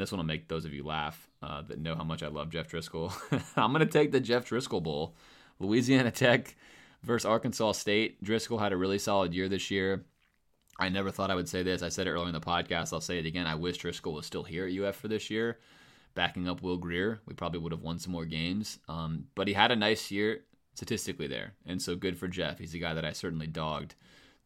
And 0.00 0.06
this 0.06 0.12
one 0.12 0.18
will 0.18 0.24
make 0.24 0.48
those 0.48 0.64
of 0.64 0.72
you 0.72 0.82
laugh 0.82 1.28
uh, 1.42 1.60
that 1.60 1.78
know 1.78 1.94
how 1.94 2.04
much 2.04 2.22
I 2.22 2.28
love 2.28 2.48
Jeff 2.48 2.70
Driskel. 2.70 3.12
I'm 3.56 3.70
going 3.70 3.86
to 3.86 3.92
take 3.92 4.12
the 4.12 4.18
Jeff 4.18 4.48
Driskel 4.48 4.82
Bowl. 4.82 5.14
Louisiana 5.58 6.10
Tech 6.10 6.56
versus 7.02 7.26
Arkansas 7.26 7.72
State. 7.72 8.24
Driskel 8.24 8.58
had 8.58 8.72
a 8.72 8.78
really 8.78 8.98
solid 8.98 9.34
year 9.34 9.46
this 9.46 9.70
year. 9.70 10.06
I 10.78 10.88
never 10.88 11.10
thought 11.10 11.30
I 11.30 11.34
would 11.34 11.50
say 11.50 11.62
this. 11.62 11.82
I 11.82 11.90
said 11.90 12.06
it 12.06 12.12
earlier 12.12 12.28
in 12.28 12.32
the 12.32 12.40
podcast. 12.40 12.94
I'll 12.94 13.02
say 13.02 13.18
it 13.18 13.26
again. 13.26 13.46
I 13.46 13.56
wish 13.56 13.78
Driskel 13.78 14.14
was 14.14 14.24
still 14.24 14.42
here 14.42 14.66
at 14.66 14.72
UF 14.72 14.96
for 14.96 15.08
this 15.08 15.28
year, 15.28 15.58
backing 16.14 16.48
up 16.48 16.62
Will 16.62 16.78
Grier. 16.78 17.20
We 17.26 17.34
probably 17.34 17.60
would 17.60 17.72
have 17.72 17.82
won 17.82 17.98
some 17.98 18.12
more 18.12 18.24
games. 18.24 18.78
Um, 18.88 19.26
but 19.34 19.48
he 19.48 19.52
had 19.52 19.70
a 19.70 19.76
nice 19.76 20.10
year 20.10 20.44
statistically 20.72 21.26
there. 21.26 21.52
And 21.66 21.82
so 21.82 21.94
good 21.94 22.16
for 22.16 22.26
Jeff. 22.26 22.58
He's 22.58 22.72
a 22.72 22.78
guy 22.78 22.94
that 22.94 23.04
I 23.04 23.12
certainly 23.12 23.48
dogged 23.48 23.96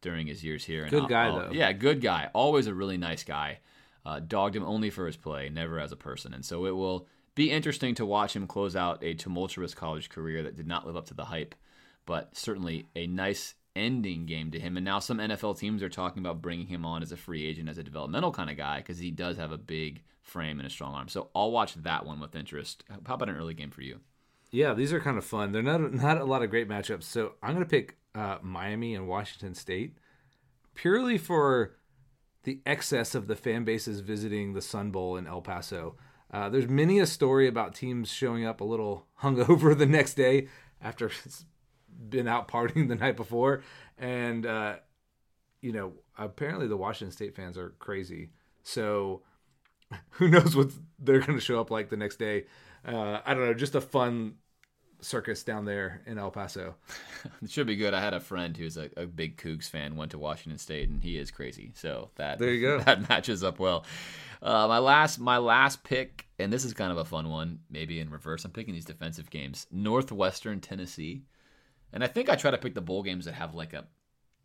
during 0.01 0.27
his 0.27 0.43
years 0.43 0.65
here. 0.65 0.81
And 0.81 0.91
good 0.91 1.03
I'll, 1.03 1.07
guy, 1.07 1.27
I'll, 1.27 1.39
though. 1.39 1.51
Yeah, 1.53 1.71
good 1.71 2.01
guy. 2.01 2.29
Always 2.33 2.67
a 2.67 2.73
really 2.73 2.97
nice 2.97 3.23
guy. 3.23 3.59
Uh, 4.05 4.19
dogged 4.19 4.55
him 4.55 4.63
only 4.63 4.89
for 4.89 5.07
his 5.07 5.17
play, 5.17 5.49
never 5.49 5.79
as 5.79 5.91
a 5.91 5.95
person. 5.95 6.33
And 6.33 6.45
so 6.45 6.65
it 6.65 6.75
will 6.75 7.07
be 7.33 7.51
interesting 7.51 7.95
to 7.95 8.05
watch 8.05 8.35
him 8.35 8.47
close 8.47 8.75
out 8.75 9.03
a 9.03 9.13
tumultuous 9.13 9.73
college 9.73 10.09
career 10.09 10.43
that 10.43 10.55
did 10.55 10.67
not 10.67 10.85
live 10.85 10.95
up 10.95 11.07
to 11.07 11.13
the 11.13 11.25
hype, 11.25 11.55
but 12.05 12.35
certainly 12.37 12.85
a 12.95 13.07
nice 13.07 13.55
ending 13.75 14.25
game 14.25 14.51
to 14.51 14.59
him. 14.59 14.77
And 14.77 14.85
now 14.85 14.99
some 14.99 15.17
NFL 15.17 15.59
teams 15.59 15.83
are 15.83 15.89
talking 15.89 16.21
about 16.21 16.41
bringing 16.41 16.67
him 16.67 16.85
on 16.85 17.01
as 17.01 17.11
a 17.11 17.17
free 17.17 17.45
agent, 17.45 17.67
as 17.67 17.77
a 17.77 17.83
developmental 17.83 18.31
kind 18.31 18.49
of 18.49 18.57
guy, 18.57 18.77
because 18.77 18.99
he 18.99 19.11
does 19.11 19.37
have 19.37 19.51
a 19.51 19.57
big 19.57 20.03
frame 20.21 20.59
and 20.59 20.67
a 20.67 20.71
strong 20.71 20.93
arm. 20.93 21.07
So 21.07 21.29
I'll 21.35 21.51
watch 21.51 21.75
that 21.75 22.05
one 22.05 22.19
with 22.19 22.35
interest. 22.35 22.83
How 23.05 23.15
about 23.15 23.29
an 23.29 23.37
early 23.37 23.53
game 23.53 23.71
for 23.71 23.81
you? 23.81 23.99
Yeah, 24.51 24.73
these 24.73 24.93
are 24.93 24.99
kind 25.01 25.17
of 25.17 25.25
fun. 25.25 25.51
They're 25.51 25.61
not 25.61 25.93
not 25.93 26.21
a 26.21 26.25
lot 26.25 26.41
of 26.41 26.49
great 26.49 26.69
matchups. 26.69 27.03
So 27.03 27.33
I'm 27.43 27.53
going 27.53 27.65
to 27.65 27.69
pick 27.69 27.97
uh, 28.13 28.37
Miami 28.41 28.95
and 28.95 29.07
Washington 29.07 29.53
State 29.53 29.97
purely 30.73 31.17
for 31.17 31.75
the 32.45 32.61
excess 32.65 33.13
of 33.13 33.27
the 33.27 33.35
fan 33.35 33.63
bases 33.63 33.99
visiting 33.99 34.53
the 34.53 34.61
Sun 34.61 34.91
Bowl 34.91 35.17
in 35.17 35.27
El 35.27 35.41
Paso. 35.41 35.95
Uh, 36.31 36.49
there's 36.49 36.67
many 36.67 36.99
a 36.99 37.05
story 37.05 37.47
about 37.47 37.75
teams 37.75 38.09
showing 38.09 38.45
up 38.45 38.61
a 38.61 38.63
little 38.63 39.05
hungover 39.21 39.77
the 39.77 39.85
next 39.85 40.13
day 40.13 40.47
after 40.81 41.07
it's 41.25 41.45
been 42.09 42.27
out 42.27 42.47
partying 42.47 42.87
the 42.87 42.95
night 42.95 43.17
before, 43.17 43.63
and 43.97 44.45
uh, 44.45 44.75
you 45.61 45.71
know 45.71 45.93
apparently 46.17 46.67
the 46.67 46.77
Washington 46.77 47.11
State 47.11 47.35
fans 47.35 47.57
are 47.57 47.71
crazy. 47.79 48.29
So 48.63 49.23
who 50.11 50.27
knows 50.27 50.55
what 50.55 50.71
they're 50.99 51.19
going 51.19 51.37
to 51.37 51.43
show 51.43 51.59
up 51.59 51.71
like 51.71 51.89
the 51.89 51.97
next 51.97 52.17
day? 52.17 52.45
Uh, 52.87 53.19
I 53.25 53.33
don't 53.33 53.45
know, 53.45 53.53
just 53.53 53.75
a 53.75 53.81
fun 53.81 54.35
circus 55.01 55.43
down 55.43 55.65
there 55.65 56.01
in 56.05 56.17
El 56.17 56.31
Paso. 56.31 56.75
it 57.41 57.49
should 57.49 57.67
be 57.67 57.75
good. 57.75 57.93
I 57.93 58.01
had 58.01 58.13
a 58.13 58.19
friend 58.19 58.55
who's 58.55 58.77
a, 58.77 58.89
a, 58.97 59.05
big 59.05 59.37
Cougs 59.37 59.69
fan, 59.69 59.95
went 59.95 60.11
to 60.11 60.17
Washington 60.17 60.57
State, 60.57 60.89
and 60.89 61.01
he 61.01 61.17
is 61.17 61.31
crazy. 61.31 61.71
So 61.75 62.09
that 62.15 62.39
there 62.39 62.51
you 62.51 62.61
go. 62.61 62.79
That 62.85 63.07
matches 63.09 63.43
up 63.43 63.59
well. 63.59 63.85
Uh, 64.41 64.67
my 64.67 64.79
last 64.79 65.19
my 65.19 65.37
last 65.37 65.83
pick, 65.83 66.27
and 66.39 66.51
this 66.51 66.65
is 66.65 66.73
kind 66.73 66.91
of 66.91 66.97
a 66.97 67.05
fun 67.05 67.29
one, 67.29 67.59
maybe 67.69 67.99
in 67.99 68.09
reverse. 68.09 68.45
I'm 68.45 68.51
picking 68.51 68.73
these 68.73 68.85
defensive 68.85 69.29
games: 69.29 69.67
Northwestern, 69.71 70.59
Tennessee, 70.59 71.23
and 71.93 72.03
I 72.03 72.07
think 72.07 72.29
I 72.29 72.35
try 72.35 72.51
to 72.51 72.57
pick 72.57 72.75
the 72.75 72.81
bowl 72.81 73.03
games 73.03 73.25
that 73.25 73.33
have 73.33 73.55
like 73.55 73.73
a 73.73 73.85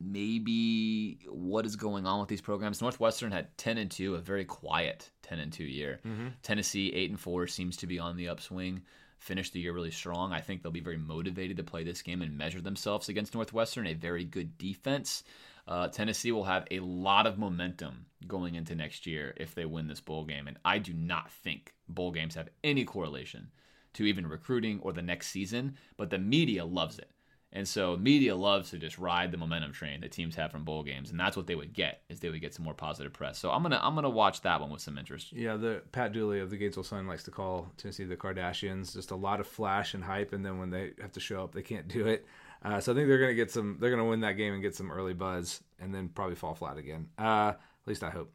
maybe 0.01 1.19
what 1.29 1.67
is 1.67 1.77
going 1.77 2.07
on 2.07 2.21
with 2.21 2.29
these 2.29 2.41
programs. 2.41 2.81
Northwestern 2.81 3.31
had 3.31 3.57
10 3.59 3.77
and 3.77 3.91
2, 3.91 4.15
a 4.15 4.19
very 4.19 4.47
quiet 4.47 5.11
10 5.23 5.39
and 5.39 5.53
2 5.53 5.65
year. 5.65 6.01
Mm-hmm. 6.07 6.29
Tennessee 6.43 6.91
8 6.95 7.11
and 7.11 7.21
4 7.21 7.47
seems 7.47 7.77
to 7.79 7.87
be 7.87 7.99
on 7.99 8.17
the 8.17 8.29
upswing. 8.29 8.83
Finished 9.21 9.53
the 9.53 9.61
year 9.61 9.75
really 9.75 9.91
strong. 9.91 10.33
I 10.33 10.41
think 10.41 10.63
they'll 10.63 10.73
be 10.73 10.81
very 10.81 10.97
motivated 10.97 11.59
to 11.59 11.63
play 11.63 11.85
this 11.85 12.01
game 12.01 12.23
and 12.23 12.39
measure 12.39 12.63
themselves 12.63 13.11
against 13.11 13.35
Northwestern, 13.35 13.87
a 13.87 13.93
very 13.93 14.25
good 14.25 14.57
defense. 14.57 15.25
Uh, 15.69 15.89
Tennessee 15.89 16.33
will 16.33 16.45
have 16.45 16.67
a 16.71 16.81
lot 16.81 17.27
of 17.27 17.39
momentum 17.39 18.07
going 18.27 18.55
into 18.55 18.75
next 18.75 19.07
year 19.07 19.35
if 19.37 19.55
they 19.55 19.67
win 19.67 19.89
this 19.89 20.01
bowl 20.01 20.25
game. 20.25 20.49
And 20.49 20.57
I 20.65 20.79
do 20.79 20.95
not 20.95 21.31
think 21.31 21.75
bowl 21.87 22.13
games 22.13 22.35
have 22.35 22.49
any 22.65 22.85
correlation 22.85 23.51
to 23.93 24.05
even 24.05 24.27
recruiting 24.27 24.81
or 24.81 24.95
the 24.95 25.03
next 25.03 25.29
season, 25.29 25.77
but 25.99 26.09
the 26.09 26.19
media 26.19 26.65
loves 26.65 26.99
it. 26.99 27.11
And 27.53 27.67
so 27.67 27.97
media 27.97 28.37
loves 28.37 28.71
to 28.71 28.79
just 28.79 28.97
ride 28.97 29.33
the 29.33 29.37
momentum 29.37 29.73
train 29.73 30.03
that 30.03 30.13
teams 30.13 30.37
have 30.37 30.53
from 30.53 30.65
bowl 30.65 30.85
games, 30.85 31.11
and 31.11 31.19
that's 31.19 31.37
what 31.37 31.49
they 31.49 31.57
would 31.57 31.73
get 31.73 32.03
is 32.09 32.21
they 32.21 32.31
would 32.31 32.41
get 32.41 32.55
some 32.55 32.65
more 32.65 32.75
positive 32.75 33.13
press. 33.13 33.39
So 33.39 33.51
I'm 33.51 33.63
gonna 33.63 33.81
I'm 33.83 33.97
gonna 33.97 34.09
watch 34.09 34.43
that 34.43 34.61
one 34.61 34.71
with 34.71 34.81
some 34.81 34.97
interest. 34.97 35.33
Yeah, 35.33 35.57
the 35.57 35.83
Pat 35.91 36.13
Dooley 36.13 36.39
of 36.39 36.51
the 36.51 36.57
Gainesville 36.57 36.85
Sun 36.85 37.09
likes 37.09 37.25
to 37.25 37.33
call 37.33 37.73
Tennessee 37.77 38.05
the 38.05 38.17
Kardashians. 38.17 38.93
Just 38.93 39.11
a 39.11 39.17
lot 39.17 39.41
of 39.41 39.49
flash 39.49 39.95
and 39.95 40.05
hype, 40.05 40.33
and 40.33 40.47
then 40.47 40.59
when 40.59 40.71
they 40.71 40.93
have 41.01 41.13
to 41.13 41.21
show 41.21 41.43
up, 41.43 41.53
they 41.53 41.63
can't 41.63 41.89
do 41.89 42.07
it. 42.07 42.25
Uh, 42.63 42.79
so 42.79 42.93
I 42.93 42.95
think 42.95 43.09
they're 43.09 43.19
gonna 43.19 43.35
get 43.35 43.51
some. 43.51 43.79
They're 43.81 43.91
gonna 43.91 44.09
win 44.09 44.21
that 44.21 44.35
game 44.35 44.53
and 44.53 44.63
get 44.63 44.77
some 44.77 44.93
early 44.93 45.15
buzz, 45.15 45.61
and 45.81 45.93
then 45.93 46.09
probably 46.09 46.37
fall 46.37 46.55
flat 46.55 46.79
again. 46.79 47.09
Uh, 47.19 47.55
at 47.55 47.87
least 47.87 48.05
I 48.05 48.11
hope. 48.11 48.33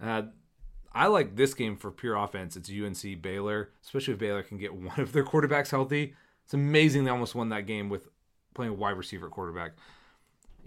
Uh, 0.00 0.22
I 0.92 1.06
like 1.06 1.34
this 1.34 1.54
game 1.54 1.76
for 1.76 1.90
pure 1.90 2.14
offense. 2.16 2.56
It's 2.56 2.70
UNC 2.70 3.22
Baylor, 3.22 3.70
especially 3.82 4.14
if 4.14 4.20
Baylor 4.20 4.42
can 4.42 4.58
get 4.58 4.74
one 4.74 5.00
of 5.00 5.12
their 5.12 5.24
quarterbacks 5.24 5.70
healthy. 5.70 6.14
It's 6.44 6.54
amazing 6.54 7.04
they 7.04 7.10
almost 7.10 7.34
won 7.34 7.48
that 7.48 7.66
game 7.66 7.88
with 7.88 8.08
playing 8.54 8.72
a 8.72 8.76
wide 8.76 8.96
receiver 8.96 9.28
quarterback. 9.28 9.72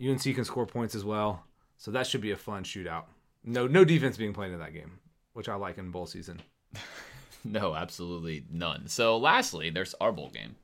UNC 0.03 0.21
can 0.21 0.43
score 0.43 0.65
points 0.65 0.95
as 0.95 1.05
well, 1.05 1.43
so 1.77 1.91
that 1.91 2.07
should 2.07 2.21
be 2.21 2.31
a 2.31 2.37
fun 2.37 2.63
shootout. 2.63 3.05
No, 3.43 3.67
no 3.67 3.85
defense 3.85 4.17
being 4.17 4.33
played 4.33 4.51
in 4.51 4.59
that 4.59 4.73
game, 4.73 4.99
which 5.33 5.47
I 5.47 5.55
like 5.55 5.77
in 5.77 5.91
bowl 5.91 6.05
season. 6.05 6.41
no, 7.43 7.75
absolutely 7.75 8.45
none. 8.51 8.87
So, 8.87 9.17
lastly, 9.17 9.69
there's 9.69 9.93
our 10.01 10.11
bowl 10.11 10.29
game. 10.29 10.55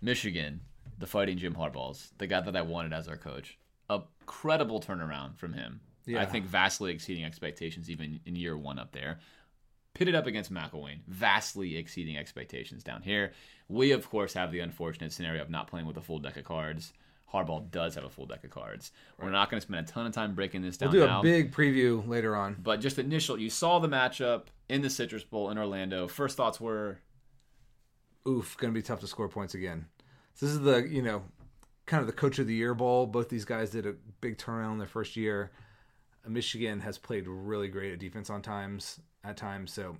Michigan, 0.00 0.60
the 0.98 1.06
Fighting 1.06 1.38
Jim 1.38 1.54
Harbaughs, 1.54 2.10
the 2.18 2.26
guy 2.26 2.40
that 2.40 2.56
I 2.56 2.62
wanted 2.62 2.92
as 2.92 3.08
our 3.08 3.16
coach. 3.16 3.58
A 3.88 4.00
credible 4.26 4.80
turnaround 4.80 5.36
from 5.36 5.52
him. 5.52 5.80
Yeah. 6.04 6.20
I 6.20 6.26
think 6.26 6.46
vastly 6.46 6.92
exceeding 6.92 7.24
expectations 7.24 7.88
even 7.88 8.20
in 8.26 8.34
year 8.34 8.58
one 8.58 8.78
up 8.78 8.92
there 8.92 9.20
pitted 9.94 10.14
up 10.14 10.26
against 10.26 10.52
McElwain, 10.52 11.00
vastly 11.06 11.76
exceeding 11.76 12.16
expectations 12.16 12.82
down 12.82 13.02
here. 13.02 13.32
We, 13.68 13.92
of 13.92 14.08
course, 14.08 14.34
have 14.34 14.52
the 14.52 14.60
unfortunate 14.60 15.12
scenario 15.12 15.42
of 15.42 15.50
not 15.50 15.66
playing 15.66 15.86
with 15.86 15.96
a 15.96 16.00
full 16.00 16.18
deck 16.18 16.36
of 16.36 16.44
cards. 16.44 16.92
Harbaugh 17.32 17.70
does 17.70 17.94
have 17.94 18.04
a 18.04 18.10
full 18.10 18.26
deck 18.26 18.44
of 18.44 18.50
cards. 18.50 18.92
Right. 19.16 19.26
We're 19.26 19.32
not 19.32 19.50
going 19.50 19.60
to 19.60 19.66
spend 19.66 19.88
a 19.88 19.90
ton 19.90 20.06
of 20.06 20.12
time 20.12 20.34
breaking 20.34 20.62
this 20.62 20.76
down. 20.76 20.92
We'll 20.92 21.02
do 21.02 21.06
now, 21.06 21.20
a 21.20 21.22
big 21.22 21.52
preview 21.52 22.06
later 22.06 22.36
on. 22.36 22.56
But 22.62 22.80
just 22.80 22.98
initial, 22.98 23.38
you 23.38 23.48
saw 23.48 23.78
the 23.78 23.88
matchup 23.88 24.44
in 24.68 24.82
the 24.82 24.90
Citrus 24.90 25.24
Bowl 25.24 25.50
in 25.50 25.56
Orlando. 25.56 26.08
First 26.08 26.36
thoughts 26.36 26.60
were, 26.60 26.98
"Oof, 28.28 28.56
going 28.58 28.72
to 28.72 28.78
be 28.78 28.82
tough 28.82 29.00
to 29.00 29.06
score 29.06 29.28
points 29.28 29.54
again." 29.54 29.86
So 30.34 30.46
this 30.46 30.54
is 30.54 30.60
the 30.60 30.86
you 30.86 31.00
know, 31.00 31.22
kind 31.86 32.02
of 32.02 32.06
the 32.06 32.12
Coach 32.12 32.38
of 32.38 32.46
the 32.46 32.54
Year 32.54 32.74
bowl. 32.74 33.06
Both 33.06 33.30
these 33.30 33.46
guys 33.46 33.70
did 33.70 33.86
a 33.86 33.94
big 34.20 34.36
turnaround 34.36 34.72
in 34.72 34.78
their 34.78 34.86
first 34.86 35.16
year. 35.16 35.50
Michigan 36.26 36.80
has 36.80 36.98
played 36.98 37.26
really 37.26 37.68
great 37.68 37.92
at 37.92 37.98
defense 37.98 38.30
on 38.30 38.42
times 38.42 39.00
at 39.24 39.36
times. 39.36 39.72
So 39.72 39.96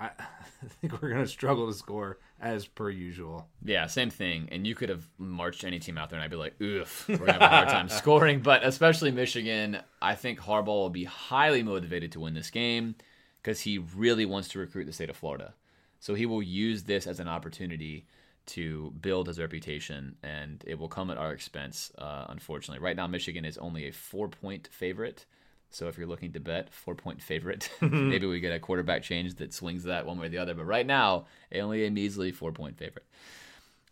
I, 0.00 0.06
I 0.18 0.66
think 0.80 1.00
we're 1.00 1.10
going 1.10 1.22
to 1.22 1.28
struggle 1.28 1.66
to 1.66 1.74
score 1.74 2.18
as 2.40 2.66
per 2.66 2.90
usual. 2.90 3.48
Yeah, 3.64 3.86
same 3.86 4.10
thing. 4.10 4.48
And 4.50 4.66
you 4.66 4.74
could 4.74 4.88
have 4.88 5.08
marched 5.18 5.64
any 5.64 5.78
team 5.78 5.96
out 5.96 6.10
there, 6.10 6.18
and 6.18 6.24
I'd 6.24 6.30
be 6.30 6.36
like, 6.36 6.60
oof, 6.60 7.08
we're 7.08 7.16
going 7.16 7.26
to 7.26 7.32
have 7.34 7.42
a 7.42 7.48
hard 7.48 7.68
time 7.68 7.88
scoring. 7.88 8.40
But 8.40 8.64
especially 8.64 9.10
Michigan, 9.10 9.78
I 10.00 10.14
think 10.14 10.40
Harbaugh 10.40 10.66
will 10.66 10.90
be 10.90 11.04
highly 11.04 11.62
motivated 11.62 12.12
to 12.12 12.20
win 12.20 12.34
this 12.34 12.50
game 12.50 12.96
because 13.42 13.60
he 13.60 13.78
really 13.78 14.24
wants 14.24 14.48
to 14.48 14.58
recruit 14.58 14.86
the 14.86 14.92
state 14.92 15.10
of 15.10 15.16
Florida. 15.16 15.54
So 16.00 16.14
he 16.14 16.26
will 16.26 16.42
use 16.42 16.82
this 16.82 17.06
as 17.06 17.20
an 17.20 17.28
opportunity 17.28 18.06
to 18.44 18.92
build 19.00 19.28
his 19.28 19.38
reputation, 19.38 20.16
and 20.22 20.64
it 20.66 20.76
will 20.76 20.88
come 20.88 21.10
at 21.10 21.16
our 21.16 21.32
expense, 21.32 21.92
uh, 21.98 22.26
unfortunately. 22.28 22.82
Right 22.82 22.96
now, 22.96 23.06
Michigan 23.06 23.44
is 23.44 23.56
only 23.58 23.86
a 23.86 23.92
four 23.92 24.28
point 24.28 24.68
favorite 24.72 25.26
so 25.74 25.88
if 25.88 25.96
you're 25.96 26.06
looking 26.06 26.32
to 26.32 26.40
bet, 26.40 26.72
four 26.72 26.94
point 26.94 27.20
favorite, 27.22 27.70
maybe 27.80 28.26
we 28.26 28.40
get 28.40 28.52
a 28.52 28.60
quarterback 28.60 29.02
change 29.02 29.34
that 29.36 29.54
swings 29.54 29.84
that 29.84 30.06
one 30.06 30.18
way 30.18 30.26
or 30.26 30.28
the 30.28 30.38
other. 30.38 30.54
But 30.54 30.66
right 30.66 30.86
now, 30.86 31.26
only 31.54 31.86
a 31.86 31.90
measly 31.90 32.32
four 32.32 32.52
point 32.52 32.76
favorite. 32.78 33.06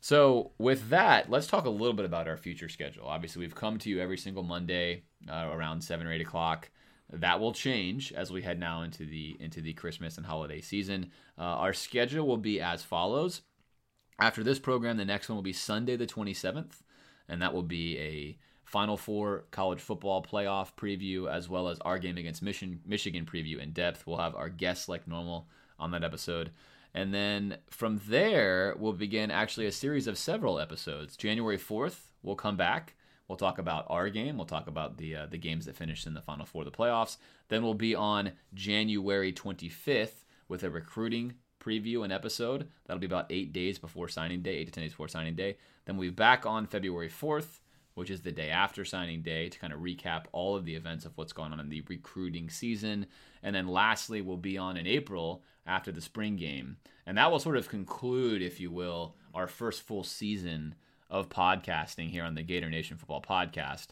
So 0.01 0.53
with 0.59 0.89
that, 0.89 1.31
let's 1.31 1.47
talk 1.47 1.67
a 1.67 1.71
little 1.71 1.93
bit 1.93 2.07
about 2.07 2.27
our 2.27 2.39
future 2.39 2.69
schedule. 2.69 3.07
Obviously, 3.07 3.41
we've 3.41 3.55
come 3.55 3.79
to 3.79 3.91
you 3.91 4.01
every 4.01 4.17
single 4.17 4.43
Monday 4.43 5.03
uh, 5.29 5.49
around 5.53 5.83
seven 5.83 6.07
or 6.07 6.13
eight 6.13 6.23
o'clock. 6.23 6.71
That 7.13 7.41
will 7.41 7.53
change 7.53 8.13
as 8.13 8.31
we 8.31 8.43
head 8.43 8.59
now 8.59 8.83
into 8.83 9.05
the 9.05 9.37
into 9.41 9.61
the 9.61 9.73
Christmas 9.73 10.17
and 10.17 10.27
holiday 10.27 10.61
season. 10.61 11.11
Uh, 11.39 11.43
our 11.43 11.73
schedule 11.73 12.27
will 12.27 12.37
be 12.37 12.61
as 12.61 12.83
follows. 12.83 13.43
After 14.21 14.45
this 14.45 14.59
program, 14.59 14.97
the 14.97 15.05
next 15.05 15.29
one 15.29 15.37
will 15.37 15.43
be 15.43 15.53
Sunday 15.53 15.97
the 15.97 16.07
27th, 16.07 16.83
and 17.29 17.41
that 17.41 17.55
will 17.55 17.63
be 17.63 17.99
a 17.99 18.39
Final 18.71 18.97
Four 18.97 19.47
college 19.51 19.81
football 19.81 20.23
playoff 20.23 20.77
preview, 20.77 21.29
as 21.29 21.49
well 21.49 21.67
as 21.67 21.81
our 21.81 21.99
game 21.99 22.17
against 22.17 22.41
Michigan, 22.41 22.81
Michigan 22.87 23.27
preview 23.27 23.59
in 23.59 23.73
depth. 23.73 24.07
We'll 24.07 24.19
have 24.19 24.37
our 24.37 24.49
guests 24.49 24.89
like 24.89 25.09
normal 25.09 25.49
on 25.77 25.91
that 25.91 26.05
episode. 26.05 26.53
And 26.95 27.13
then 27.13 27.59
from 27.69 28.01
there, 28.07 28.77
we'll 28.79 28.93
begin 28.93 29.33
actually 29.33 29.67
a 29.67 29.73
series 29.73 30.07
of 30.07 30.17
several 30.17 30.61
episodes. 30.61 31.17
January 31.17 31.59
4th, 31.59 31.99
we'll 32.23 32.37
come 32.37 32.57
back. 32.57 32.95
We'll 33.27 33.37
talk 33.37 33.59
about 33.59 33.87
our 33.89 34.09
game. 34.09 34.37
We'll 34.37 34.47
talk 34.47 34.69
about 34.69 34.99
the 34.99 35.17
uh, 35.17 35.27
the 35.27 35.39
games 35.39 35.67
that 35.67 35.75
finished 35.75 36.07
in 36.07 36.15
the 36.15 36.23
Final 36.23 36.47
Four 36.47 36.63
of 36.63 36.71
the 36.71 36.77
playoffs. 36.77 37.17
Then 37.49 37.65
we'll 37.65 37.75
be 37.75 37.97
on 37.97 38.33
January 38.55 39.33
25th 39.33 40.25
with 40.49 40.63
a 40.63 40.71
recruiting 40.71 41.35
preview 41.61 42.05
and 42.05 42.13
episode. 42.13 42.69
That'll 42.87 43.01
be 43.01 43.07
about 43.07 43.27
eight 43.31 43.53
days 43.53 43.81
before 43.81 44.09
signing 44.09 44.43
day, 44.43 44.59
eight 44.59 44.67
to 44.67 44.73
ten 44.73 44.85
days 44.85 44.93
before 44.93 45.09
signing 45.09 45.35
day. 45.35 45.57
Then 45.87 45.97
we'll 45.97 46.11
be 46.11 46.15
back 46.15 46.47
on 46.47 46.67
February 46.67 47.09
4th 47.09 47.59
which 48.01 48.11
is 48.11 48.23
the 48.23 48.33
day 48.33 48.49
after 48.49 48.85
signing 48.85 49.21
day, 49.21 49.51
to 49.51 49.59
kind 49.59 49.73
of 49.73 49.81
recap 49.81 50.25
all 50.33 50.57
of 50.57 50.65
the 50.65 50.75
events 50.75 51.05
of 51.05 51.13
what's 51.17 51.35
going 51.35 51.53
on 51.53 51.61
in 51.61 51.69
the 51.69 51.83
recruiting 51.83 52.49
season. 52.49 53.07
And 53.43 53.55
then 53.55 53.69
lastly, 53.69 54.23
we'll 54.23 54.39
be 54.39 54.57
on 54.57 54.79
in 54.79 54.87
April 54.87 55.45
after 55.67 55.93
the 55.93 56.01
spring 56.01 56.37
game. 56.37 56.79
And 57.07 57.19
that 57.19 57.31
will 57.31 57.39
sort 57.39 57.59
of 57.59 57.69
conclude, 57.69 58.41
if 58.41 58.59
you 58.59 58.71
will, 58.71 59.17
our 59.35 59.47
first 59.47 59.83
full 59.83 60.03
season 60.03 60.75
of 61.11 61.29
podcasting 61.29 62.11
here 62.11 62.25
on 62.25 62.35
the 62.35 62.43
Gator 62.43 62.71
Nation 62.71 62.97
Football 62.97 63.23
Podcast. 63.23 63.89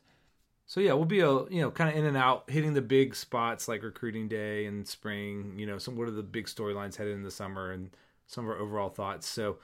So 0.64 0.80
yeah, 0.80 0.94
we'll 0.94 1.04
be 1.04 1.20
a 1.20 1.30
you 1.50 1.60
know 1.60 1.70
kind 1.70 1.90
of 1.90 1.96
in 1.96 2.06
and 2.06 2.16
out, 2.16 2.48
hitting 2.48 2.72
the 2.72 2.82
big 2.82 3.14
spots 3.14 3.68
like 3.68 3.82
recruiting 3.82 4.26
day 4.26 4.64
and 4.64 4.88
spring. 4.88 5.54
You 5.58 5.66
know, 5.66 5.76
some 5.76 5.96
what 5.96 6.08
are 6.08 6.12
the 6.12 6.22
big 6.22 6.46
storylines 6.46 6.96
headed 6.96 7.14
in 7.14 7.22
the 7.22 7.30
summer 7.30 7.72
and 7.72 7.90
some 8.26 8.44
of 8.46 8.50
our 8.52 8.58
overall 8.58 8.88
thoughts. 8.88 9.26
So 9.26 9.58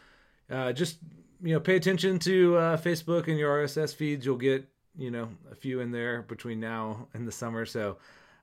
uh, 0.50 0.72
just 0.72 0.98
you 1.44 1.52
know, 1.52 1.60
pay 1.60 1.76
attention 1.76 2.18
to 2.20 2.56
uh, 2.56 2.76
Facebook 2.78 3.28
and 3.28 3.38
your 3.38 3.62
RSS 3.62 3.94
feeds. 3.94 4.24
You'll 4.24 4.36
get 4.36 4.66
you 4.96 5.10
know 5.10 5.28
a 5.50 5.54
few 5.54 5.80
in 5.80 5.92
there 5.92 6.22
between 6.22 6.58
now 6.58 7.08
and 7.12 7.28
the 7.28 7.32
summer. 7.32 7.66
So 7.66 7.98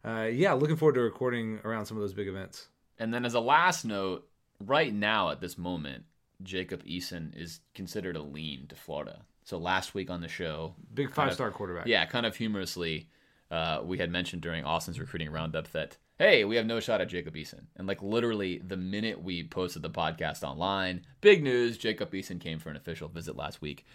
uh, 0.05 0.29
yeah, 0.31 0.53
looking 0.53 0.75
forward 0.75 0.95
to 0.95 1.01
recording 1.01 1.59
around 1.65 1.85
some 1.85 1.97
of 1.97 2.01
those 2.01 2.13
big 2.13 2.27
events. 2.27 2.67
And 2.99 3.13
then 3.13 3.25
as 3.25 3.33
a 3.33 3.39
last 3.39 3.83
note, 3.83 4.27
right 4.59 4.93
now 4.93 5.29
at 5.31 5.41
this 5.41 5.57
moment, 5.57 6.03
Jacob 6.43 6.83
Eason 6.85 7.35
is 7.35 7.59
considered 7.73 8.15
a 8.15 8.21
lean 8.21 8.67
to 8.67 8.75
Florida. 8.75 9.23
So 9.43 9.57
last 9.57 9.95
week 9.95 10.09
on 10.09 10.21
the 10.21 10.27
show, 10.27 10.75
big 10.93 11.11
five 11.11 11.33
star 11.33 11.49
quarterback. 11.49 11.87
Yeah, 11.87 12.05
kind 12.05 12.25
of 12.25 12.35
humorously, 12.35 13.09
uh, 13.49 13.81
we 13.83 13.97
had 13.97 14.11
mentioned 14.11 14.43
during 14.43 14.63
Austin's 14.63 14.99
recruiting 14.99 15.31
roundup 15.31 15.71
that 15.71 15.97
hey, 16.21 16.45
we 16.45 16.55
have 16.55 16.67
no 16.67 16.79
shot 16.79 17.01
at 17.01 17.09
Jacob 17.09 17.33
Eason. 17.33 17.63
And 17.75 17.87
like 17.87 18.03
literally 18.03 18.59
the 18.59 18.77
minute 18.77 19.23
we 19.23 19.43
posted 19.43 19.81
the 19.81 19.89
podcast 19.89 20.43
online, 20.43 21.03
big 21.19 21.41
news, 21.41 21.79
Jacob 21.79 22.11
Eason 22.11 22.39
came 22.39 22.59
for 22.59 22.69
an 22.69 22.75
official 22.75 23.07
visit 23.07 23.35
last 23.35 23.59
week. 23.59 23.87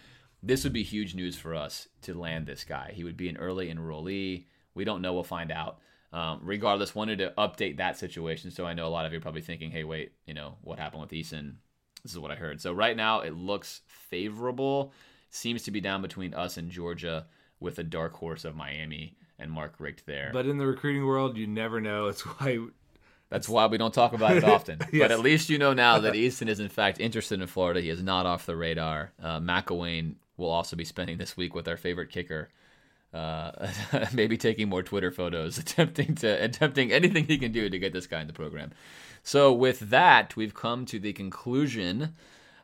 This 0.42 0.64
would 0.64 0.72
be 0.72 0.82
huge 0.82 1.14
news 1.14 1.36
for 1.36 1.54
us 1.54 1.86
to 2.02 2.18
land 2.18 2.48
this 2.48 2.64
guy. 2.64 2.90
He 2.92 3.04
would 3.04 3.16
be 3.16 3.28
an 3.28 3.36
early 3.36 3.72
enrollee. 3.72 4.46
We 4.74 4.84
don't 4.84 5.02
know. 5.02 5.14
We'll 5.14 5.22
find 5.22 5.52
out. 5.52 5.78
Um, 6.12 6.40
regardless, 6.42 6.96
wanted 6.96 7.18
to 7.18 7.32
update 7.38 7.76
that 7.76 7.96
situation. 7.96 8.50
So 8.50 8.66
I 8.66 8.74
know 8.74 8.88
a 8.88 8.90
lot 8.90 9.06
of 9.06 9.12
you 9.12 9.18
are 9.18 9.22
probably 9.22 9.40
thinking, 9.40 9.70
hey, 9.70 9.84
wait, 9.84 10.10
you 10.26 10.34
know, 10.34 10.56
what 10.62 10.80
happened 10.80 11.02
with 11.02 11.10
Eason? 11.10 11.54
This 12.02 12.10
is 12.10 12.18
what 12.18 12.32
I 12.32 12.34
heard. 12.34 12.60
So 12.60 12.72
right 12.72 12.96
now 12.96 13.20
it 13.20 13.36
looks 13.36 13.82
favorable. 13.86 14.92
seems 15.30 15.62
to 15.62 15.70
be 15.70 15.80
down 15.80 16.02
between 16.02 16.34
us 16.34 16.56
and 16.56 16.72
Georgia 16.72 17.26
with 17.60 17.78
a 17.78 17.84
dark 17.84 18.14
horse 18.14 18.44
of 18.44 18.56
Miami 18.56 19.16
and 19.39 19.51
Mark 19.51 19.74
Richt 19.78 20.07
there. 20.07 20.30
But 20.32 20.47
in 20.47 20.59
the 20.59 20.66
recruiting 20.66 21.07
world, 21.07 21.37
you 21.37 21.47
never 21.47 21.80
know. 21.80 22.07
It's 22.07 22.22
why 22.22 22.59
That's 23.28 23.49
why 23.49 23.66
we 23.66 23.78
don't 23.78 23.95
talk 23.95 24.12
about 24.12 24.37
it 24.37 24.45
often. 24.57 24.78
Yes. 24.93 25.03
But 25.03 25.11
at 25.11 25.20
least 25.20 25.51
you 25.51 25.59
know 25.59 25.72
now 25.72 25.99
that 26.01 26.14
Eason 26.14 26.49
is 26.49 26.61
in 26.61 26.68
fact 26.68 27.01
interested 27.01 27.41
in 27.41 27.47
Florida. 27.47 27.80
He 27.80 27.91
is 27.91 28.03
not 28.03 28.26
off 28.26 28.47
the 28.47 28.57
radar. 28.57 29.12
Uh, 29.22 29.41
McElwain 29.41 30.14
will 30.37 30.51
also 30.51 30.76
be 30.76 30.84
spending 30.84 31.18
this 31.18 31.37
week 31.37 31.55
with 31.55 31.68
our 31.68 31.76
favorite 31.76 32.11
kicker. 32.11 32.49
Uh, 33.14 33.68
maybe 34.12 34.37
taking 34.37 34.68
more 34.68 34.82
Twitter 34.82 35.11
photos, 35.11 35.59
attempting 35.59 36.14
to 36.16 36.45
attempting 36.45 36.93
anything 36.93 37.24
he 37.24 37.39
can 37.39 37.53
do 37.53 37.70
to 37.70 37.78
get 37.78 37.93
this 37.93 38.07
guy 38.07 38.20
in 38.20 38.26
the 38.26 38.32
program. 38.32 38.72
So 39.22 39.53
with 39.53 39.80
that, 39.91 40.37
we've 40.37 40.55
come 40.55 40.84
to 40.87 40.99
the 40.99 41.12
conclusion 41.12 42.14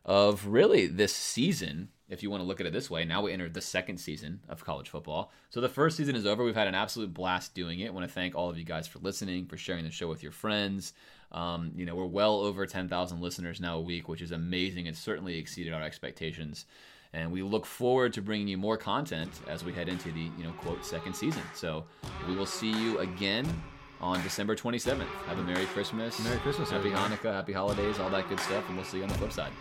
of 0.04 0.46
really 0.46 0.86
this 0.86 1.14
season. 1.14 1.88
If 2.12 2.22
you 2.22 2.30
want 2.30 2.42
to 2.42 2.46
look 2.46 2.60
at 2.60 2.66
it 2.66 2.74
this 2.74 2.90
way, 2.90 3.06
now 3.06 3.22
we 3.22 3.32
entered 3.32 3.54
the 3.54 3.62
second 3.62 3.96
season 3.96 4.40
of 4.46 4.62
college 4.62 4.90
football. 4.90 5.32
So 5.48 5.62
the 5.62 5.68
first 5.70 5.96
season 5.96 6.14
is 6.14 6.26
over. 6.26 6.44
We've 6.44 6.54
had 6.54 6.68
an 6.68 6.74
absolute 6.74 7.14
blast 7.14 7.54
doing 7.54 7.80
it. 7.80 7.86
I 7.86 7.90
want 7.90 8.06
to 8.06 8.12
thank 8.12 8.34
all 8.34 8.50
of 8.50 8.58
you 8.58 8.64
guys 8.64 8.86
for 8.86 8.98
listening, 8.98 9.46
for 9.46 9.56
sharing 9.56 9.82
the 9.82 9.90
show 9.90 10.08
with 10.08 10.22
your 10.22 10.30
friends. 10.30 10.92
Um, 11.32 11.72
you 11.74 11.86
know, 11.86 11.94
we're 11.94 12.04
well 12.04 12.40
over 12.40 12.66
10,000 12.66 13.20
listeners 13.22 13.62
now 13.62 13.78
a 13.78 13.80
week, 13.80 14.10
which 14.10 14.20
is 14.20 14.30
amazing. 14.30 14.86
It's 14.86 14.98
certainly 14.98 15.38
exceeded 15.38 15.72
our 15.72 15.82
expectations. 15.82 16.66
And 17.14 17.32
we 17.32 17.42
look 17.42 17.64
forward 17.64 18.12
to 18.12 18.20
bringing 18.20 18.48
you 18.48 18.58
more 18.58 18.76
content 18.76 19.30
as 19.48 19.64
we 19.64 19.72
head 19.72 19.88
into 19.88 20.12
the, 20.12 20.30
you 20.36 20.44
know, 20.44 20.52
quote, 20.58 20.84
second 20.84 21.14
season. 21.16 21.42
So 21.54 21.86
we 22.28 22.36
will 22.36 22.44
see 22.44 22.72
you 22.72 22.98
again 22.98 23.46
on 24.02 24.22
December 24.22 24.54
27th. 24.54 25.06
Have 25.28 25.38
a 25.38 25.42
Merry 25.42 25.64
Christmas. 25.64 26.22
Merry 26.22 26.38
Christmas, 26.40 26.68
Happy 26.68 26.90
everyone. 26.90 27.10
Hanukkah, 27.10 27.32
Happy 27.32 27.54
Holidays, 27.54 27.98
all 27.98 28.10
that 28.10 28.28
good 28.28 28.40
stuff. 28.40 28.68
And 28.68 28.76
we'll 28.76 28.84
see 28.84 28.98
you 28.98 29.04
on 29.04 29.08
the 29.08 29.16
flip 29.16 29.32
side. 29.32 29.52